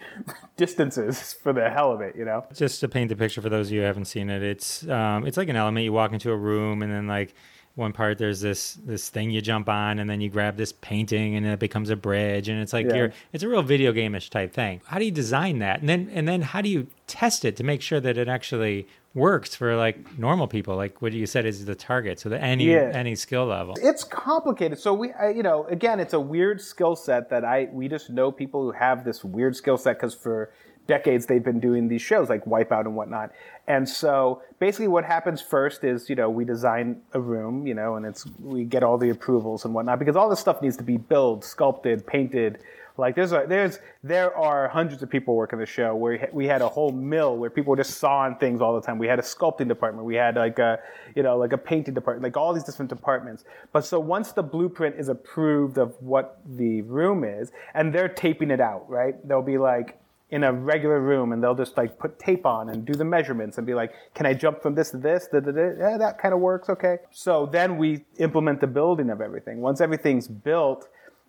distances 0.57 1.33
for 1.33 1.53
the 1.53 1.71
hell 1.71 1.93
of 1.93 2.01
it, 2.01 2.17
you 2.17 2.25
know. 2.25 2.45
Just 2.55 2.81
to 2.81 2.89
paint 2.89 3.09
the 3.09 3.17
picture 3.17 3.41
for 3.41 3.49
those 3.49 3.69
of 3.69 3.73
you 3.73 3.81
who 3.81 3.87
haven't 3.87 4.07
seen 4.07 4.31
it, 4.31 4.43
it's 4.43 4.87
um, 4.89 5.27
it's 5.27 5.37
like 5.37 5.49
an 5.49 5.57
element. 5.57 5.85
You 5.85 5.93
walk 5.93 6.13
into 6.13 6.31
a 6.31 6.37
room 6.37 6.83
and 6.83 6.93
then 6.93 7.07
like 7.07 7.35
one 7.81 7.93
part 7.93 8.19
there's 8.19 8.41
this 8.41 8.75
this 8.85 9.09
thing 9.09 9.31
you 9.31 9.41
jump 9.41 9.69
on 9.69 9.99
and 9.99 10.09
then 10.09 10.21
you 10.21 10.29
grab 10.29 10.57
this 10.57 10.73
painting 10.81 11.35
and 11.35 11.45
it 11.45 11.59
becomes 11.59 11.91
a 11.91 11.97
bridge 11.97 12.49
and 12.49 12.61
it's 12.61 12.73
like 12.73 12.87
yeah. 12.87 12.95
you're 12.95 13.13
it's 13.33 13.43
a 13.43 13.49
real 13.49 13.63
video 13.63 13.93
game-ish 13.93 14.31
type 14.31 14.53
thing. 14.53 14.81
How 14.85 14.99
do 14.99 15.05
you 15.05 15.11
design 15.11 15.59
that? 15.59 15.81
And 15.81 15.89
then 15.89 16.09
and 16.13 16.29
then 16.29 16.43
how 16.43 16.61
do 16.61 16.69
you 16.69 16.87
test 17.07 17.45
it 17.45 17.57
to 17.57 17.65
make 17.65 17.83
sure 17.83 17.99
that 17.99 18.17
it 18.17 18.29
actually 18.29 18.87
works 19.15 19.57
for 19.57 19.75
like 19.75 20.19
normal 20.19 20.47
people? 20.47 20.77
Like 20.77 21.03
what 21.03 21.13
you 21.13 21.27
said 21.27 21.47
is 21.47 21.65
the 21.65 21.75
target 21.75 22.21
so 22.21 22.29
that 22.29 22.43
any 22.43 22.67
yeah. 22.67 22.93
any 22.95 23.17
skill 23.17 23.47
level. 23.47 23.75
It's 23.83 24.05
complicated. 24.05 24.79
So 24.79 24.95
we 24.95 25.13
I, 25.13 25.31
you 25.31 25.43
know 25.43 25.65
again 25.65 25.99
it's 25.99 26.13
a 26.13 26.21
weird 26.21 26.61
skill 26.61 26.95
set 26.95 27.31
that 27.31 27.45
i 27.45 27.69
we 27.73 27.89
just 27.89 28.11
know 28.11 28.31
people 28.31 28.63
who 28.63 28.73
have 28.73 29.05
this 29.05 29.25
weird 29.25 29.57
skill 29.57 29.79
set 29.79 29.97
because 29.97 30.15
for 30.15 30.53
decades 30.91 31.25
they've 31.27 31.45
been 31.45 31.61
doing 31.61 31.87
these 31.87 32.03
shows 32.03 32.29
like 32.29 32.45
Wipeout 32.47 32.81
and 32.81 32.97
whatnot. 32.97 33.31
And 33.69 33.89
so 33.89 34.43
basically 34.59 34.89
what 34.89 35.05
happens 35.05 35.41
first 35.41 35.85
is, 35.85 36.11
you 36.11 36.17
know, 36.17 36.29
we 36.29 36.45
design 36.45 37.01
a 37.13 37.21
room, 37.21 37.65
you 37.65 37.75
know, 37.75 37.95
and 37.95 38.05
it's 38.05 38.27
we 38.41 38.65
get 38.65 38.83
all 38.83 38.99
the 38.99 39.11
approvals 39.11 39.65
and 39.65 39.73
whatnot 39.73 40.01
because 40.01 40.17
all 40.17 40.29
this 40.29 40.41
stuff 40.41 40.61
needs 40.61 40.77
to 40.79 40.83
be 40.83 40.97
built, 40.97 41.45
sculpted, 41.45 42.05
painted. 42.05 42.59
Like 42.99 43.15
there's 43.15 43.31
a, 43.31 43.45
there's 43.49 43.79
there 44.03 44.37
are 44.37 44.67
hundreds 44.69 45.01
of 45.05 45.09
people 45.09 45.37
working 45.37 45.61
the 45.61 45.65
show 45.65 45.95
where 45.95 46.29
we 46.33 46.47
had 46.47 46.61
a 46.61 46.69
whole 46.69 46.91
mill 46.91 47.37
where 47.37 47.49
people 47.49 47.71
were 47.71 47.77
just 47.77 47.99
sawing 47.99 48.35
things 48.35 48.61
all 48.61 48.75
the 48.75 48.85
time. 48.85 48.99
We 48.99 49.07
had 49.07 49.21
a 49.21 49.23
sculpting 49.23 49.69
department, 49.69 50.05
we 50.05 50.17
had 50.17 50.35
like 50.35 50.59
a 50.59 50.81
you 51.15 51.23
know 51.23 51.39
like 51.39 51.53
a 51.53 51.59
painting 51.59 51.95
department, 51.95 52.25
like 52.25 52.37
all 52.37 52.53
these 52.53 52.65
different 52.65 52.89
departments. 52.89 53.45
But 53.73 53.85
so 53.85 54.01
once 54.01 54.33
the 54.33 54.43
blueprint 54.43 54.97
is 54.97 55.09
approved 55.09 55.79
of 55.79 55.95
what 56.03 56.41
the 56.45 56.83
room 56.83 57.23
is, 57.23 57.53
and 57.75 57.95
they're 57.95 58.09
taping 58.09 58.51
it 58.51 58.61
out, 58.61 58.91
right? 58.91 59.15
They'll 59.27 59.49
be 59.55 59.59
like 59.59 60.00
in 60.31 60.45
a 60.45 60.53
regular 60.53 61.01
room 61.01 61.33
and 61.33 61.43
they'll 61.43 61.55
just 61.55 61.77
like 61.77 61.99
put 61.99 62.19
tape 62.19 62.47
on 62.47 62.69
and 62.69 62.85
do 62.85 62.93
the 62.93 63.05
measurements 63.05 63.59
and 63.59 63.67
be 63.67 63.75
like, 63.75 63.93
can 64.15 64.27
I 64.27 64.35
jump 64.35 64.63
from 64.63 64.75
this 64.75 64.91
to 64.91 64.97
this? 64.97 65.29
Da, 65.33 65.41
da, 65.41 65.51
da. 65.51 65.99
That 65.99 66.19
kind 66.19 66.33
of 66.33 66.41
works. 66.41 66.69
Okay. 66.69 66.99
So 67.11 67.47
then 67.47 67.77
we 67.77 68.05
implement 68.19 68.61
the 68.61 68.67
building 68.67 69.11
of 69.11 69.21
everything. 69.21 69.61
Once 69.61 69.81
everything's 69.81 70.29
built, 70.29 70.89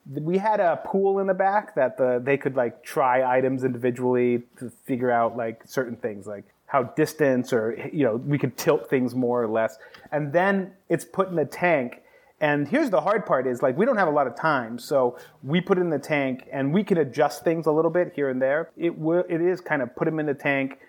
we 0.09 0.37
had 0.37 0.59
a 0.59 0.81
pool 0.85 1.19
in 1.19 1.27
the 1.27 1.33
back 1.33 1.75
that 1.75 1.97
the, 1.97 2.21
they 2.23 2.37
could 2.37 2.55
like 2.55 2.83
try 2.83 3.37
items 3.37 3.63
individually 3.63 4.43
to 4.57 4.71
figure 4.85 5.11
out 5.11 5.35
like 5.35 5.61
certain 5.65 5.95
things 5.95 6.27
like 6.27 6.45
how 6.67 6.83
distance 6.83 7.51
or, 7.51 7.77
you 7.91 8.05
know, 8.05 8.15
we 8.15 8.37
could 8.37 8.55
tilt 8.55 8.89
things 8.89 9.13
more 9.13 9.43
or 9.43 9.47
less. 9.47 9.77
And 10.11 10.31
then 10.31 10.71
it's 10.89 11.05
put 11.05 11.29
in 11.29 11.37
a 11.39 11.45
tank 11.45 12.01
and 12.41 12.67
here's 12.67 12.89
the 12.89 12.99
hard 12.99 13.25
part 13.25 13.45
is 13.45 13.61
like 13.61 13.77
we 13.77 13.85
don't 13.85 13.97
have 13.97 14.07
a 14.07 14.11
lot 14.11 14.25
of 14.25 14.35
time, 14.35 14.79
so 14.79 15.17
we 15.43 15.61
put 15.61 15.77
it 15.77 15.81
in 15.81 15.91
the 15.91 15.99
tank 15.99 16.47
and 16.51 16.73
we 16.73 16.83
can 16.83 16.97
adjust 16.97 17.43
things 17.43 17.67
a 17.67 17.71
little 17.71 17.91
bit 17.91 18.13
here 18.15 18.29
and 18.29 18.41
there. 18.41 18.71
It 18.75 18.97
will 18.97 19.23
it 19.29 19.41
is 19.41 19.61
kind 19.61 19.81
of 19.81 19.95
put 19.95 20.05
them 20.05 20.19
in 20.19 20.25
the 20.25 20.33
tank, 20.33 20.79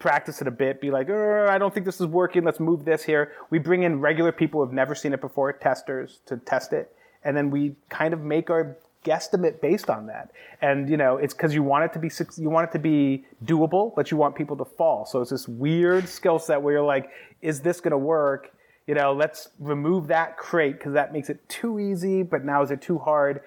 practice 0.00 0.42
it 0.42 0.48
a 0.48 0.50
bit, 0.50 0.80
be 0.80 0.90
like, 0.90 1.08
I 1.08 1.58
don't 1.58 1.72
think 1.72 1.86
this 1.86 2.00
is 2.00 2.08
working. 2.08 2.42
Let's 2.42 2.58
move 2.58 2.84
this 2.84 3.04
here. 3.04 3.32
We 3.50 3.60
bring 3.60 3.84
in 3.84 4.00
regular 4.00 4.32
people 4.32 4.62
who've 4.62 4.74
never 4.74 4.96
seen 4.96 5.12
it 5.12 5.20
before, 5.20 5.52
testers 5.52 6.18
to 6.26 6.38
test 6.38 6.72
it, 6.72 6.92
and 7.22 7.36
then 7.36 7.50
we 7.50 7.76
kind 7.88 8.12
of 8.12 8.20
make 8.20 8.50
our 8.50 8.76
guesstimate 9.04 9.60
based 9.60 9.88
on 9.88 10.08
that. 10.08 10.32
And 10.60 10.90
you 10.90 10.96
know, 10.96 11.18
it's 11.18 11.34
because 11.34 11.54
you 11.54 11.62
want 11.62 11.84
it 11.84 11.92
to 11.92 12.00
be 12.00 12.10
you 12.36 12.50
want 12.50 12.68
it 12.68 12.72
to 12.72 12.80
be 12.80 13.24
doable, 13.44 13.94
but 13.94 14.10
you 14.10 14.16
want 14.16 14.34
people 14.34 14.56
to 14.56 14.64
fall. 14.64 15.06
So 15.06 15.20
it's 15.20 15.30
this 15.30 15.46
weird 15.46 16.08
skill 16.08 16.40
set 16.40 16.60
where 16.60 16.74
you're 16.74 16.82
like, 16.82 17.10
is 17.42 17.60
this 17.60 17.80
going 17.80 17.92
to 17.92 17.98
work? 17.98 18.50
You 18.86 18.94
know, 18.94 19.12
let's 19.12 19.48
remove 19.58 20.06
that 20.08 20.36
crate 20.36 20.78
because 20.78 20.92
that 20.94 21.12
makes 21.12 21.28
it 21.28 21.46
too 21.48 21.78
easy. 21.80 22.22
But 22.22 22.44
now 22.44 22.62
is 22.62 22.70
it 22.70 22.80
too 22.80 22.98
hard? 22.98 23.40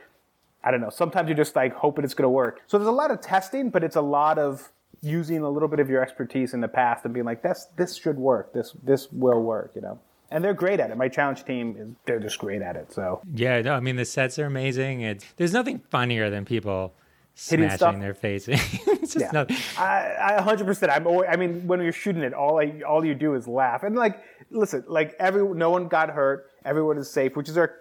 I 0.63 0.71
don't 0.71 0.81
know. 0.81 0.89
Sometimes 0.89 1.29
you're 1.29 1.37
just 1.37 1.55
like 1.55 1.73
hoping 1.73 2.03
it's 2.03 2.13
going 2.13 2.25
to 2.25 2.29
work. 2.29 2.61
So 2.67 2.77
there's 2.77 2.89
a 2.89 2.91
lot 2.91 3.11
of 3.11 3.21
testing, 3.21 3.69
but 3.69 3.83
it's 3.83 3.95
a 3.95 4.01
lot 4.01 4.37
of 4.37 4.69
using 5.01 5.37
a 5.37 5.49
little 5.49 5.69
bit 5.69 5.79
of 5.79 5.89
your 5.89 6.01
expertise 6.01 6.53
in 6.53 6.59
the 6.59 6.67
past 6.67 7.05
and 7.05 7.13
being 7.13 7.25
like, 7.25 7.41
this 7.41 7.67
this 7.77 7.95
should 7.95 8.17
work. 8.17 8.51
This 8.53 8.75
this 8.83 9.09
will 9.11 9.41
work. 9.41 9.71
You 9.75 9.81
know. 9.81 9.99
And 10.31 10.43
they're 10.43 10.53
great 10.53 10.79
at 10.79 10.91
it. 10.91 10.97
My 10.97 11.07
challenge 11.07 11.43
team 11.45 11.75
is 11.79 11.89
they're 12.05 12.19
just 12.19 12.37
great 12.37 12.61
at 12.61 12.75
it. 12.75 12.91
So 12.91 13.21
Yeah, 13.33 13.61
no, 13.61 13.73
I 13.73 13.79
mean 13.79 13.95
the 13.95 14.05
sets 14.05 14.37
are 14.37 14.45
amazing. 14.45 15.01
It's 15.01 15.25
there's 15.37 15.53
nothing 15.53 15.79
funnier 15.89 16.29
than 16.29 16.43
people 16.45 16.93
smashing 17.33 17.77
stuff? 17.77 17.99
their 17.99 18.13
faces. 18.13 18.59
it's 18.87 19.13
just 19.13 19.25
Yeah. 19.27 19.31
not, 19.31 19.51
I, 19.77 20.35
I 20.37 20.41
100%. 20.41 20.89
I'm. 20.93 21.05
alwa- 21.05 21.27
I 21.29 21.37
mean, 21.37 21.65
when 21.65 21.81
you're 21.81 21.93
shooting 21.93 22.21
it, 22.21 22.33
all 22.33 22.59
I, 22.59 22.81
all 22.85 23.03
you 23.05 23.15
do 23.15 23.33
is 23.35 23.47
laugh. 23.47 23.83
And 23.83 23.95
like, 23.95 24.21
listen, 24.51 24.83
like 24.87 25.15
every, 25.19 25.43
no 25.43 25.69
one 25.69 25.87
got 25.87 26.09
hurt. 26.09 26.49
Everyone 26.65 26.97
is 26.97 27.09
safe, 27.09 27.35
which 27.35 27.49
is 27.49 27.57
our. 27.57 27.75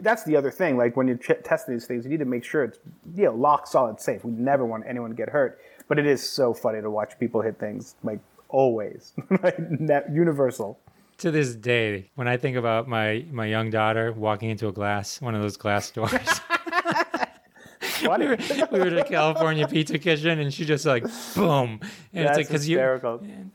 That's 0.00 0.24
the 0.24 0.34
other 0.36 0.50
thing. 0.50 0.76
Like 0.76 0.96
when 0.96 1.06
you're 1.06 1.16
ch- 1.18 1.42
testing 1.44 1.74
these 1.74 1.86
things, 1.86 2.04
you 2.04 2.10
need 2.10 2.18
to 2.18 2.24
make 2.24 2.42
sure 2.44 2.64
it's 2.64 2.78
you 3.14 3.24
know 3.24 3.34
lock 3.34 3.66
solid 3.66 4.00
safe. 4.00 4.24
We 4.24 4.32
never 4.32 4.64
want 4.64 4.84
anyone 4.86 5.10
to 5.10 5.16
get 5.16 5.28
hurt. 5.28 5.60
But 5.86 5.98
it 5.98 6.06
is 6.06 6.28
so 6.28 6.52
funny 6.54 6.80
to 6.80 6.90
watch 6.90 7.18
people 7.20 7.42
hit 7.42 7.58
things 7.60 7.94
like 8.02 8.18
always, 8.48 9.12
like 9.42 9.56
universal. 10.10 10.78
to 11.18 11.30
this 11.30 11.54
day, 11.54 12.10
when 12.16 12.26
I 12.26 12.36
think 12.36 12.56
about 12.56 12.88
my 12.88 13.24
my 13.30 13.46
young 13.46 13.70
daughter 13.70 14.12
walking 14.12 14.50
into 14.50 14.66
a 14.68 14.72
glass, 14.72 15.20
one 15.20 15.34
of 15.34 15.42
those 15.42 15.56
glass 15.56 15.90
doors. 15.90 16.40
We, 18.02 18.08
were, 18.08 18.36
we 18.72 18.78
were 18.78 18.86
at 18.86 18.98
a 18.98 19.04
California 19.04 19.66
pizza 19.68 19.98
kitchen, 19.98 20.38
and 20.38 20.52
she 20.52 20.64
just 20.64 20.84
like 20.86 21.04
boom, 21.34 21.80
and 22.12 22.26
That's 22.26 22.30
it's 22.30 22.36
like 22.38 22.48
because 22.48 22.68
you 22.68 22.78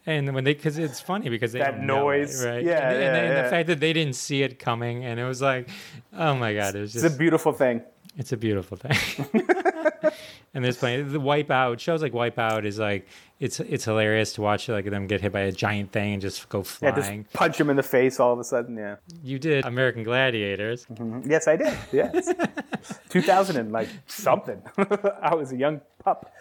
and 0.06 0.34
when 0.34 0.44
they 0.44 0.54
because 0.54 0.78
it's 0.78 1.00
funny 1.02 1.30
because 1.30 1.52
they 1.52 1.60
That 1.60 1.72
don't 1.72 1.84
it, 1.84 1.86
noise. 1.88 2.46
right? 2.46 2.64
Yeah, 2.64 2.90
and, 2.90 2.94
and, 2.96 3.02
yeah, 3.04 3.16
and 3.16 3.34
yeah. 3.34 3.44
the 3.44 3.50
fact 3.50 3.68
that 3.68 3.80
they 3.80 3.94
didn't 3.94 4.16
see 4.16 4.44
it 4.44 4.60
coming, 4.60 5.04
and 5.06 5.20
it 5.20 5.26
was 5.26 5.42
like, 5.42 5.70
oh 6.18 6.36
my 6.36 6.54
god, 6.54 6.76
it 6.76 6.82
was 6.82 6.96
It's 6.96 7.04
just 7.04 7.16
a 7.16 7.18
beautiful 7.18 7.54
thing. 7.54 7.82
It's 8.18 8.32
a 8.32 8.38
beautiful 8.38 8.78
thing. 8.78 9.32
and 10.54 10.64
there's 10.64 10.78
plenty. 10.78 11.04
The 11.04 11.20
Wipeout 11.20 11.80
shows 11.80 12.02
like 12.02 12.14
Wipeout 12.14 12.66
is 12.66 12.80
like 12.80 13.08
it's 13.40 13.60
it's 13.60 13.86
hilarious 13.86 14.34
to 14.34 14.42
watch 14.42 14.68
like 14.68 14.86
them 14.90 15.08
get 15.08 15.22
hit 15.22 15.32
by 15.32 15.42
a 15.42 15.52
giant 15.52 15.92
thing 15.92 16.14
and 16.14 16.22
just 16.22 16.50
go 16.50 16.60
Yeah, 16.82 16.94
flying. 16.94 17.24
just 17.24 17.34
punch 17.34 17.60
him 17.60 17.70
in 17.70 17.76
the 17.78 17.84
face 17.84 18.20
all 18.20 18.34
of 18.34 18.40
a 18.40 18.44
sudden. 18.44 18.76
Yeah. 18.78 18.96
You 19.24 19.40
did 19.40 19.66
American 19.66 20.04
Gladiators. 20.04 20.86
Mm-hmm. 20.88 21.30
Yes, 21.30 21.48
I 21.48 21.56
did. 21.56 21.78
Yes. 21.92 22.34
2000 23.10 23.58
and 23.58 23.72
like 23.72 23.90
something. 24.08 24.62
I 25.22 25.36
was 25.36 25.52
a 25.52 25.58
young 25.58 25.82
pup. 26.04 26.34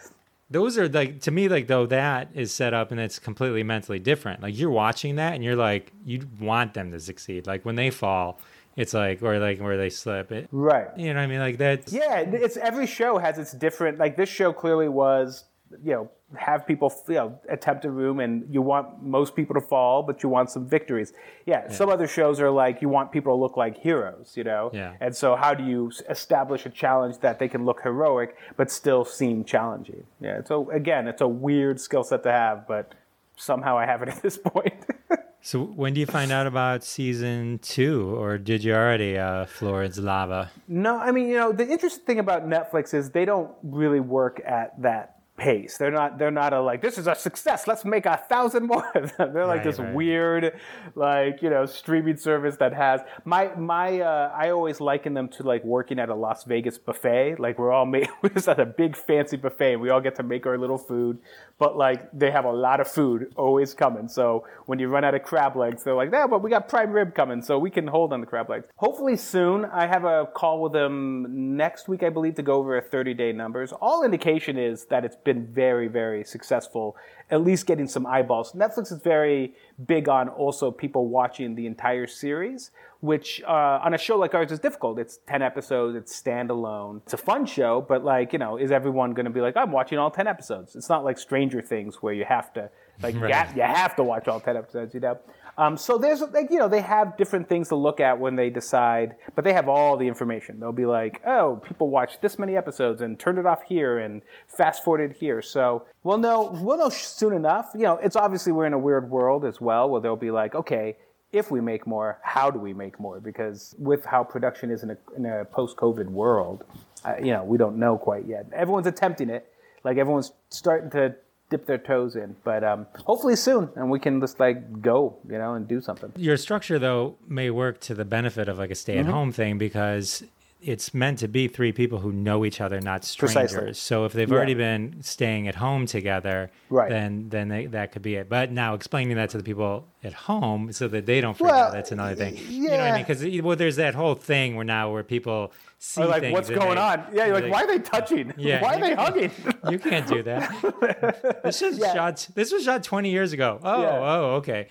Those 0.50 0.78
are 0.78 0.88
like 0.88 1.20
to 1.22 1.30
me 1.30 1.48
like 1.48 1.66
though 1.66 1.84
that 1.86 2.30
is 2.34 2.52
set 2.54 2.72
up 2.72 2.90
and 2.90 2.98
it's 2.98 3.18
completely 3.18 3.62
mentally 3.62 3.98
different. 3.98 4.42
Like 4.42 4.58
you're 4.58 4.70
watching 4.70 5.16
that 5.16 5.34
and 5.34 5.44
you're 5.44 5.56
like 5.56 5.92
you 6.06 6.26
want 6.40 6.72
them 6.74 6.90
to 6.92 7.00
succeed. 7.00 7.46
Like 7.46 7.64
when 7.66 7.74
they 7.76 7.90
fall, 7.90 8.40
it's 8.78 8.94
like 8.94 9.22
or 9.22 9.38
like 9.38 9.60
where 9.60 9.76
they 9.76 9.90
slip. 9.90 10.30
It, 10.32 10.48
Right. 10.52 10.88
you 10.96 11.12
know 11.12 11.20
what 11.20 11.24
I 11.24 11.26
mean? 11.26 11.40
Like 11.40 11.58
that. 11.58 11.92
Yeah, 11.92 12.20
it's 12.20 12.56
every 12.56 12.86
show 12.86 13.18
has 13.18 13.36
its 13.38 13.52
different. 13.52 13.98
Like 13.98 14.16
this 14.16 14.28
show 14.28 14.52
clearly 14.52 14.88
was, 14.88 15.44
you 15.84 15.92
know, 15.92 16.10
have 16.36 16.66
people 16.66 16.92
you 17.08 17.14
know 17.14 17.40
attempt 17.48 17.84
a 17.86 17.90
room, 17.90 18.20
and 18.20 18.46
you 18.54 18.60
want 18.62 19.02
most 19.02 19.34
people 19.34 19.54
to 19.54 19.60
fall, 19.62 20.02
but 20.02 20.22
you 20.22 20.28
want 20.28 20.50
some 20.50 20.66
victories. 20.68 21.12
Yeah, 21.46 21.68
some 21.70 21.88
other 21.88 22.06
shows 22.06 22.38
are 22.40 22.50
like 22.50 22.80
you 22.82 22.88
want 22.88 23.12
people 23.12 23.34
to 23.34 23.40
look 23.40 23.56
like 23.56 23.78
heroes, 23.78 24.34
you 24.36 24.44
know. 24.44 24.70
Yeah. 24.72 24.92
And 25.00 25.16
so 25.16 25.36
how 25.36 25.54
do 25.54 25.64
you 25.64 25.90
establish 26.08 26.66
a 26.66 26.70
challenge 26.70 27.18
that 27.20 27.38
they 27.38 27.48
can 27.48 27.64
look 27.64 27.80
heroic 27.82 28.36
but 28.56 28.70
still 28.70 29.04
seem 29.04 29.42
challenging? 29.44 30.04
Yeah. 30.20 30.42
So 30.44 30.70
again, 30.70 31.08
it's 31.08 31.22
a 31.22 31.28
weird 31.28 31.80
skill 31.80 32.04
set 32.04 32.22
to 32.24 32.30
have, 32.32 32.68
but 32.68 32.94
somehow 33.36 33.78
I 33.78 33.86
have 33.86 34.02
it 34.02 34.08
at 34.10 34.20
this 34.22 34.36
point. 34.38 34.74
So 35.40 35.62
when 35.64 35.94
do 35.94 36.00
you 36.00 36.06
find 36.06 36.32
out 36.32 36.46
about 36.46 36.84
season 36.84 37.58
two, 37.62 38.14
or 38.16 38.38
did 38.38 38.64
you 38.64 38.74
already? 38.74 39.16
Uh, 39.16 39.46
Floor 39.46 39.84
is 39.84 39.98
Lava. 39.98 40.50
No, 40.66 40.98
I 40.98 41.12
mean, 41.12 41.28
you 41.28 41.36
know, 41.36 41.52
the 41.52 41.66
interesting 41.66 42.04
thing 42.04 42.18
about 42.18 42.46
Netflix 42.46 42.92
is 42.92 43.10
they 43.10 43.24
don't 43.24 43.52
really 43.62 44.00
work 44.00 44.40
at 44.44 44.80
that 44.82 45.17
pace. 45.38 45.78
They're 45.78 45.90
not 45.90 46.18
they're 46.18 46.30
not 46.30 46.52
a 46.52 46.60
like 46.60 46.82
this 46.82 46.98
is 46.98 47.06
a 47.06 47.14
success. 47.14 47.66
Let's 47.66 47.84
make 47.84 48.04
a 48.04 48.16
thousand 48.28 48.66
more 48.66 48.86
of 48.94 49.16
them. 49.16 49.32
They're 49.34 49.46
like 49.46 49.58
Right, 49.58 49.64
this 49.64 49.78
right. 49.78 49.94
weird 49.94 50.60
like, 50.94 51.40
you 51.42 51.48
know, 51.50 51.64
streaming 51.64 52.16
service 52.16 52.56
that 52.56 52.74
has 52.74 53.00
my 53.24 53.54
my 53.56 54.00
uh 54.00 54.32
I 54.36 54.50
always 54.50 54.80
liken 54.80 55.14
them 55.14 55.28
to 55.30 55.42
like 55.42 55.64
working 55.64 55.98
at 55.98 56.08
a 56.08 56.14
Las 56.14 56.44
Vegas 56.44 56.76
buffet. 56.78 57.36
Like 57.38 57.58
we're 57.58 57.72
all 57.72 57.86
made 57.86 58.08
we're 58.22 58.30
just 58.30 58.48
at 58.48 58.60
a 58.60 58.66
big 58.66 58.96
fancy 58.96 59.36
buffet 59.36 59.74
and 59.74 59.80
we 59.82 59.90
all 59.90 60.00
get 60.00 60.16
to 60.16 60.22
make 60.22 60.44
our 60.46 60.58
little 60.58 60.78
food. 60.78 61.18
But 61.58 61.76
like 61.76 62.10
they 62.12 62.30
have 62.30 62.44
a 62.44 62.52
lot 62.52 62.80
of 62.80 62.88
food 62.88 63.32
always 63.36 63.74
coming. 63.74 64.08
So 64.08 64.44
when 64.66 64.78
you 64.78 64.88
run 64.88 65.04
out 65.04 65.14
of 65.14 65.22
crab 65.22 65.56
legs, 65.56 65.84
they're 65.84 65.94
like, 65.94 66.10
no, 66.10 66.28
but 66.28 66.42
we 66.42 66.50
got 66.50 66.68
prime 66.68 66.92
rib 66.92 67.14
coming, 67.14 67.42
so 67.42 67.58
we 67.58 67.70
can 67.70 67.86
hold 67.86 68.12
on 68.12 68.20
the 68.20 68.26
crab 68.26 68.50
legs. 68.50 68.66
Hopefully 68.76 69.16
soon. 69.16 69.64
I 69.64 69.86
have 69.86 70.04
a 70.04 70.26
call 70.34 70.60
with 70.62 70.72
them 70.72 71.56
next 71.56 71.88
week, 71.88 72.02
I 72.02 72.10
believe, 72.10 72.34
to 72.36 72.42
go 72.42 72.54
over 72.54 72.76
a 72.76 72.82
30 72.82 73.14
day 73.14 73.32
numbers. 73.32 73.72
All 73.72 74.04
indication 74.04 74.56
is 74.58 74.84
that 74.86 75.04
it's 75.04 75.16
been 75.32 75.46
very, 75.46 75.88
very 75.88 76.24
successful, 76.24 76.96
at 77.30 77.40
least 77.44 77.66
getting 77.66 77.86
some 77.86 78.06
eyeballs. 78.06 78.52
Netflix 78.52 78.90
is 78.90 79.00
very 79.02 79.54
big 79.86 80.08
on 80.08 80.28
also 80.30 80.70
people 80.70 81.08
watching 81.08 81.54
the 81.54 81.66
entire 81.66 82.06
series, 82.06 82.70
which 83.00 83.42
uh, 83.46 83.84
on 83.86 83.92
a 83.92 83.98
show 83.98 84.16
like 84.16 84.32
ours 84.34 84.50
is 84.50 84.58
difficult. 84.58 84.98
It's 84.98 85.18
10 85.26 85.42
episodes, 85.42 85.94
it's 86.00 86.12
standalone. 86.22 87.02
It's 87.04 87.12
a 87.12 87.18
fun 87.30 87.44
show, 87.44 87.84
but 87.86 88.04
like, 88.04 88.32
you 88.32 88.38
know, 88.38 88.56
is 88.56 88.70
everyone 88.72 89.12
going 89.12 89.26
to 89.26 89.30
be 89.38 89.42
like, 89.42 89.56
I'm 89.56 89.70
watching 89.70 89.98
all 89.98 90.10
10 90.10 90.26
episodes? 90.26 90.74
It's 90.74 90.88
not 90.88 91.04
like 91.04 91.18
Stranger 91.18 91.60
Things 91.60 91.96
where 92.02 92.14
you 92.14 92.24
have 92.24 92.52
to, 92.54 92.70
like, 93.02 93.14
you, 93.14 93.20
Right. 93.20 93.34
have, 93.34 93.54
you 93.56 93.62
have 93.62 93.94
to 93.96 94.02
watch 94.02 94.26
all 94.28 94.40
10 94.40 94.56
episodes, 94.56 94.94
you 94.94 95.00
know? 95.00 95.18
Um, 95.58 95.76
so 95.76 95.98
there's 95.98 96.20
like 96.20 96.52
you 96.52 96.58
know 96.58 96.68
they 96.68 96.80
have 96.80 97.16
different 97.16 97.48
things 97.48 97.68
to 97.68 97.74
look 97.74 97.98
at 97.98 98.18
when 98.18 98.36
they 98.36 98.48
decide, 98.48 99.16
but 99.34 99.44
they 99.44 99.52
have 99.52 99.68
all 99.68 99.96
the 99.96 100.06
information. 100.06 100.60
They'll 100.60 100.70
be 100.70 100.86
like, 100.86 101.20
oh, 101.26 101.60
people 101.66 101.90
watched 101.90 102.22
this 102.22 102.38
many 102.38 102.56
episodes 102.56 103.02
and 103.02 103.18
turned 103.18 103.38
it 103.38 103.44
off 103.44 103.64
here 103.64 103.98
and 103.98 104.22
fast 104.46 104.84
forwarded 104.84 105.16
here. 105.16 105.42
So 105.42 105.84
we'll 106.04 106.18
know 106.18 106.56
we'll 106.62 106.78
know 106.78 106.90
soon 106.90 107.34
enough. 107.34 107.72
You 107.74 107.82
know, 107.82 107.96
it's 107.96 108.14
obviously 108.14 108.52
we're 108.52 108.66
in 108.66 108.72
a 108.72 108.78
weird 108.78 109.10
world 109.10 109.44
as 109.44 109.60
well 109.60 109.90
where 109.90 110.00
they'll 110.00 110.14
be 110.14 110.30
like, 110.30 110.54
okay, 110.54 110.96
if 111.32 111.50
we 111.50 111.60
make 111.60 111.88
more, 111.88 112.20
how 112.22 112.52
do 112.52 112.60
we 112.60 112.72
make 112.72 113.00
more? 113.00 113.18
Because 113.18 113.74
with 113.78 114.04
how 114.04 114.22
production 114.22 114.70
is 114.70 114.84
in 114.84 114.90
a, 114.90 115.40
a 115.40 115.44
post-COVID 115.44 116.06
world, 116.06 116.64
uh, 117.04 117.16
you 117.18 117.32
know, 117.32 117.42
we 117.42 117.58
don't 117.58 117.76
know 117.76 117.98
quite 117.98 118.26
yet. 118.26 118.46
Everyone's 118.52 118.86
attempting 118.86 119.28
it, 119.28 119.52
like 119.82 119.98
everyone's 119.98 120.32
starting 120.50 120.90
to 120.90 121.16
dip 121.50 121.66
their 121.66 121.78
toes 121.78 122.14
in, 122.16 122.36
but 122.44 122.62
um, 122.62 122.86
hopefully 123.06 123.36
soon, 123.36 123.68
and 123.76 123.90
we 123.90 123.98
can 123.98 124.20
just 124.20 124.38
like 124.38 124.82
go, 124.82 125.16
you 125.28 125.38
know, 125.38 125.54
and 125.54 125.66
do 125.66 125.80
something. 125.80 126.12
Your 126.16 126.36
structure, 126.36 126.78
though, 126.78 127.16
may 127.26 127.50
work 127.50 127.80
to 127.80 127.94
the 127.94 128.04
benefit 128.04 128.48
of 128.48 128.58
like 128.58 128.70
a 128.70 128.74
stay 128.74 128.98
at 128.98 129.04
Mm-hmm. 129.04 129.12
home 129.14 129.32
thing 129.32 129.58
because 129.58 130.22
it's 130.60 130.92
meant 130.92 131.20
to 131.20 131.28
be 131.28 131.46
three 131.46 131.70
people 131.70 132.00
who 132.00 132.10
know 132.12 132.44
each 132.44 132.60
other, 132.60 132.80
not 132.80 133.04
strangers. 133.04 133.52
Precisely. 133.52 133.74
So 133.74 134.04
if 134.04 134.12
they've 134.12 134.28
Yeah. 134.28 134.34
already 134.36 134.54
been 134.54 134.96
staying 135.02 135.46
at 135.46 135.54
home 135.54 135.86
together, 135.86 136.50
Right. 136.68 136.88
then 136.90 137.28
then 137.28 137.48
they, 137.48 137.66
that 137.66 137.92
could 137.92 138.02
be 138.02 138.16
it. 138.16 138.28
But 138.28 138.50
now 138.50 138.74
explaining 138.74 139.16
that 139.16 139.30
to 139.30 139.38
the 139.38 139.44
people 139.44 139.86
at 140.02 140.12
home 140.12 140.72
so 140.72 140.88
that 140.88 141.06
they 141.06 141.20
don't 141.20 141.36
freak 141.36 141.50
Well, 141.50 141.66
out, 141.66 141.72
that's 141.72 141.92
another 141.92 142.14
thing. 142.16 142.34
Yeah. 142.36 142.42
You 142.48 142.62
know 142.70 142.76
what 142.78 142.80
I 142.80 142.92
mean? 142.92 143.04
Because 143.06 143.42
well, 143.44 143.56
there's 143.56 143.76
that 143.76 143.94
whole 143.94 144.14
thing 144.14 144.56
where 144.56 144.64
now 144.64 144.92
where 144.92 145.02
people 145.04 145.52
see 145.78 146.02
Or 146.02 146.06
like, 146.06 146.22
things 146.22 146.32
what's 146.32 146.50
going 146.50 146.74
they- 146.74 146.80
on? 146.80 147.04
Yeah, 147.12 147.26
you're 147.26 147.40
like, 147.40 147.52
why 147.52 147.62
are 147.62 147.66
they 147.68 147.78
touching? 147.78 148.32
Yeah, 148.36 148.60
why 148.62 148.74
are 148.76 148.80
they 148.80 148.94
hugging? 148.94 149.30
You 149.70 149.78
can't 149.78 150.06
do 150.08 150.22
that. 150.24 151.40
this 151.44 151.62
is 151.62 151.78
Yeah. 151.78 151.94
shot. 151.94 152.28
This 152.34 152.52
was 152.52 152.64
shot 152.64 152.82
20 152.82 153.10
years 153.10 153.32
ago. 153.32 153.60
Oh, 153.62 153.82
oh, 153.84 154.24
okay. 154.36 154.68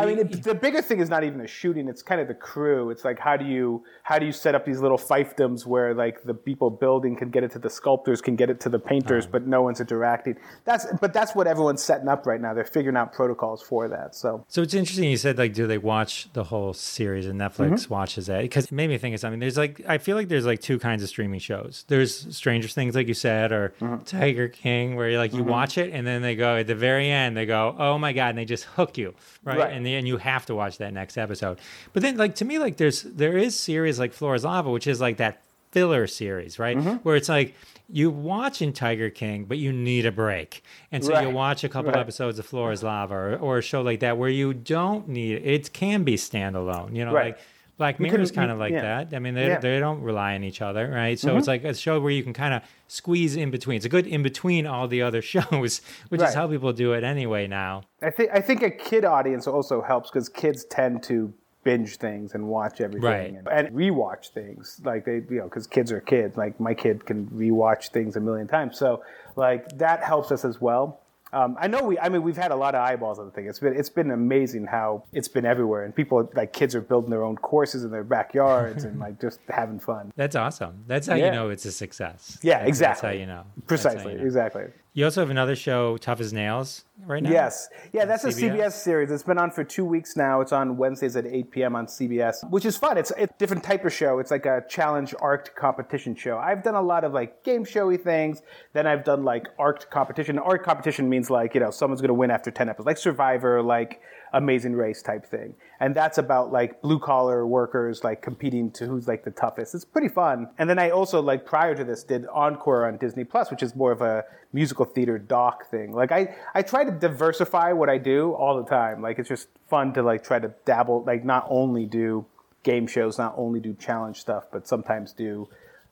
I 0.00 0.06
mean, 0.06 0.18
it, 0.18 0.42
the 0.42 0.54
bigger 0.54 0.82
thing 0.82 1.00
is 1.00 1.08
not 1.08 1.24
even 1.24 1.38
the 1.38 1.46
shooting; 1.46 1.88
it's 1.88 2.02
kind 2.02 2.20
of 2.20 2.28
the 2.28 2.34
crew. 2.34 2.90
It's 2.90 3.04
like 3.04 3.18
how 3.18 3.36
do 3.36 3.44
you 3.44 3.84
how 4.02 4.18
do 4.18 4.26
you 4.26 4.32
set 4.32 4.54
up 4.54 4.64
these 4.64 4.80
little 4.80 4.98
fiefdoms 4.98 5.66
where 5.66 5.94
like 5.94 6.22
the 6.24 6.34
people 6.34 6.70
building 6.70 7.16
can 7.16 7.30
get 7.30 7.44
it 7.44 7.50
to 7.52 7.58
the 7.58 7.70
sculptors, 7.70 8.20
can 8.20 8.36
get 8.36 8.50
it 8.50 8.60
to 8.60 8.68
the 8.68 8.78
painters, 8.78 9.24
Uh-huh. 9.24 9.32
but 9.32 9.46
no 9.46 9.62
one's 9.62 9.80
interacting. 9.80 10.36
That's 10.64 10.86
but 11.00 11.12
that's 11.12 11.34
what 11.34 11.46
everyone's 11.46 11.82
setting 11.82 12.08
up 12.08 12.26
right 12.26 12.40
now. 12.40 12.54
They're 12.54 12.64
figuring 12.64 12.96
out 12.96 13.12
protocols 13.12 13.62
for 13.62 13.88
that. 13.88 14.14
So 14.14 14.44
So 14.48 14.62
it's 14.62 14.74
interesting. 14.74 15.10
You 15.10 15.16
said 15.16 15.38
like, 15.38 15.52
do 15.54 15.66
they 15.66 15.78
watch 15.78 16.32
the 16.32 16.44
whole 16.44 16.72
series 16.72 17.26
and 17.26 17.38
Netflix 17.40 17.70
Mm-hmm. 17.70 17.94
watches 17.94 18.26
that? 18.26 18.42
Because 18.42 18.66
it 18.66 18.72
made 18.72 18.88
me 18.88 18.98
think 18.98 19.14
of 19.14 19.20
something. 19.20 19.40
There's 19.40 19.56
like, 19.58 19.80
I 19.86 19.98
feel 19.98 20.16
like 20.16 20.28
there's 20.28 20.46
like 20.46 20.60
two 20.60 20.78
kinds 20.78 21.02
of 21.02 21.08
streaming 21.08 21.40
shows. 21.40 21.84
There's 21.88 22.34
Stranger 22.36 22.68
Things, 22.68 22.94
like 22.94 23.08
you 23.08 23.14
said, 23.14 23.52
or 23.52 23.72
Mm-hmm. 23.80 24.04
Tiger 24.04 24.48
King, 24.48 24.96
where 24.96 25.08
you 25.10 25.18
like 25.18 25.32
you 25.32 25.44
watch 25.44 25.78
it 25.78 25.92
and 25.92 26.06
then 26.06 26.22
they 26.22 26.34
go 26.36 26.56
at 26.56 26.66
the 26.66 26.74
very 26.74 27.08
end, 27.10 27.36
they 27.36 27.46
go, 27.46 27.74
oh 27.78 27.98
my 27.98 28.12
god, 28.12 28.30
and 28.30 28.38
they 28.38 28.44
just 28.44 28.64
hook 28.64 28.96
you, 28.98 29.14
right? 29.44 29.58
Right. 29.58 29.72
And 29.72 29.84
then 29.94 30.06
you 30.06 30.16
have 30.18 30.46
to 30.46 30.54
watch 30.54 30.78
that 30.78 30.92
next 30.92 31.16
episode. 31.18 31.58
But 31.92 32.02
then, 32.02 32.16
like 32.16 32.34
to 32.36 32.44
me, 32.44 32.58
like 32.58 32.76
there's 32.76 33.02
there 33.02 33.36
is 33.36 33.58
series 33.58 33.98
like 33.98 34.12
Floor 34.12 34.34
is 34.34 34.44
Lava, 34.44 34.70
which 34.70 34.86
is 34.86 35.00
like 35.00 35.16
that 35.18 35.42
filler 35.72 36.06
series, 36.06 36.58
right? 36.58 36.76
Mm-hmm. 36.76 36.96
Where 37.04 37.16
it's 37.16 37.28
like 37.28 37.54
you 37.92 38.10
watch 38.10 38.60
in 38.62 38.72
Tiger 38.72 39.10
King, 39.10 39.44
but 39.44 39.58
you 39.58 39.72
need 39.72 40.06
a 40.06 40.12
break, 40.12 40.62
and 40.92 41.04
so 41.04 41.18
you 41.20 41.30
watch 41.30 41.64
a 41.64 41.68
couple 41.68 41.90
Right. 41.92 42.00
episodes 42.00 42.38
of 42.38 42.46
Floor 42.46 42.72
is 42.72 42.82
Lava 42.82 43.14
or, 43.14 43.36
or 43.36 43.58
a 43.58 43.62
show 43.62 43.82
like 43.82 44.00
that 44.00 44.16
where 44.18 44.28
you 44.30 44.52
don't 44.54 45.08
need 45.08 45.42
it 45.44 45.72
can 45.72 46.02
be 46.04 46.16
standalone, 46.16 46.94
you 46.96 47.04
know, 47.04 47.12
Right. 47.12 47.34
like 47.34 47.38
Black 47.80 47.98
Mirror 47.98 48.20
is 48.20 48.30
kind 48.30 48.50
of 48.50 48.58
like 48.58 48.74
yeah. 48.74 49.04
that. 49.04 49.16
I 49.16 49.20
mean, 49.20 49.32
they 49.32 49.46
Yeah. 49.46 49.54
Mm-hmm. 49.54 49.62
they 49.62 49.80
don't 49.80 50.02
rely 50.02 50.34
on 50.34 50.44
each 50.44 50.60
other, 50.60 50.86
right? 50.86 51.18
So 51.18 51.38
it's 51.38 51.46
like 51.46 51.64
a 51.64 51.72
show 51.72 51.98
where 51.98 52.12
you 52.12 52.22
can 52.22 52.34
kind 52.34 52.52
of 52.52 52.62
squeeze 52.88 53.36
in 53.36 53.50
between. 53.50 53.76
It's 53.78 53.86
a 53.86 53.88
good 53.88 54.06
in 54.06 54.22
between 54.22 54.66
all 54.66 54.86
the 54.86 55.00
other 55.00 55.22
shows, 55.34 55.80
which 56.10 56.20
is 56.20 56.34
how 56.34 56.46
people 56.46 56.74
do 56.74 56.92
it 56.92 57.04
anyway 57.04 57.46
now. 57.46 57.84
I 58.02 58.10
think 58.10 58.30
I 58.34 58.42
think 58.42 58.62
a 58.62 58.70
kid 58.70 59.06
audience 59.06 59.46
also 59.46 59.80
helps 59.80 60.10
because 60.10 60.28
kids 60.28 60.66
tend 60.66 61.02
to 61.04 61.32
binge 61.64 61.96
things 61.96 62.34
and 62.34 62.48
watch 62.48 62.82
everything 62.82 63.02
Right. 63.10 63.34
and, 63.34 63.48
and 63.48 63.74
rewatch 63.74 64.28
things 64.32 64.80
like 64.84 65.06
they 65.06 65.16
you 65.30 65.38
know 65.40 65.44
because 65.44 65.66
kids 65.66 65.92
are 65.92 66.00
kids 66.00 66.36
like 66.36 66.58
my 66.58 66.72
kid 66.72 67.04
can 67.04 67.26
rewatch 67.28 67.90
things 67.90 68.16
a 68.16 68.20
million 68.20 68.48
times 68.48 68.78
so 68.78 69.02
like 69.36 69.76
that 69.76 70.02
helps 70.02 70.32
us 70.32 70.42
as 70.46 70.58
well 70.58 71.00
um, 71.32 71.56
I 71.60 71.66
know 71.68 71.82
we 71.82 71.98
I 71.98 72.08
mean 72.08 72.22
we've 72.22 72.36
had 72.36 72.50
a 72.50 72.56
lot 72.56 72.74
of 72.74 72.80
eyeballs 72.82 73.18
on 73.18 73.26
the 73.26 73.30
thing 73.30 73.46
it's 73.46 73.58
been 73.60 73.76
it's 73.76 73.90
been 73.90 74.10
amazing 74.10 74.66
how 74.66 75.04
it's 75.12 75.28
been 75.28 75.44
everywhere 75.46 75.84
and 75.84 75.94
people 75.94 76.28
like 76.34 76.52
kids 76.52 76.74
are 76.74 76.80
building 76.80 77.10
their 77.10 77.22
own 77.22 77.36
courses 77.36 77.84
in 77.84 77.90
their 77.90 78.04
backyards 78.04 78.84
and 78.84 78.98
like 78.98 79.20
just 79.20 79.40
having 79.48 79.78
fun 79.78 80.12
That's 80.16 80.36
awesome. 80.36 80.84
That's 80.86 81.06
how 81.06 81.14
you 81.14 81.30
know 81.30 81.50
it's 81.50 81.64
a 81.64 81.72
success. 81.72 82.38
Yeah, 82.42 82.54
That's- 82.54 82.68
exactly. 82.68 83.08
That's 83.08 83.14
how 83.14 83.20
you 83.20 83.26
know. 83.26 83.44
Precisely 83.66 84.12
you 84.12 84.18
know. 84.18 84.24
exactly 84.24 84.64
You 84.92 85.04
also 85.04 85.20
have 85.20 85.30
another 85.30 85.54
show, 85.54 85.96
Tough 85.98 86.20
as 86.20 86.32
Nails, 86.32 86.84
right 87.06 87.22
now. 87.22 87.30
Yes. 87.30 87.68
Yeah, 87.92 88.06
that's 88.06 88.24
a 88.24 88.28
CBS? 88.28 88.56
CBS 88.56 88.72
series. 88.72 89.12
It's 89.12 89.22
been 89.22 89.38
on 89.38 89.52
for 89.52 89.62
two 89.62 89.84
weeks 89.84 90.16
now. 90.16 90.40
It's 90.40 90.50
on 90.50 90.76
Wednesdays 90.76 91.14
at 91.14 91.26
8 91.26 91.50
p.m. 91.52 91.76
on 91.76 91.86
CBS, 91.86 92.48
which 92.50 92.64
is 92.64 92.76
fun. 92.76 92.98
It's 92.98 93.12
a 93.16 93.28
different 93.38 93.62
type 93.62 93.84
of 93.84 93.92
show. 93.92 94.18
It's 94.18 94.32
like 94.32 94.46
a 94.46 94.64
challenge 94.68 95.14
arced 95.20 95.54
competition 95.54 96.16
show. 96.16 96.38
I've 96.38 96.64
done 96.64 96.74
a 96.74 96.82
lot 96.82 97.04
of 97.04 97.12
like 97.12 97.44
game 97.44 97.64
showy 97.64 97.98
things. 97.98 98.42
Then 98.72 98.88
I've 98.88 99.04
done 99.04 99.24
like 99.24 99.46
arced 99.60 99.90
competition. 99.90 100.40
Arced 100.40 100.64
competition 100.64 101.08
means 101.08 101.30
like, 101.30 101.54
you 101.54 101.60
know, 101.60 101.70
someone's 101.70 102.00
going 102.00 102.08
to 102.08 102.14
win 102.14 102.32
after 102.32 102.50
10 102.50 102.68
episodes, 102.68 102.86
like 102.86 102.98
Survivor, 102.98 103.62
like 103.62 104.00
Amazing 104.32 104.74
Race 104.74 105.02
type 105.02 105.26
thing. 105.26 105.54
And 105.80 105.94
that's 105.94 106.18
about 106.18 106.52
like 106.52 106.80
blue 106.82 106.98
collar 106.98 107.46
workers 107.46 108.04
like 108.04 108.22
competing 108.22 108.70
to 108.72 108.86
who's 108.86 109.08
like 109.08 109.24
the 109.24 109.30
toughest. 109.30 109.74
It's 109.74 109.84
pretty 109.84 110.08
fun. 110.08 110.48
And 110.58 110.68
then 110.68 110.78
I 110.78 110.90
also 110.90 111.20
like 111.20 111.44
prior 111.44 111.74
to 111.74 111.84
this 111.84 112.04
did 112.04 112.26
Encore 112.26 112.86
on 112.86 112.96
Disney 112.98 113.24
Plus, 113.24 113.50
which 113.50 113.62
is 113.62 113.74
more 113.74 113.92
of 113.92 114.00
a 114.02 114.24
musical 114.52 114.84
theater 114.84 115.18
doc 115.18 115.70
thing. 115.70 115.92
Like 115.92 116.12
I, 116.12 116.34
I 116.54 116.62
try 116.62 116.84
to 116.84 116.90
diversify 116.90 117.72
what 117.72 117.88
I 117.88 117.98
do 117.98 118.32
all 118.32 118.56
the 118.62 118.68
time. 118.68 119.02
Like 119.02 119.18
it's 119.18 119.28
just 119.28 119.48
fun 119.68 119.92
to 119.94 120.02
like 120.02 120.22
try 120.22 120.38
to 120.38 120.52
dabble, 120.64 121.04
like 121.04 121.24
not 121.24 121.46
only 121.48 121.86
do 121.86 122.26
game 122.62 122.86
shows, 122.86 123.18
not 123.18 123.34
only 123.36 123.60
do 123.60 123.74
challenge 123.74 124.20
stuff, 124.20 124.44
but 124.52 124.68
sometimes 124.68 125.12
do 125.12 125.48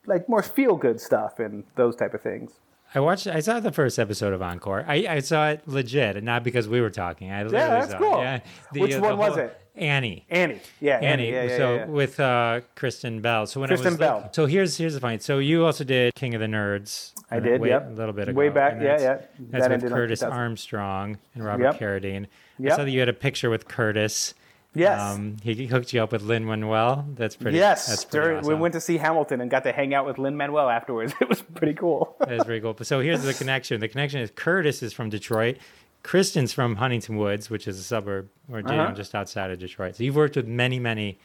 like 0.07 0.29
more 0.29 0.43
feel 0.43 0.77
good 0.77 1.01
stuff 1.01 1.39
and 1.39 1.65
those 1.77 1.97
type 1.97 2.15
of 2.15 2.23
things. 2.23 2.53
I 2.95 3.01
watched. 3.01 3.27
I 3.27 3.41
saw 3.41 3.61
the 3.61 3.73
first 3.73 3.99
episode 3.99 4.33
of 4.33 4.41
Encore. 4.43 4.85
I, 4.89 5.07
I 5.09 5.19
saw 5.21 5.51
it 5.51 5.63
legit, 5.67 6.23
not 6.25 6.43
because 6.43 6.69
we 6.69 6.81
were 6.81 6.91
talking. 6.91 7.31
I 7.31 7.43
literally 7.43 7.69
that's 7.69 7.91
saw 7.93 7.99
cool. 7.99 8.21
It. 8.21 8.43
Yeah, 8.75 8.83
Which 8.83 8.97
one 8.97 9.19
was 9.19 9.37
it? 9.37 9.57
Annie. 9.77 10.25
Annie. 10.29 10.61
Yeah, 10.81 10.97
Annie. 10.97 11.31
Yeah, 11.31 11.43
yeah, 11.45 11.57
so 11.57 11.75
yeah, 11.75 11.81
yeah. 11.81 11.87
with 11.87 12.19
uh, 12.19 12.61
Kristen 12.75 13.21
Bell. 13.21 13.47
So 13.47 13.61
when 13.61 13.69
I 13.69 13.77
Kristen 13.77 13.93
was 13.93 13.99
Bell. 13.99 14.29
so 14.33 14.47
here's 14.47 14.77
here's 14.77 14.95
the 14.95 15.01
point. 15.01 15.23
So 15.23 15.39
you 15.39 15.65
also 15.67 15.85
did 15.85 16.15
King 16.15 16.35
of 16.35 16.41
the 16.41 16.47
Nerds. 16.47 17.13
I 17.31 17.37
uh, 17.37 17.41
did, 17.41 17.61
way- 17.61 17.69
yep. 17.69 17.89
A 17.89 17.93
little 17.93 18.15
bit 18.15 18.29
ago. 18.31 18.39
Way 18.39 18.49
back, 18.49 18.81
yeah, 18.81 19.01
yeah. 19.01 19.19
That's 19.39 19.69
That 19.69 19.83
with 19.83 19.93
Curtis 19.93 20.23
Armstrong 20.23 21.19
and 21.35 21.45
Robert 21.45 21.65
Yep. 21.65 21.79
Carradine. 21.79 22.27
I 22.65 22.71
saw 22.71 22.85
that 22.85 22.91
you 22.91 22.99
had 23.01 23.09
a 23.09 23.13
picture 23.13 23.51
with 23.51 23.69
Curtis. 23.69 24.35
Yes. 24.75 25.01
Um, 25.01 25.37
he 25.43 25.67
hooked 25.67 25.93
you 25.93 26.03
up 26.03 26.13
with 26.13 26.23
Lin 26.23 26.45
Manuel. 26.45 27.07
That's 27.15 27.35
pretty. 27.37 27.57
Yes, 27.59 27.87
That's 27.87 28.05
pretty 28.05 28.37
awesome. 28.37 28.49
we 28.49 28.55
went 28.61 28.75
to 28.75 28.81
see 28.81 28.97
Hamilton 28.99 29.41
and 29.41 29.51
got 29.51 29.65
to 29.65 29.73
hang 29.73 29.95
out 29.95 30.07
with 30.07 30.19
Lin 30.19 30.37
Manuel 30.37 30.69
afterwards. 30.69 31.13
It 31.21 31.29
was 31.29 31.43
pretty 31.43 31.75
cool. 31.75 32.15
That 32.21 32.33
is 32.33 32.45
very 32.45 32.61
cool. 32.61 32.77
So 32.83 33.01
here's 33.01 33.23
the 33.23 33.35
connection. 33.35 33.81
The 33.81 33.89
connection 33.89 34.21
is 34.21 34.31
Curtis 34.35 34.83
is 34.83 34.93
from 34.93 35.09
Detroit. 35.11 35.57
Kristen's 36.05 36.53
from 36.53 36.77
Huntington 36.77 37.17
Woods, 37.17 37.51
which 37.51 37.67
is 37.67 37.79
a 37.79 37.83
suburb 37.83 38.29
or 38.53 38.59
you 38.61 38.65
know, 38.67 38.83
Uh-huh. 38.85 38.95
just 38.95 39.15
outside 39.15 39.51
of 39.51 39.59
Detroit. 39.59 39.97
So 39.97 40.05
you've 40.05 40.15
worked 40.17 40.37
with 40.37 40.47
many, 40.47 40.79
many 40.79 41.19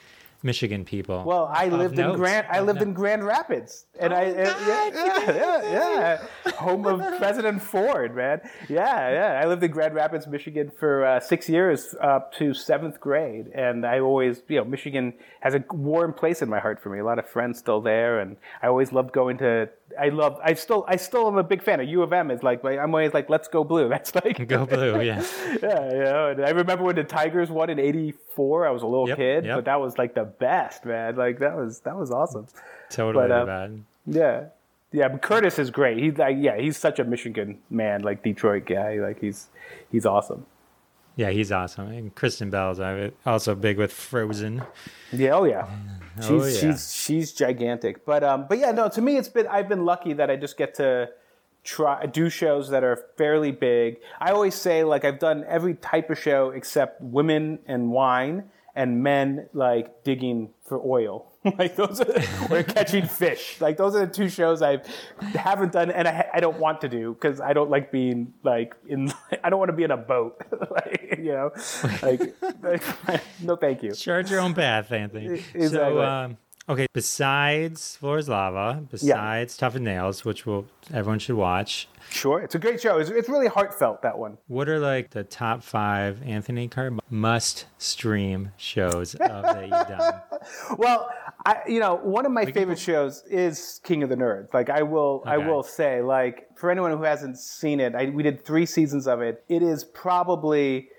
Michigan 0.43 0.83
people. 0.83 1.23
Well, 1.23 1.49
I 1.51 1.69
lived 1.69 1.97
in 1.97 2.07
note. 2.07 2.17
Grand. 2.17 2.45
I 2.51 2.59
lived 2.59 2.79
note. 2.79 2.89
in 2.89 2.93
Grand 2.93 3.25
Rapids, 3.25 3.85
and 3.97 4.13
I 4.13 4.25
uh, 4.25 4.33
yeah, 4.33 4.89
yeah, 4.93 5.31
yeah, 5.33 6.27
yeah, 6.45 6.51
home 6.51 6.85
of 6.85 6.99
President 7.17 7.61
Ford, 7.61 8.13
man. 8.15 8.41
Yeah, 8.67 9.09
yeah. 9.09 9.41
I 9.41 9.47
lived 9.47 9.63
in 9.63 9.71
Grand 9.71 9.95
Rapids, 9.95 10.27
Michigan, 10.27 10.71
for 10.77 11.05
uh, 11.05 11.19
six 11.21 11.47
years 11.47 11.95
up 12.01 12.33
to 12.33 12.53
seventh 12.53 12.99
grade, 12.99 13.47
and 13.55 13.85
I 13.85 14.01
always, 14.01 14.43
you 14.49 14.57
know, 14.57 14.65
Michigan 14.65 15.13
has 15.39 15.55
a 15.55 15.63
warm 15.71 16.13
place 16.13 16.41
in 16.41 16.49
my 16.49 16.59
heart 16.59 16.81
for 16.83 16.89
me. 16.89 16.99
A 16.99 17.05
lot 17.05 17.19
of 17.19 17.27
friends 17.27 17.59
still 17.59 17.81
there, 17.81 18.19
and 18.19 18.35
I 18.61 18.67
always 18.67 18.91
loved 18.91 19.13
going 19.13 19.37
to. 19.37 19.69
I 19.99 20.09
love. 20.09 20.39
I 20.43 20.53
still. 20.53 20.85
I 20.87 20.95
still 20.95 21.27
am 21.27 21.37
a 21.37 21.43
big 21.43 21.61
fan 21.63 21.79
of 21.79 21.87
U 21.87 22.01
of 22.03 22.11
M. 22.13 22.31
Is 22.31 22.43
like. 22.43 22.63
I'm 22.63 22.93
always 22.93 23.13
like, 23.13 23.29
let's 23.29 23.47
go 23.47 23.63
blue. 23.63 23.89
That's 23.95 24.13
like 24.15 24.47
Go 24.47 24.65
blue, 24.65 25.01
yeah. 25.01 25.23
yeah, 25.61 25.91
you 25.91 25.99
know, 26.03 26.29
and 26.29 26.45
I 26.45 26.49
remember 26.49 26.83
when 26.83 26.95
the 26.95 27.03
Tigers 27.03 27.49
won 27.49 27.69
in 27.69 27.79
'84. 27.79 28.67
I 28.67 28.71
was 28.71 28.81
a 28.83 28.87
little 28.87 29.07
Yep, 29.09 29.17
kid, 29.17 29.45
yep. 29.45 29.57
but 29.57 29.65
that 29.65 29.79
was 29.79 29.97
like 29.97 30.13
the 30.15 30.23
best, 30.25 30.85
man. 30.85 31.15
Like 31.15 31.39
that 31.39 31.55
was 31.55 31.79
that 31.81 31.95
was 31.97 32.11
awesome. 32.11 32.47
Totally 32.89 33.27
But, 33.27 33.31
uh, 33.31 33.45
bad. 33.45 33.83
Yeah, 34.05 34.43
yeah. 34.91 35.07
But 35.07 35.21
Curtis 35.21 35.57
is 35.59 35.71
great. 35.71 35.97
He's 35.97 36.17
like, 36.17 36.37
yeah, 36.39 36.57
he's 36.57 36.77
such 36.77 36.99
a 36.99 37.03
Michigan 37.03 37.59
man, 37.69 38.01
like 38.03 38.23
Detroit 38.23 38.65
guy. 38.65 38.95
Like 38.99 39.19
he's 39.19 39.47
he's 39.91 40.05
awesome. 40.05 40.45
Yeah, 41.15 41.29
he's 41.29 41.51
awesome. 41.51 41.87
And 41.89 42.13
Kristen 42.15 42.49
Bell's 42.49 42.79
uh, 42.79 43.11
also 43.25 43.53
big 43.55 43.77
with 43.77 43.91
Frozen. 43.93 44.63
Yeah, 45.11 45.35
oh 45.35 45.43
yeah. 45.43 45.67
She's 46.19 46.29
Oh, 46.29 46.45
yeah. 46.45 46.59
she's 46.59 46.93
she's 46.93 47.31
gigantic. 47.33 48.05
But 48.05 48.23
um 48.23 48.45
but 48.47 48.57
yeah, 48.59 48.71
no, 48.71 48.89
to 48.89 49.01
me 49.01 49.17
it's 49.17 49.29
been 49.29 49.47
I've 49.47 49.69
been 49.69 49.85
lucky 49.85 50.13
that 50.13 50.29
I 50.29 50.35
just 50.35 50.57
get 50.57 50.75
to 50.75 51.09
try 51.63 52.05
do 52.05 52.29
shows 52.29 52.69
that 52.69 52.83
are 52.83 53.05
fairly 53.17 53.51
big. 53.51 53.99
I 54.19 54.31
always 54.31 54.55
say 54.55 54.83
like 54.83 55.05
I've 55.05 55.19
done 55.19 55.45
every 55.47 55.75
type 55.75 56.09
of 56.09 56.19
show 56.19 56.49
except 56.49 57.01
women 57.01 57.59
and 57.65 57.91
wine 57.91 58.45
and 58.75 59.03
men 59.03 59.47
like 59.53 60.03
digging 60.03 60.49
for 60.73 60.81
oil. 60.83 61.31
like 61.59 61.75
those 61.75 62.01
are 62.01 62.23
or 62.49 62.63
catching 62.77 63.05
fish. 63.05 63.61
Like 63.61 63.77
those 63.77 63.95
are 63.95 64.05
the 64.05 64.11
two 64.11 64.29
shows 64.29 64.61
I 64.61 64.81
haven't 65.35 65.73
done 65.73 65.91
and 65.91 66.07
I, 66.07 66.27
I 66.33 66.39
don't 66.39 66.57
want 66.57 66.81
to 66.81 66.89
do 66.89 67.13
because 67.13 67.39
I 67.39 67.53
don't 67.53 67.69
like 67.69 67.91
being 67.91 68.33
like 68.43 68.75
in 68.87 69.13
I 69.43 69.49
don't 69.49 69.59
want 69.59 69.69
to 69.69 69.75
be 69.75 69.83
in 69.83 69.91
a 69.91 69.97
boat. 69.97 70.41
like 70.71 71.15
you 71.19 71.33
know, 71.33 71.51
like, 72.01 72.35
like 72.63 73.23
no 73.41 73.55
thank 73.55 73.83
you. 73.83 73.93
Chart 73.93 74.29
your 74.29 74.39
own 74.39 74.53
path, 74.53 74.91
Anthony. 74.91 75.43
Exactly. 75.53 75.67
So, 75.67 76.01
um, 76.01 76.37
okay, 76.69 76.87
besides 76.93 77.95
Floor 77.97 78.17
is 78.17 78.29
Lava, 78.29 78.83
besides 78.89 79.57
Tough 79.57 79.75
and 79.75 79.85
Nails, 79.85 80.25
which 80.25 80.45
will 80.45 80.65
everyone 80.93 81.19
should 81.19 81.35
watch, 81.35 81.87
Sure, 82.09 82.41
it's 82.41 82.53
a 82.53 82.59
great 82.59 82.81
show. 82.81 82.97
It's, 82.99 83.09
it's 83.09 83.29
really 83.29 83.47
heartfelt 83.47 84.01
that 84.01 84.17
one. 84.17 84.37
what 84.47 84.67
are 84.69 84.77
like 84.79 85.11
the 85.11 85.23
top 85.23 85.63
five 85.63 86.21
Anthony 86.23 86.67
Carr 86.67 86.91
must 87.09 87.65
stream 87.77 88.51
shows 88.57 89.15
of 89.15 89.43
that 89.43 89.61
you've 89.61 89.97
done? 89.97 90.21
Well, 90.77 91.09
I 91.45 91.61
you 91.67 91.79
know 91.79 91.95
one 91.95 92.25
of 92.25 92.33
my 92.33 92.45
favorite 92.45 92.77
shows 92.79 93.23
is 93.29 93.79
King 93.85 94.03
of 94.03 94.09
the 94.09 94.17
Nerds. 94.17 94.53
Like 94.53 94.69
I 94.69 94.83
will 94.83 95.23
I 95.25 95.37
will 95.37 95.63
say 95.63 96.01
like 96.01 96.49
for 96.57 96.69
anyone 96.69 96.91
who 96.91 97.03
hasn't 97.03 97.37
seen 97.39 97.79
it, 97.79 97.95
I, 97.95 98.05
we 98.09 98.23
did 98.23 98.43
three 98.45 98.65
seasons 98.65 99.07
of 99.07 99.21
it. 99.21 99.45
It 99.47 99.63
is 99.63 99.85
probably 99.85 100.89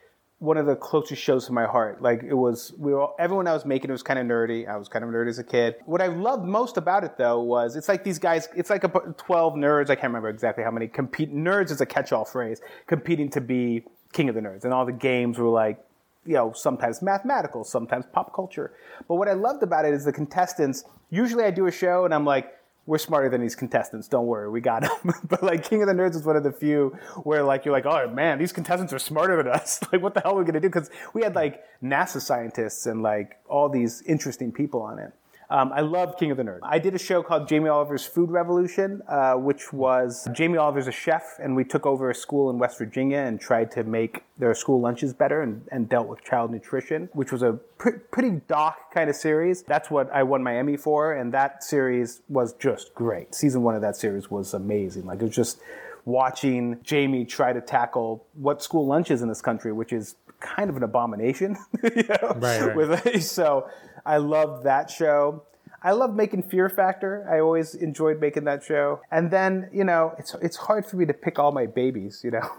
one 0.44 0.59
of 0.59 0.66
the 0.66 0.76
closest 0.76 1.22
shows 1.22 1.46
to 1.46 1.52
my 1.52 1.64
heart. 1.64 2.02
Like 2.02 2.22
it 2.22 2.35
was, 2.35 2.72
we 2.78 2.92
were 2.92 3.00
all, 3.00 3.16
everyone 3.18 3.46
I 3.48 3.52
was 3.52 3.64
making 3.64 3.90
it 3.90 3.92
was 3.92 4.02
kind 4.02 4.18
of 4.18 4.26
nerdy. 4.26 4.68
I 4.68 4.76
was 4.76 4.88
kind 4.88 5.04
of 5.04 5.11
nerdy 5.11 5.28
as 5.28 5.38
a 5.38 5.44
kid. 5.44 5.76
What 5.87 6.02
I 6.02 6.09
loved 6.09 6.44
most 6.44 6.76
about 6.76 7.02
it 7.02 7.16
though 7.16 7.40
was 7.40 7.76
it's 7.76 7.88
like 7.88 8.04
these 8.04 8.18
guys. 8.18 8.48
It's 8.54 8.70
like 8.70 8.85
a 8.85 8.88
twelve 9.16 9.54
nerds. 9.54 9.90
I 9.90 9.94
can't 9.94 10.09
remember 10.09 10.28
exactly 10.28 10.62
how 10.62 10.70
many 10.70 10.87
compete. 10.87 11.35
Nerds 11.35 11.70
is 11.70 11.80
a 11.80 11.87
catch-all 11.87 12.24
phrase, 12.24 12.61
competing 12.87 13.30
to 13.30 13.40
be 13.40 13.85
king 14.12 14.28
of 14.28 14.35
the 14.35 14.40
nerds, 14.40 14.64
and 14.64 14.72
all 14.72 14.85
the 14.85 14.92
games 14.92 15.38
were 15.38 15.48
like 15.48 15.83
you 16.26 16.35
know, 16.35 16.52
sometimes 16.52 17.02
mathematical, 17.02 17.64
sometimes 17.64 18.07
pop 18.12 18.35
culture. 18.35 18.72
But 19.09 19.16
what 19.16 19.28
I 19.28 19.35
loved 19.35 19.62
about 19.62 19.85
it 19.85 19.92
is 19.92 20.04
the 20.04 20.12
contestants. 20.12 20.85
Usually 21.11 21.44
I 21.44 21.50
do 21.50 21.66
a 21.66 21.72
show 21.72 22.04
and 22.04 22.14
I'm 22.14 22.24
like, 22.24 22.54
we're 22.87 22.99
smarter 22.99 23.29
than 23.29 23.40
these 23.40 23.55
contestants. 23.55 24.09
Don't 24.09 24.27
worry, 24.27 24.51
we 24.51 24.61
got 24.61 24.83
them. 24.83 25.12
but 25.29 25.42
like 25.42 25.64
King 25.68 25.83
of 25.83 25.88
the 25.88 25.94
Nerds 25.94 26.14
is 26.14 26.25
one 26.25 26.37
of 26.37 26.42
the 26.42 26.53
few 26.53 26.97
where 27.23 27.42
like 27.42 27.64
you're 27.64 27.73
like, 27.73 27.87
oh 27.87 28.09
man, 28.09 28.38
these 28.38 28.53
contestants 28.53 28.92
are 28.92 28.99
smarter 28.99 29.42
than 29.42 29.53
us. 29.53 29.81
like, 29.92 30.03
what 30.03 30.14
the 30.14 30.20
hell 30.20 30.33
are 30.35 30.38
we 30.38 30.44
gonna 30.44 30.61
do? 30.61 30.68
Because 30.68 30.90
we 31.12 31.23
had 31.23 31.35
like 31.35 31.62
NASA 31.83 32.20
scientists 32.20 32.87
and 32.87 33.03
like 33.03 33.38
all 33.49 33.68
these 33.68 34.03
interesting 34.03 34.53
people 34.53 34.83
on 34.83 34.99
it. 34.99 35.12
Um, 35.50 35.72
I 35.72 35.80
love 35.80 36.16
King 36.18 36.30
of 36.30 36.37
the 36.37 36.42
Nerds. 36.42 36.61
I 36.62 36.78
did 36.78 36.94
a 36.94 36.98
show 36.98 37.22
called 37.22 37.48
Jamie 37.48 37.68
Oliver's 37.68 38.07
Food 38.07 38.30
Revolution, 38.30 39.02
uh, 39.09 39.35
which 39.35 39.72
was 39.72 40.28
Jamie 40.33 40.59
Oliver's 40.59 40.87
a 40.87 40.92
chef, 40.92 41.37
and 41.40 41.54
we 41.54 41.64
took 41.64 41.87
over 41.87 42.11
a 42.11 42.14
school 42.14 42.50
in 42.50 42.59
West 42.59 42.78
Virginia 42.78 43.18
and 43.18 43.40
tried 43.40 43.70
to 43.72 43.85
make 43.85 44.24
their 44.38 44.54
school 44.54 44.80
lunches 44.80 45.12
better 45.12 45.42
and, 45.42 45.66
and 45.70 45.88
dealt 45.88 46.09
with 46.09 46.22
child 46.24 46.50
nutrition, 46.50 47.09
which 47.12 47.30
was 47.30 47.42
a 47.42 47.52
pre- 47.78 47.98
pretty 48.11 48.40
doc 48.48 48.92
kind 48.92 49.11
of 49.11 49.16
series. 49.16 49.62
That's 49.62 49.90
what 49.90 50.11
I 50.12 50.22
won 50.22 50.42
my 50.42 50.57
Emmy 50.57 50.76
for, 50.76 51.12
and 51.12 51.33
that 51.35 51.62
series 51.62 52.22
was 52.28 52.54
just 52.54 52.94
great. 52.94 53.35
Season 53.35 53.62
one 53.62 53.74
of 53.74 53.83
that 53.83 53.96
series 53.96 54.30
was 54.30 54.54
amazing. 54.54 55.07
Like 55.07 55.20
it 55.20 55.24
was 55.24 55.37
just 55.37 55.61
watching 56.04 56.78
Jamie 56.83 57.24
try 57.24 57.52
to 57.52 57.61
tackle 57.61 58.26
what 58.35 58.62
school 58.62 58.87
lunch 58.87 59.11
is 59.11 59.22
in 59.22 59.28
this 59.28 59.40
country, 59.40 59.72
which 59.72 59.92
is 59.92 60.16
kind 60.44 60.70
of 60.70 60.76
an 60.76 60.83
abomination. 60.83 61.57
you 61.83 62.04
know? 62.04 62.37
Right, 62.37 62.61
right. 62.61 62.76
With 62.76 63.24
so 63.24 63.68
I 64.04 64.18
loved 64.18 64.64
that 64.64 64.90
show. 64.90 65.44
I 65.83 65.92
love 65.92 66.14
making 66.14 66.44
Fear 66.44 66.70
Factor. 66.70 67.28
I 67.30 67.40
always 67.40 67.74
enjoyed 67.74 68.18
making 68.18 68.44
that 68.44 68.62
show. 68.62 69.02
And 69.11 69.30
then, 69.30 69.68
you 69.70 69.85
know, 69.85 70.14
it's 70.18 70.35
it's 70.40 70.57
hard 70.57 70.87
for 70.87 70.96
me 70.96 71.04
to 71.04 71.12
pick 71.12 71.38
all 71.38 71.52
my 71.52 71.66
babies, 71.66 72.22
you 72.24 72.30
know. 72.30 72.40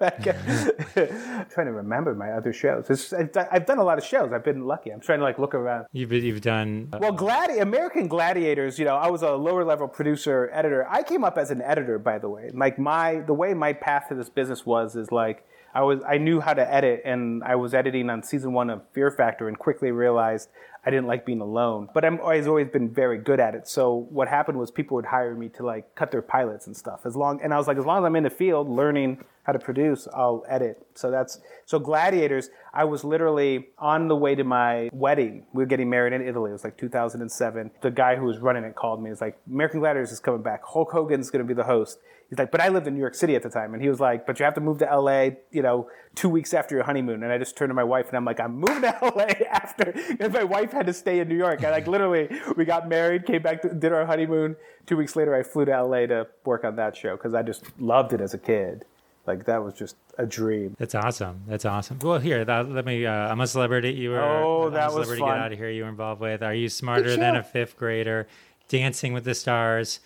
I'm 0.00 0.22
trying 1.50 1.66
to 1.66 1.72
remember 1.72 2.14
my 2.14 2.30
other 2.30 2.52
shows. 2.52 2.88
It's, 2.88 3.12
I've, 3.12 3.66
done, 3.66 3.78
a 3.78 3.84
lot 3.84 3.98
of 3.98 4.04
shows. 4.04 4.32
I've 4.32 4.44
been 4.44 4.64
lucky. 4.64 4.90
I'm 4.90 5.00
trying 5.00 5.18
to 5.18 5.24
like 5.24 5.40
look 5.40 5.54
around. 5.54 5.86
You've 5.92 6.12
you've 6.12 6.40
done 6.40 6.88
uh, 6.92 6.98
Well, 7.00 7.12
Gladi- 7.12 7.60
American 7.60 8.06
Gladiators, 8.06 8.78
you 8.78 8.84
know, 8.84 8.96
I 8.96 9.10
was 9.10 9.22
a 9.22 9.32
lower 9.32 9.64
level 9.64 9.88
producer, 9.88 10.50
editor. 10.52 10.86
I 10.88 11.02
came 11.02 11.24
up 11.24 11.36
as 11.36 11.50
an 11.50 11.60
editor, 11.62 11.98
by 11.98 12.18
the 12.18 12.28
way. 12.28 12.50
Like 12.54 12.78
my 12.78 13.22
the 13.26 13.34
way 13.34 13.54
my 13.54 13.72
path 13.72 14.06
to 14.08 14.14
this 14.14 14.28
business 14.28 14.64
was 14.64 14.94
is 14.94 15.10
like 15.10 15.44
I 15.74 15.82
was 15.82 16.00
I 16.06 16.18
knew 16.18 16.40
how 16.40 16.54
to 16.54 16.74
edit 16.74 17.02
and 17.04 17.44
I 17.44 17.54
was 17.56 17.74
editing 17.74 18.10
on 18.10 18.22
season 18.22 18.52
one 18.52 18.70
of 18.70 18.82
Fear 18.92 19.10
Factor 19.10 19.48
and 19.48 19.58
quickly 19.58 19.92
realized 19.92 20.48
I 20.84 20.90
didn't 20.90 21.06
like 21.06 21.26
being 21.26 21.40
alone. 21.40 21.88
But 21.92 22.04
I'm 22.04 22.20
always 22.20 22.46
always 22.46 22.68
been 22.68 22.88
very 22.88 23.18
good 23.18 23.38
at 23.38 23.54
it. 23.54 23.68
So 23.68 24.06
what 24.10 24.28
happened 24.28 24.58
was 24.58 24.70
people 24.70 24.96
would 24.96 25.06
hire 25.06 25.34
me 25.34 25.48
to 25.50 25.64
like 25.64 25.94
cut 25.94 26.10
their 26.10 26.22
pilots 26.22 26.66
and 26.66 26.76
stuff. 26.76 27.00
As 27.04 27.16
long 27.16 27.40
and 27.42 27.54
I 27.54 27.58
was 27.58 27.66
like, 27.66 27.78
as 27.78 27.84
long 27.84 27.98
as 27.98 28.06
I'm 28.06 28.16
in 28.16 28.24
the 28.24 28.30
field 28.30 28.68
learning 28.68 29.24
how 29.44 29.52
to 29.52 29.58
produce, 29.58 30.06
I'll 30.14 30.44
edit. 30.48 30.86
So 30.94 31.10
that's 31.10 31.40
so 31.66 31.78
Gladiators. 31.78 32.50
I 32.72 32.84
was 32.84 33.04
literally 33.04 33.68
on 33.78 34.08
the 34.08 34.16
way 34.16 34.34
to 34.34 34.44
my 34.44 34.90
wedding. 34.92 35.46
We 35.52 35.62
were 35.62 35.66
getting 35.66 35.90
married 35.90 36.12
in 36.12 36.26
Italy. 36.26 36.50
It 36.50 36.52
was 36.52 36.64
like 36.64 36.76
2007. 36.76 37.70
The 37.80 37.90
guy 37.90 38.16
who 38.16 38.24
was 38.24 38.38
running 38.38 38.64
it 38.64 38.74
called 38.74 39.02
me. 39.02 39.10
He's 39.10 39.20
like, 39.20 39.38
American 39.50 39.80
Gladiators 39.80 40.12
is 40.12 40.20
coming 40.20 40.42
back. 40.42 40.62
Hulk 40.64 40.92
Hogan's 40.92 41.30
going 41.30 41.44
to 41.44 41.48
be 41.48 41.54
the 41.54 41.64
host. 41.64 41.98
He's 42.30 42.38
like, 42.38 42.52
but 42.52 42.60
I 42.60 42.68
lived 42.68 42.86
in 42.86 42.94
New 42.94 43.00
York 43.00 43.16
City 43.16 43.34
at 43.34 43.42
the 43.42 43.50
time. 43.50 43.74
And 43.74 43.82
he 43.82 43.88
was 43.88 43.98
like, 43.98 44.24
but 44.24 44.38
you 44.38 44.44
have 44.44 44.54
to 44.54 44.60
move 44.60 44.78
to 44.78 44.84
LA, 44.84 45.30
you 45.50 45.62
know, 45.62 45.88
two 46.14 46.28
weeks 46.28 46.54
after 46.54 46.76
your 46.76 46.84
honeymoon. 46.84 47.24
And 47.24 47.32
I 47.32 47.38
just 47.38 47.56
turned 47.56 47.70
to 47.70 47.74
my 47.74 47.82
wife 47.82 48.06
and 48.06 48.16
I'm 48.16 48.24
like, 48.24 48.38
I'm 48.38 48.54
moving 48.54 48.82
to 48.82 48.96
LA 49.16 49.46
after. 49.50 49.92
And 50.20 50.32
my 50.32 50.44
wife 50.44 50.70
had 50.70 50.86
to 50.86 50.92
stay 50.92 51.18
in 51.18 51.28
New 51.28 51.36
York. 51.36 51.64
And 51.64 51.72
like 51.72 51.88
literally, 51.88 52.28
we 52.56 52.64
got 52.64 52.88
married, 52.88 53.26
came 53.26 53.42
back, 53.42 53.62
to, 53.62 53.74
did 53.74 53.92
our 53.92 54.06
honeymoon. 54.06 54.54
Two 54.86 54.96
weeks 54.96 55.16
later, 55.16 55.34
I 55.34 55.42
flew 55.42 55.64
to 55.64 55.82
LA 55.82 56.06
to 56.06 56.28
work 56.44 56.62
on 56.62 56.76
that 56.76 56.96
show 56.96 57.16
because 57.16 57.34
I 57.34 57.42
just 57.42 57.64
loved 57.80 58.12
it 58.12 58.20
as 58.20 58.32
a 58.32 58.38
kid. 58.38 58.84
Like 59.26 59.44
that 59.46 59.62
was 59.62 59.74
just 59.74 59.96
a 60.18 60.26
dream. 60.26 60.74
That's 60.78 60.94
awesome. 60.94 61.42
That's 61.46 61.64
awesome. 61.64 61.98
Well, 62.00 62.18
here, 62.18 62.44
that, 62.44 62.70
let 62.70 62.84
me. 62.84 63.06
Uh, 63.06 63.12
I'm 63.12 63.40
a 63.40 63.46
celebrity. 63.46 63.92
You 63.92 64.10
were. 64.10 64.20
Oh, 64.20 64.66
I'm 64.66 64.72
that 64.74 64.90
a 64.90 64.94
was 64.94 65.06
celebrity. 65.06 65.20
fun. 65.20 65.28
Get 65.36 65.38
out 65.38 65.52
of 65.52 65.58
here. 65.58 65.70
You 65.70 65.82
were 65.84 65.88
involved 65.88 66.20
with. 66.20 66.42
Are 66.42 66.54
you 66.54 66.68
smarter 66.68 67.16
than 67.16 67.36
a 67.36 67.42
fifth 67.42 67.76
grader? 67.76 68.26
Dancing 68.68 69.12
with 69.12 69.24
the 69.24 69.34
Stars. 69.34 70.00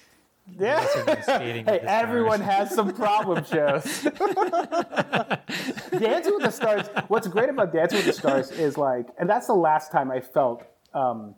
Yeah. 0.59 0.77
also 0.81 1.05
been 1.05 1.16
with 1.16 1.27
hey, 1.29 1.62
the 1.62 1.62
Stars. 1.62 1.83
everyone 1.87 2.40
has 2.40 2.74
some 2.74 2.92
problem 2.94 3.44
shows. 3.44 3.85
Dancing 5.90 6.35
with 6.35 6.42
the 6.42 6.50
Stars. 6.50 6.87
What's 7.09 7.29
great 7.29 7.48
about 7.48 7.72
Dancing 7.72 7.98
with 7.98 8.07
the 8.07 8.12
Stars 8.12 8.50
is 8.50 8.77
like, 8.77 9.07
and 9.18 9.29
that's 9.29 9.46
the 9.46 9.55
last 9.55 9.90
time 9.92 10.11
I 10.11 10.20
felt 10.20 10.62
um, 10.92 11.35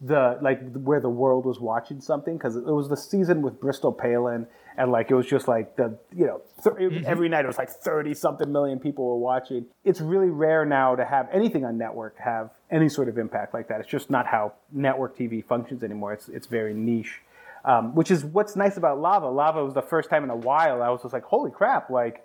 the 0.00 0.38
like 0.40 0.60
where 0.72 1.00
the 1.00 1.08
world 1.08 1.44
was 1.44 1.60
watching 1.60 2.00
something 2.00 2.36
because 2.36 2.56
it 2.56 2.64
was 2.64 2.88
the 2.88 2.96
season 2.96 3.42
with 3.42 3.60
Bristol 3.60 3.92
Palin, 3.92 4.46
and 4.78 4.90
like 4.90 5.10
it 5.10 5.14
was 5.14 5.26
just 5.26 5.48
like 5.48 5.76
the 5.76 5.98
you 6.16 6.26
know 6.26 6.40
th- 6.62 7.04
every 7.04 7.28
night 7.28 7.44
it 7.44 7.48
was 7.48 7.58
like 7.58 7.70
thirty 7.70 8.14
something 8.14 8.50
million 8.50 8.78
people 8.78 9.04
were 9.04 9.18
watching. 9.18 9.66
It's 9.84 10.00
really 10.00 10.30
rare 10.30 10.64
now 10.64 10.94
to 10.94 11.04
have 11.04 11.28
anything 11.32 11.64
on 11.64 11.76
network 11.76 12.16
have 12.18 12.50
any 12.70 12.88
sort 12.88 13.08
of 13.08 13.18
impact 13.18 13.52
like 13.52 13.68
that. 13.68 13.80
It's 13.80 13.90
just 13.90 14.08
not 14.08 14.26
how 14.26 14.54
network 14.72 15.18
TV 15.18 15.44
functions 15.44 15.82
anymore. 15.82 16.14
It's 16.14 16.28
it's 16.28 16.46
very 16.46 16.72
niche 16.72 17.20
um, 17.64 17.94
which 17.94 18.10
is 18.10 18.24
what's 18.24 18.56
nice 18.56 18.76
about 18.76 18.98
lava. 19.00 19.28
Lava 19.28 19.64
was 19.64 19.74
the 19.74 19.82
first 19.82 20.10
time 20.10 20.24
in 20.24 20.30
a 20.30 20.36
while 20.36 20.82
I 20.82 20.88
was 20.88 21.02
just 21.02 21.12
like, 21.12 21.24
holy 21.24 21.50
crap! 21.50 21.90
Like, 21.90 22.24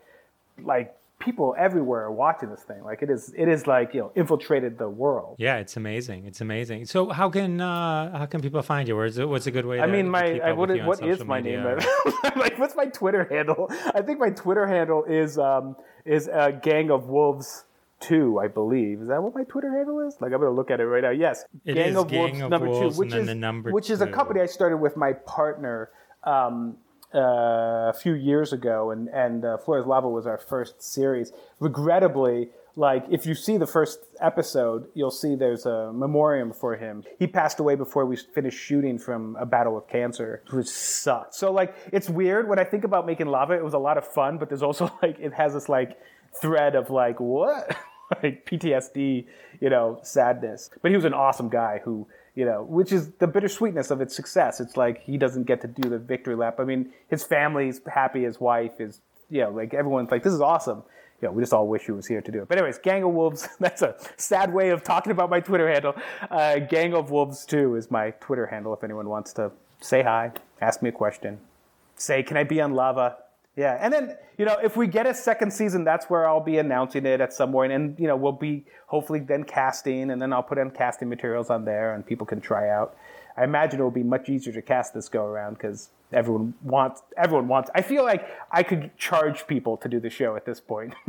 like 0.62 0.96
people 1.24 1.56
everywhere 1.58 2.02
are 2.02 2.12
watching 2.12 2.50
this 2.50 2.62
thing. 2.62 2.84
Like 2.84 3.02
it 3.02 3.10
is, 3.10 3.34
it 3.38 3.48
is 3.48 3.68
like 3.68 3.94
you 3.94 4.02
know 4.02 4.12
infiltrated 4.16 4.78
the 4.78 4.90
world. 4.90 5.36
Yeah, 5.40 5.58
it's 5.58 5.78
amazing. 5.78 6.26
It's 6.26 6.42
amazing. 6.42 6.86
So, 6.86 7.10
how 7.10 7.30
can 7.30 7.62
uh, 7.62 8.18
how 8.18 8.26
can 8.26 8.42
people 8.42 8.62
find 8.62 8.88
you? 8.88 8.96
Where's 8.96 9.18
it? 9.18 9.28
What's 9.28 9.48
a 9.48 9.52
good 9.52 9.66
way? 9.66 9.82
I 9.82 9.86
to, 9.86 9.92
mean, 9.92 10.06
to 10.06 10.12
my 10.12 10.34
keep 10.34 10.44
I, 10.44 10.52
what 10.54 10.72
is, 10.72 10.86
what 10.86 11.04
is 11.04 11.24
my 11.24 11.42
media? 11.42 11.64
name? 11.64 12.32
like, 12.36 12.60
what's 12.60 12.76
my 12.76 12.86
Twitter 12.86 13.28
handle? 13.30 13.68
I 13.94 14.02
think 14.02 14.20
my 14.20 14.30
Twitter 14.30 14.68
handle 14.68 15.04
is 15.06 15.38
um, 15.38 15.76
is 16.06 16.28
uh, 16.28 16.52
Gang 16.52 16.92
of 16.92 17.08
Wolves 17.08 17.66
Two, 18.00 18.40
I 18.40 18.48
believe. 18.48 19.02
Is 19.02 19.08
that 19.08 19.24
what 19.24 19.34
my 19.34 19.44
Twitter 19.44 19.72
handle 19.72 20.06
is? 20.08 20.18
Like, 20.20 20.34
I'm 20.34 20.40
gonna 20.40 20.52
look 20.52 20.72
at 20.72 20.80
it 20.80 20.86
right 20.86 21.04
now. 21.04 21.12
Yes, 21.12 21.46
It 21.66 21.76
Gang 21.76 21.90
is 21.90 21.96
of 21.96 22.08
Gang 22.10 22.20
Wolves 22.20 22.42
of 22.42 22.50
number 22.50 22.70
Wolves 22.70 22.96
two, 22.96 23.00
which 23.00 23.14
is 23.14 23.28
the 23.28 23.36
number 23.36 23.72
which 23.72 23.90
is 23.90 24.02
a 24.02 24.08
company 24.08 24.42
I 24.42 24.46
started 24.46 24.78
with 24.78 24.98
my 24.98 25.14
partner. 25.14 25.90
Um, 26.26 26.78
uh, 27.14 27.90
a 27.90 27.94
few 27.94 28.14
years 28.14 28.54
ago, 28.54 28.92
and 28.92 29.08
and 29.10 29.46
uh, 29.46 29.58
Floor 29.58 29.80
is 29.80 29.86
Lava 29.86 30.10
was 30.10 30.26
our 30.26 30.38
first 30.38 30.82
series. 30.82 31.32
Regrettably, 31.60 32.50
like 32.76 33.06
if 33.10 33.26
you 33.26 33.36
see 33.36 33.58
the 33.58 33.68
first 33.68 34.00
episode, 34.20 34.88
you'll 34.96 35.12
see 35.12 35.36
there's 35.36 35.66
a 35.66 35.92
memoriam 35.94 36.52
for 36.52 36.76
him. 36.76 37.04
He 37.20 37.28
passed 37.28 37.60
away 37.60 37.76
before 37.76 38.06
we 38.06 38.16
finished 38.16 38.58
shooting 38.60 38.98
from 38.98 39.36
a 39.40 39.46
battle 39.46 39.76
with 39.76 39.88
cancer, 39.88 40.42
which 40.52 40.68
sucked. 40.68 41.36
So 41.36 41.52
like 41.52 41.76
it's 41.92 42.10
weird 42.10 42.48
when 42.50 42.58
I 42.60 42.64
think 42.64 42.84
about 42.84 43.06
making 43.06 43.28
Lava. 43.28 43.54
It 43.54 43.64
was 43.64 43.74
a 43.74 43.80
lot 43.80 43.98
of 43.98 44.08
fun, 44.08 44.38
but 44.38 44.50
there's 44.50 44.64
also 44.64 44.92
like 45.02 45.20
it 45.20 45.34
has 45.34 45.54
this 45.54 45.70
like 45.70 45.98
thread 46.42 46.76
of 46.76 46.90
like 46.90 47.20
what 47.20 47.78
like 48.24 48.46
PTSD, 48.46 49.28
you 49.60 49.70
know, 49.70 50.00
sadness. 50.02 50.70
But 50.82 50.92
he 50.92 50.98
was 50.98 51.06
an 51.06 51.14
awesome 51.14 51.50
guy 51.50 51.82
who 51.84 52.08
you 52.36 52.46
know, 52.46 52.64
which 52.64 52.92
is 52.92 53.12
the 53.20 53.28
bittersweetness 53.28 53.92
of 53.92 54.02
its 54.02 54.16
success. 54.16 54.60
It's 54.60 54.76
like 54.76 55.04
he 55.04 55.18
doesn't 55.18 55.44
get 55.44 55.62
to 55.62 55.68
do 55.68 55.90
the 55.90 56.00
victory 56.00 56.36
lap. 56.36 56.60
I 56.60 56.64
mean, 56.64 56.92
his 57.08 57.24
family's 57.24 57.82
happy, 57.88 58.24
his 58.24 58.40
wife 58.40 58.80
is, 58.80 59.02
you 59.30 59.42
know, 59.42 59.52
like 59.52 59.74
everyone's 59.74 60.10
like, 60.12 60.24
this 60.24 60.34
is 60.34 60.42
awesome. 60.42 60.84
You 61.22 61.28
know, 61.28 61.34
we 61.34 61.44
just 61.44 61.54
all 61.54 61.68
wish 61.68 61.84
he 61.84 61.92
was 61.92 62.08
here 62.08 62.22
to 62.22 62.32
do 62.32 62.42
it. 62.42 62.48
But 62.48 62.58
anyways, 62.58 62.80
Gang 62.80 63.04
of 63.04 63.12
Wolves, 63.12 63.48
that's 63.60 63.82
a 63.82 63.96
sad 64.18 64.54
way 64.54 64.70
of 64.70 64.84
talking 64.84 65.12
about 65.12 65.30
my 65.30 65.40
Twitter 65.40 65.72
handle. 65.72 65.96
Uh, 66.30 66.60
Gang 66.60 66.94
of 66.94 67.12
Wolves 67.12 67.46
2 67.46 67.76
is 67.76 67.92
my 67.92 68.12
Twitter 68.20 68.48
handle 68.48 68.74
if 68.74 68.84
anyone 68.84 69.08
wants 69.08 69.32
to 69.34 69.52
say 69.80 70.02
hi, 70.02 70.32
ask 70.62 70.82
me 70.82 70.90
a 70.90 70.94
question, 70.94 71.40
say, 71.96 72.24
can 72.24 72.38
I 72.38 72.44
be 72.44 72.60
on 72.62 72.74
lava? 72.74 73.18
Yeah, 73.56 73.78
and 73.80 73.94
then 73.94 74.18
you 74.38 74.46
know 74.46 74.58
if 74.64 74.76
we 74.76 74.88
get 74.88 75.06
a 75.06 75.14
second 75.14 75.52
season, 75.52 75.84
that's 75.84 76.10
where 76.10 76.28
I'll 76.28 76.42
be 76.42 76.58
announcing 76.58 77.06
it 77.06 77.22
at 77.22 77.34
some 77.34 77.52
point, 77.52 77.72
and 77.72 77.98
you 78.00 78.08
know 78.08 78.16
we'll 78.16 78.32
be 78.32 78.66
hopefully 78.88 79.20
then 79.20 79.44
casting, 79.44 80.10
and 80.10 80.22
then 80.22 80.34
I'll 80.34 80.44
put 80.44 80.58
in 80.58 80.72
casting 80.72 81.08
materials 81.08 81.50
on 81.50 81.66
there, 81.66 81.94
and 81.94 82.06
people 82.06 82.26
can 82.26 82.42
try 82.42 82.70
out. 82.70 82.98
I 83.38 83.44
imagine 83.44 83.80
it 83.80 83.84
will 83.84 83.92
be 83.92 84.04
much 84.04 84.30
easier 84.30 84.54
to 84.54 84.62
cast 84.62 84.94
this 84.94 85.10
go 85.10 85.24
around 85.26 85.54
because 85.54 85.90
everyone 86.12 86.54
wants. 86.64 87.04
Everyone 87.16 87.48
wants. 87.48 87.70
I 87.76 87.82
feel 87.82 88.04
like 88.04 88.28
I 88.52 88.64
could 88.64 88.96
charge 88.98 89.46
people 89.46 89.78
to 89.78 89.90
do 89.90 90.00
the 90.00 90.10
show 90.10 90.36
at 90.36 90.46
this 90.46 90.60
point. 90.60 90.94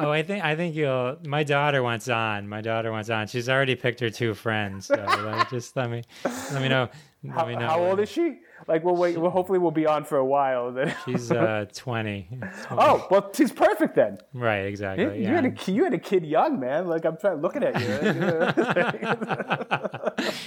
Oh, 0.00 0.12
I 0.12 0.22
think 0.22 0.44
I 0.44 0.54
think 0.54 0.76
you'll. 0.76 1.16
My 1.26 1.42
daughter 1.42 1.82
wants 1.82 2.08
on. 2.08 2.48
My 2.48 2.60
daughter 2.60 2.92
wants 2.92 3.10
on. 3.10 3.26
She's 3.26 3.48
already 3.48 3.74
picked 3.74 3.98
her 3.98 4.10
two 4.10 4.32
friends. 4.32 4.86
So 4.86 4.94
like, 4.94 5.50
just 5.50 5.74
let 5.74 5.90
me 5.90 6.04
let 6.24 6.62
me 6.62 6.68
know. 6.68 6.88
Let 7.24 7.34
how, 7.34 7.46
me 7.46 7.56
know. 7.56 7.66
how 7.66 7.84
old 7.84 7.98
is 7.98 8.08
she? 8.08 8.38
Like, 8.66 8.84
we'll 8.84 8.96
wait. 8.96 9.18
Well, 9.18 9.30
hopefully, 9.30 9.58
we'll 9.58 9.70
be 9.70 9.86
on 9.86 10.04
for 10.04 10.18
a 10.18 10.24
while. 10.24 10.72
Then. 10.72 10.94
She's 11.04 11.30
uh, 11.30 11.66
20. 11.72 12.28
20. 12.30 12.52
oh, 12.70 13.06
well, 13.10 13.30
she's 13.32 13.52
perfect 13.52 13.94
then. 13.94 14.18
right, 14.34 14.66
exactly. 14.66 15.04
You, 15.04 15.12
yeah. 15.22 15.40
had 15.40 15.44
a, 15.44 15.72
you 15.72 15.84
had 15.84 15.94
a 15.94 15.98
kid 15.98 16.24
young, 16.24 16.58
man. 16.58 16.88
Like 16.88 17.04
I'm 17.04 17.16
trying 17.16 17.40
looking 17.40 17.62
at 17.62 17.80
you. 17.80 17.86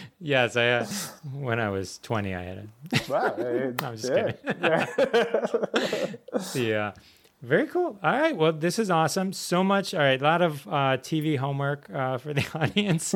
yes, 0.20 0.56
I. 0.56 0.70
Uh, 0.70 0.86
when 1.34 1.60
I 1.60 1.70
was 1.70 2.00
20, 2.00 2.36
I 2.36 2.44
had 2.44 2.70
it. 2.92 3.10
wow. 3.10 3.36
I'm 3.38 3.98
just 3.98 4.10
yeah. 4.10 4.86
kidding. 6.54 6.68
yeah. 6.68 6.94
Very 7.42 7.68
cool. 7.68 7.98
All 8.04 8.12
right. 8.20 8.36
Well, 8.36 8.54
this 8.54 8.78
is 8.78 8.92
awesome. 8.92 9.34
So 9.34 9.64
much. 9.64 9.94
All 9.94 10.02
right. 10.02 10.22
A 10.22 10.24
lot 10.24 10.42
of 10.42 10.68
uh, 10.68 10.98
TV 10.98 11.38
homework 11.38 11.90
uh, 11.92 12.18
for 12.18 12.34
the 12.34 12.46
audience. 12.54 13.16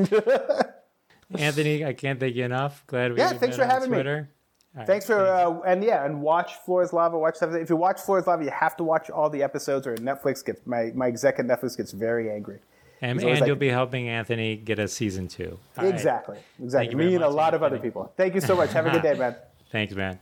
Anthony, 1.37 1.85
I 1.85 1.93
can't 1.93 2.19
thank 2.19 2.35
you 2.35 2.45
enough. 2.45 2.83
Glad 2.87 3.13
we 3.13 3.17
Yeah, 3.19 3.33
thanks 3.33 3.55
for 3.55 3.65
having 3.65 3.89
me. 3.89 3.97
Twitter. 3.97 4.29
All 4.29 4.34
right, 4.75 4.87
Thanks 4.87 5.05
for 5.05 5.25
uh, 5.25 5.61
and 5.61 5.83
yeah, 5.83 6.05
and 6.05 6.21
watch 6.21 6.55
Floor 6.65 6.83
is 6.83 6.93
Lava. 6.93 7.17
Watch 7.17 7.35
stuff. 7.35 7.53
If 7.53 7.69
you 7.69 7.75
watch 7.75 8.01
Floor 8.01 8.19
is 8.19 8.27
Lava, 8.27 8.43
you 8.43 8.51
have 8.51 8.75
to 8.77 8.83
watch 8.83 9.09
all 9.09 9.29
the 9.29 9.41
episodes, 9.43 9.87
or 9.87 9.95
Netflix 9.95 10.45
gets 10.45 10.61
my 10.65 10.91
my 10.95 11.07
exec 11.07 11.39
at 11.39 11.45
Netflix 11.45 11.77
gets 11.77 11.91
very 11.91 12.31
angry. 12.31 12.59
And, 13.01 13.21
and 13.21 13.39
like- 13.39 13.47
you'll 13.47 13.55
be 13.57 13.69
helping 13.69 14.07
Anthony 14.07 14.55
get 14.55 14.79
a 14.79 14.87
season 14.87 15.27
two. 15.27 15.59
All 15.77 15.83
right. 15.83 15.93
exactly, 15.93 16.39
exactly. 16.61 16.91
you 16.91 16.97
Me 16.97 17.15
and 17.15 17.23
a 17.23 17.29
lot 17.29 17.53
of 17.53 17.61
other 17.61 17.77
people. 17.77 18.11
Thank 18.15 18.35
you 18.35 18.41
so 18.41 18.55
much. 18.55 18.71
Have 18.73 18.85
a 18.87 18.91
good 18.91 19.01
day, 19.01 19.13
man. 19.13 19.35
Thanks, 19.71 19.93
man. 19.93 20.19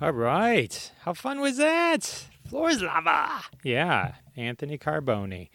All 0.00 0.12
right. 0.12 0.90
How 1.00 1.14
fun 1.14 1.40
was 1.40 1.56
that? 1.56 2.26
Floor 2.48 2.70
is 2.70 2.82
Lava. 2.82 3.42
Yeah. 3.62 4.14
Anthony 4.36 4.76
Carboni. 4.76 5.48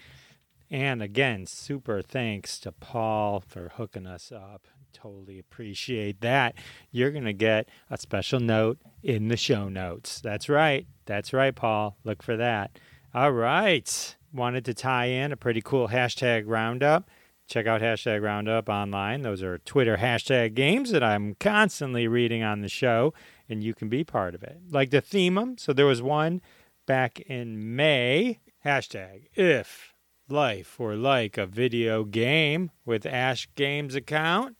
And 0.70 1.02
again, 1.02 1.46
super 1.46 2.02
thanks 2.02 2.60
to 2.60 2.72
Paul 2.72 3.42
for 3.46 3.72
hooking 3.76 4.06
us 4.06 4.32
up. 4.32 4.68
Totally 5.00 5.38
appreciate 5.38 6.22
that. 6.22 6.56
You're 6.90 7.12
going 7.12 7.26
to 7.26 7.34
get 7.34 7.70
a 7.92 7.98
special 7.98 8.40
note 8.40 8.80
in 9.04 9.28
the 9.28 9.38
show 9.38 9.70
notes. 9.70 10.20
That's 10.22 10.50
right. 10.50 10.88
That's 11.06 11.34
right, 11.34 11.56
Paul. 11.56 11.98
Look 12.04 12.24
for 12.24 12.36
that. 12.38 12.80
All 13.14 13.32
right. 13.32 14.16
Wanted 14.34 14.66
to 14.66 14.74
tie 14.74 15.06
in 15.06 15.32
a 15.32 15.38
pretty 15.38 15.62
cool 15.62 15.90
hashtag 15.90 16.46
roundup. 16.48 17.08
Check 17.48 17.68
out 17.68 17.82
hashtag 17.82 18.24
roundup 18.24 18.70
online. 18.70 19.22
Those 19.22 19.44
are 19.44 19.60
Twitter 19.60 19.98
hashtag 19.98 20.56
games 20.56 20.90
that 20.90 21.04
I'm 21.04 21.36
constantly 21.36 22.08
reading 22.08 22.42
on 22.42 22.62
the 22.62 22.68
show, 22.68 23.14
and 23.48 23.64
you 23.64 23.76
can 23.76 23.90
be 23.90 24.04
part 24.04 24.34
of 24.34 24.42
it. 24.42 24.58
Like 24.72 24.90
to 24.90 25.00
theme 25.00 25.36
them. 25.36 25.60
So 25.60 25.74
there 25.74 25.86
was 25.86 26.02
one 26.02 26.42
back 26.88 27.20
in 27.20 27.76
May. 27.76 28.40
Hashtag 28.66 29.28
if 29.36 29.94
life 30.28 30.80
or 30.80 30.96
like 30.96 31.38
a 31.38 31.46
video 31.46 32.04
game 32.04 32.72
with 32.84 33.06
Ash 33.06 33.48
Games 33.56 33.96
account. 33.96 34.58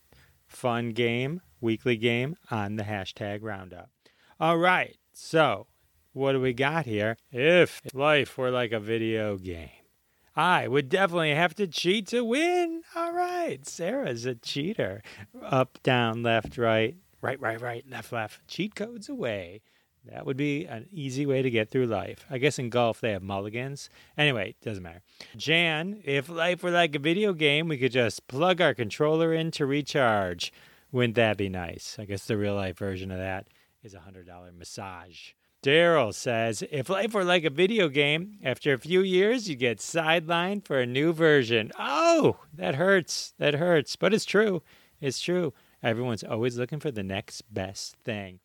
Fun 0.48 0.90
game, 0.90 1.40
weekly 1.60 1.96
game 1.96 2.36
on 2.50 2.76
the 2.76 2.82
hashtag 2.84 3.40
roundup. 3.42 3.90
All 4.40 4.56
right, 4.56 4.96
so 5.12 5.66
what 6.12 6.32
do 6.32 6.40
we 6.40 6.52
got 6.52 6.86
here? 6.86 7.16
If 7.30 7.80
life 7.92 8.36
were 8.38 8.50
like 8.50 8.72
a 8.72 8.80
video 8.80 9.36
game, 9.36 9.68
I 10.34 10.66
would 10.66 10.88
definitely 10.88 11.34
have 11.34 11.54
to 11.56 11.66
cheat 11.66 12.06
to 12.08 12.24
win. 12.24 12.82
All 12.96 13.12
right, 13.12 13.64
Sarah's 13.66 14.24
a 14.24 14.34
cheater. 14.34 15.02
Up, 15.42 15.78
down, 15.82 16.22
left, 16.22 16.56
right, 16.56 16.96
right, 17.20 17.40
right, 17.40 17.60
right, 17.60 17.84
left, 17.88 18.10
left. 18.10 18.46
Cheat 18.48 18.74
codes 18.74 19.08
away. 19.08 19.60
That 20.10 20.26
would 20.26 20.36
be 20.36 20.64
an 20.66 20.86
easy 20.90 21.26
way 21.26 21.42
to 21.42 21.50
get 21.50 21.70
through 21.70 21.86
life. 21.86 22.24
I 22.30 22.38
guess 22.38 22.58
in 22.58 22.70
golf 22.70 23.00
they 23.00 23.12
have 23.12 23.22
mulligans. 23.22 23.90
Anyway, 24.16 24.54
doesn't 24.62 24.82
matter. 24.82 25.02
Jan, 25.36 26.00
if 26.04 26.28
life 26.28 26.62
were 26.62 26.70
like 26.70 26.94
a 26.94 26.98
video 26.98 27.32
game, 27.32 27.68
we 27.68 27.78
could 27.78 27.92
just 27.92 28.26
plug 28.26 28.60
our 28.60 28.74
controller 28.74 29.34
in 29.34 29.50
to 29.52 29.66
recharge. 29.66 30.52
Wouldn't 30.92 31.16
that 31.16 31.36
be 31.36 31.48
nice? 31.48 31.96
I 31.98 32.06
guess 32.06 32.26
the 32.26 32.38
real 32.38 32.54
life 32.54 32.78
version 32.78 33.10
of 33.10 33.18
that 33.18 33.48
is 33.82 33.94
a 33.94 33.98
$100 33.98 34.26
massage. 34.56 35.32
Daryl 35.62 36.14
says, 36.14 36.62
if 36.70 36.88
life 36.88 37.12
were 37.12 37.24
like 37.24 37.44
a 37.44 37.50
video 37.50 37.88
game, 37.88 38.38
after 38.44 38.72
a 38.72 38.78
few 38.78 39.00
years, 39.00 39.48
you 39.48 39.56
get 39.56 39.78
sidelined 39.78 40.64
for 40.64 40.78
a 40.78 40.86
new 40.86 41.12
version. 41.12 41.72
Oh, 41.78 42.38
that 42.54 42.76
hurts. 42.76 43.34
That 43.38 43.54
hurts. 43.54 43.96
But 43.96 44.14
it's 44.14 44.24
true. 44.24 44.62
It's 45.00 45.20
true. 45.20 45.52
Everyone's 45.82 46.24
always 46.24 46.56
looking 46.56 46.80
for 46.80 46.90
the 46.90 47.02
next 47.02 47.42
best 47.52 47.96
thing. 48.04 48.38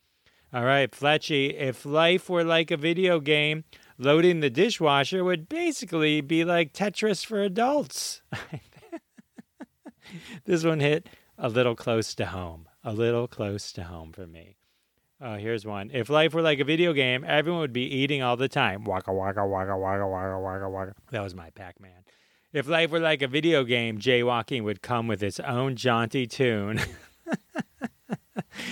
All 0.54 0.66
right, 0.66 0.92
Fletchy, 0.92 1.52
if 1.56 1.84
life 1.84 2.30
were 2.30 2.44
like 2.44 2.70
a 2.70 2.78
video 2.78 3.20
game, 3.20 3.64
loading 3.98 4.40
the 4.40 4.52
dishwasher 4.52 5.24
would 5.24 5.50
basically 5.50 6.22
be 6.22 6.46
like 6.46 6.74
Tetris 6.74 7.26
for 7.26 7.42
adults. 7.42 8.22
this 10.46 10.64
one 10.64 10.80
hit 10.80 11.10
a 11.40 11.50
little 11.50 11.76
close 11.76 12.14
to 12.14 12.28
home. 12.28 12.68
A 12.84 12.94
little 12.94 13.28
close 13.28 13.72
to 13.74 13.84
home 13.86 14.12
for 14.12 14.28
me. 14.28 14.58
Oh, 15.20 15.38
here's 15.38 15.66
one. 15.66 15.90
If 15.92 16.08
life 16.08 16.36
were 16.36 16.44
like 16.44 16.60
a 16.60 16.66
video 16.66 16.94
game, 16.94 17.26
everyone 17.28 17.62
would 17.62 17.74
be 17.74 17.92
eating 17.92 18.22
all 18.22 18.38
the 18.38 18.50
time. 18.50 18.84
Waka 18.84 19.12
waka 19.12 19.44
waka 19.48 19.76
waka 19.76 20.08
waka 20.08 20.40
waka 20.40 20.70
waka. 20.70 20.94
That 21.10 21.24
was 21.24 21.34
my 21.34 21.50
Pac-Man. 21.50 22.04
If 22.52 22.68
life 22.68 22.92
were 22.92 23.00
like 23.00 23.24
a 23.24 23.28
video 23.28 23.64
game, 23.64 23.98
jaywalking 23.98 24.64
would 24.66 24.84
come 24.84 25.08
with 25.08 25.24
its 25.24 25.40
own 25.40 25.76
jaunty 25.76 26.28
tune. 26.28 26.80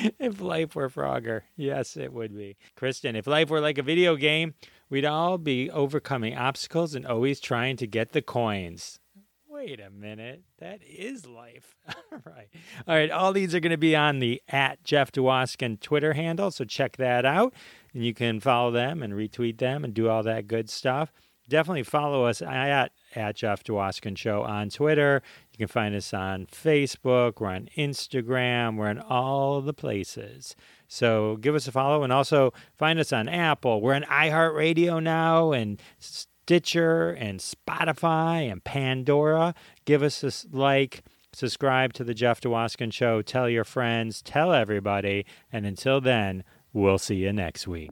if 0.19 0.41
life 0.41 0.75
were 0.75 0.89
Frogger, 0.89 1.41
yes, 1.55 1.97
it 1.97 2.13
would 2.13 2.35
be. 2.35 2.57
Kristen, 2.75 3.15
if 3.15 3.27
life 3.27 3.49
were 3.49 3.61
like 3.61 3.77
a 3.77 3.83
video 3.83 4.15
game, 4.15 4.53
we'd 4.89 5.05
all 5.05 5.37
be 5.37 5.69
overcoming 5.69 6.35
obstacles 6.35 6.95
and 6.95 7.05
always 7.05 7.39
trying 7.39 7.77
to 7.77 7.87
get 7.87 8.11
the 8.11 8.21
coins. 8.21 8.99
Wait 9.47 9.79
a 9.79 9.91
minute. 9.91 10.41
That 10.59 10.79
is 10.83 11.27
life. 11.27 11.75
all 11.87 12.21
right. 12.25 12.47
All 12.87 12.95
right. 12.95 13.11
All 13.11 13.31
these 13.31 13.53
are 13.53 13.59
going 13.59 13.71
to 13.71 13.77
be 13.77 13.95
on 13.95 14.19
the 14.19 14.41
at 14.47 14.83
Jeff 14.83 15.11
Dwoskin 15.11 15.79
Twitter 15.79 16.13
handle. 16.13 16.49
So 16.51 16.63
check 16.65 16.97
that 16.97 17.25
out. 17.25 17.53
And 17.93 18.03
you 18.03 18.13
can 18.13 18.39
follow 18.39 18.71
them 18.71 19.03
and 19.03 19.13
retweet 19.13 19.59
them 19.59 19.83
and 19.83 19.93
do 19.93 20.09
all 20.09 20.23
that 20.23 20.47
good 20.47 20.69
stuff. 20.69 21.11
Definitely 21.47 21.83
follow 21.83 22.25
us 22.25 22.41
at, 22.41 22.91
at 23.13 23.35
Jeff 23.35 23.63
Dwoskin 23.63 24.17
Show 24.17 24.41
on 24.41 24.69
Twitter. 24.69 25.21
Can 25.61 25.67
find 25.67 25.93
us 25.93 26.11
on 26.11 26.47
Facebook. 26.47 27.39
We're 27.39 27.49
on 27.49 27.69
Instagram. 27.77 28.77
We're 28.77 28.89
in 28.89 28.97
all 28.97 29.61
the 29.61 29.75
places. 29.75 30.55
So 30.87 31.37
give 31.39 31.53
us 31.53 31.67
a 31.67 31.71
follow 31.71 32.01
and 32.01 32.11
also 32.11 32.51
find 32.79 32.97
us 32.97 33.13
on 33.13 33.29
Apple. 33.29 33.79
We're 33.79 33.93
on 33.93 34.01
iHeartRadio 34.01 35.03
now 35.03 35.51
and 35.51 35.79
Stitcher 35.99 37.11
and 37.11 37.39
Spotify 37.39 38.51
and 38.51 38.63
Pandora. 38.63 39.53
Give 39.85 40.01
us 40.01 40.23
a 40.23 40.31
like, 40.51 41.03
subscribe 41.31 41.93
to 41.93 42.03
the 42.03 42.15
Jeff 42.15 42.41
Dwoskin 42.41 42.91
Show, 42.91 43.21
tell 43.21 43.47
your 43.47 43.63
friends, 43.63 44.23
tell 44.23 44.53
everybody, 44.53 45.27
and 45.51 45.67
until 45.67 46.01
then, 46.01 46.43
we'll 46.73 46.97
see 46.97 47.17
you 47.17 47.31
next 47.31 47.67
week. 47.67 47.91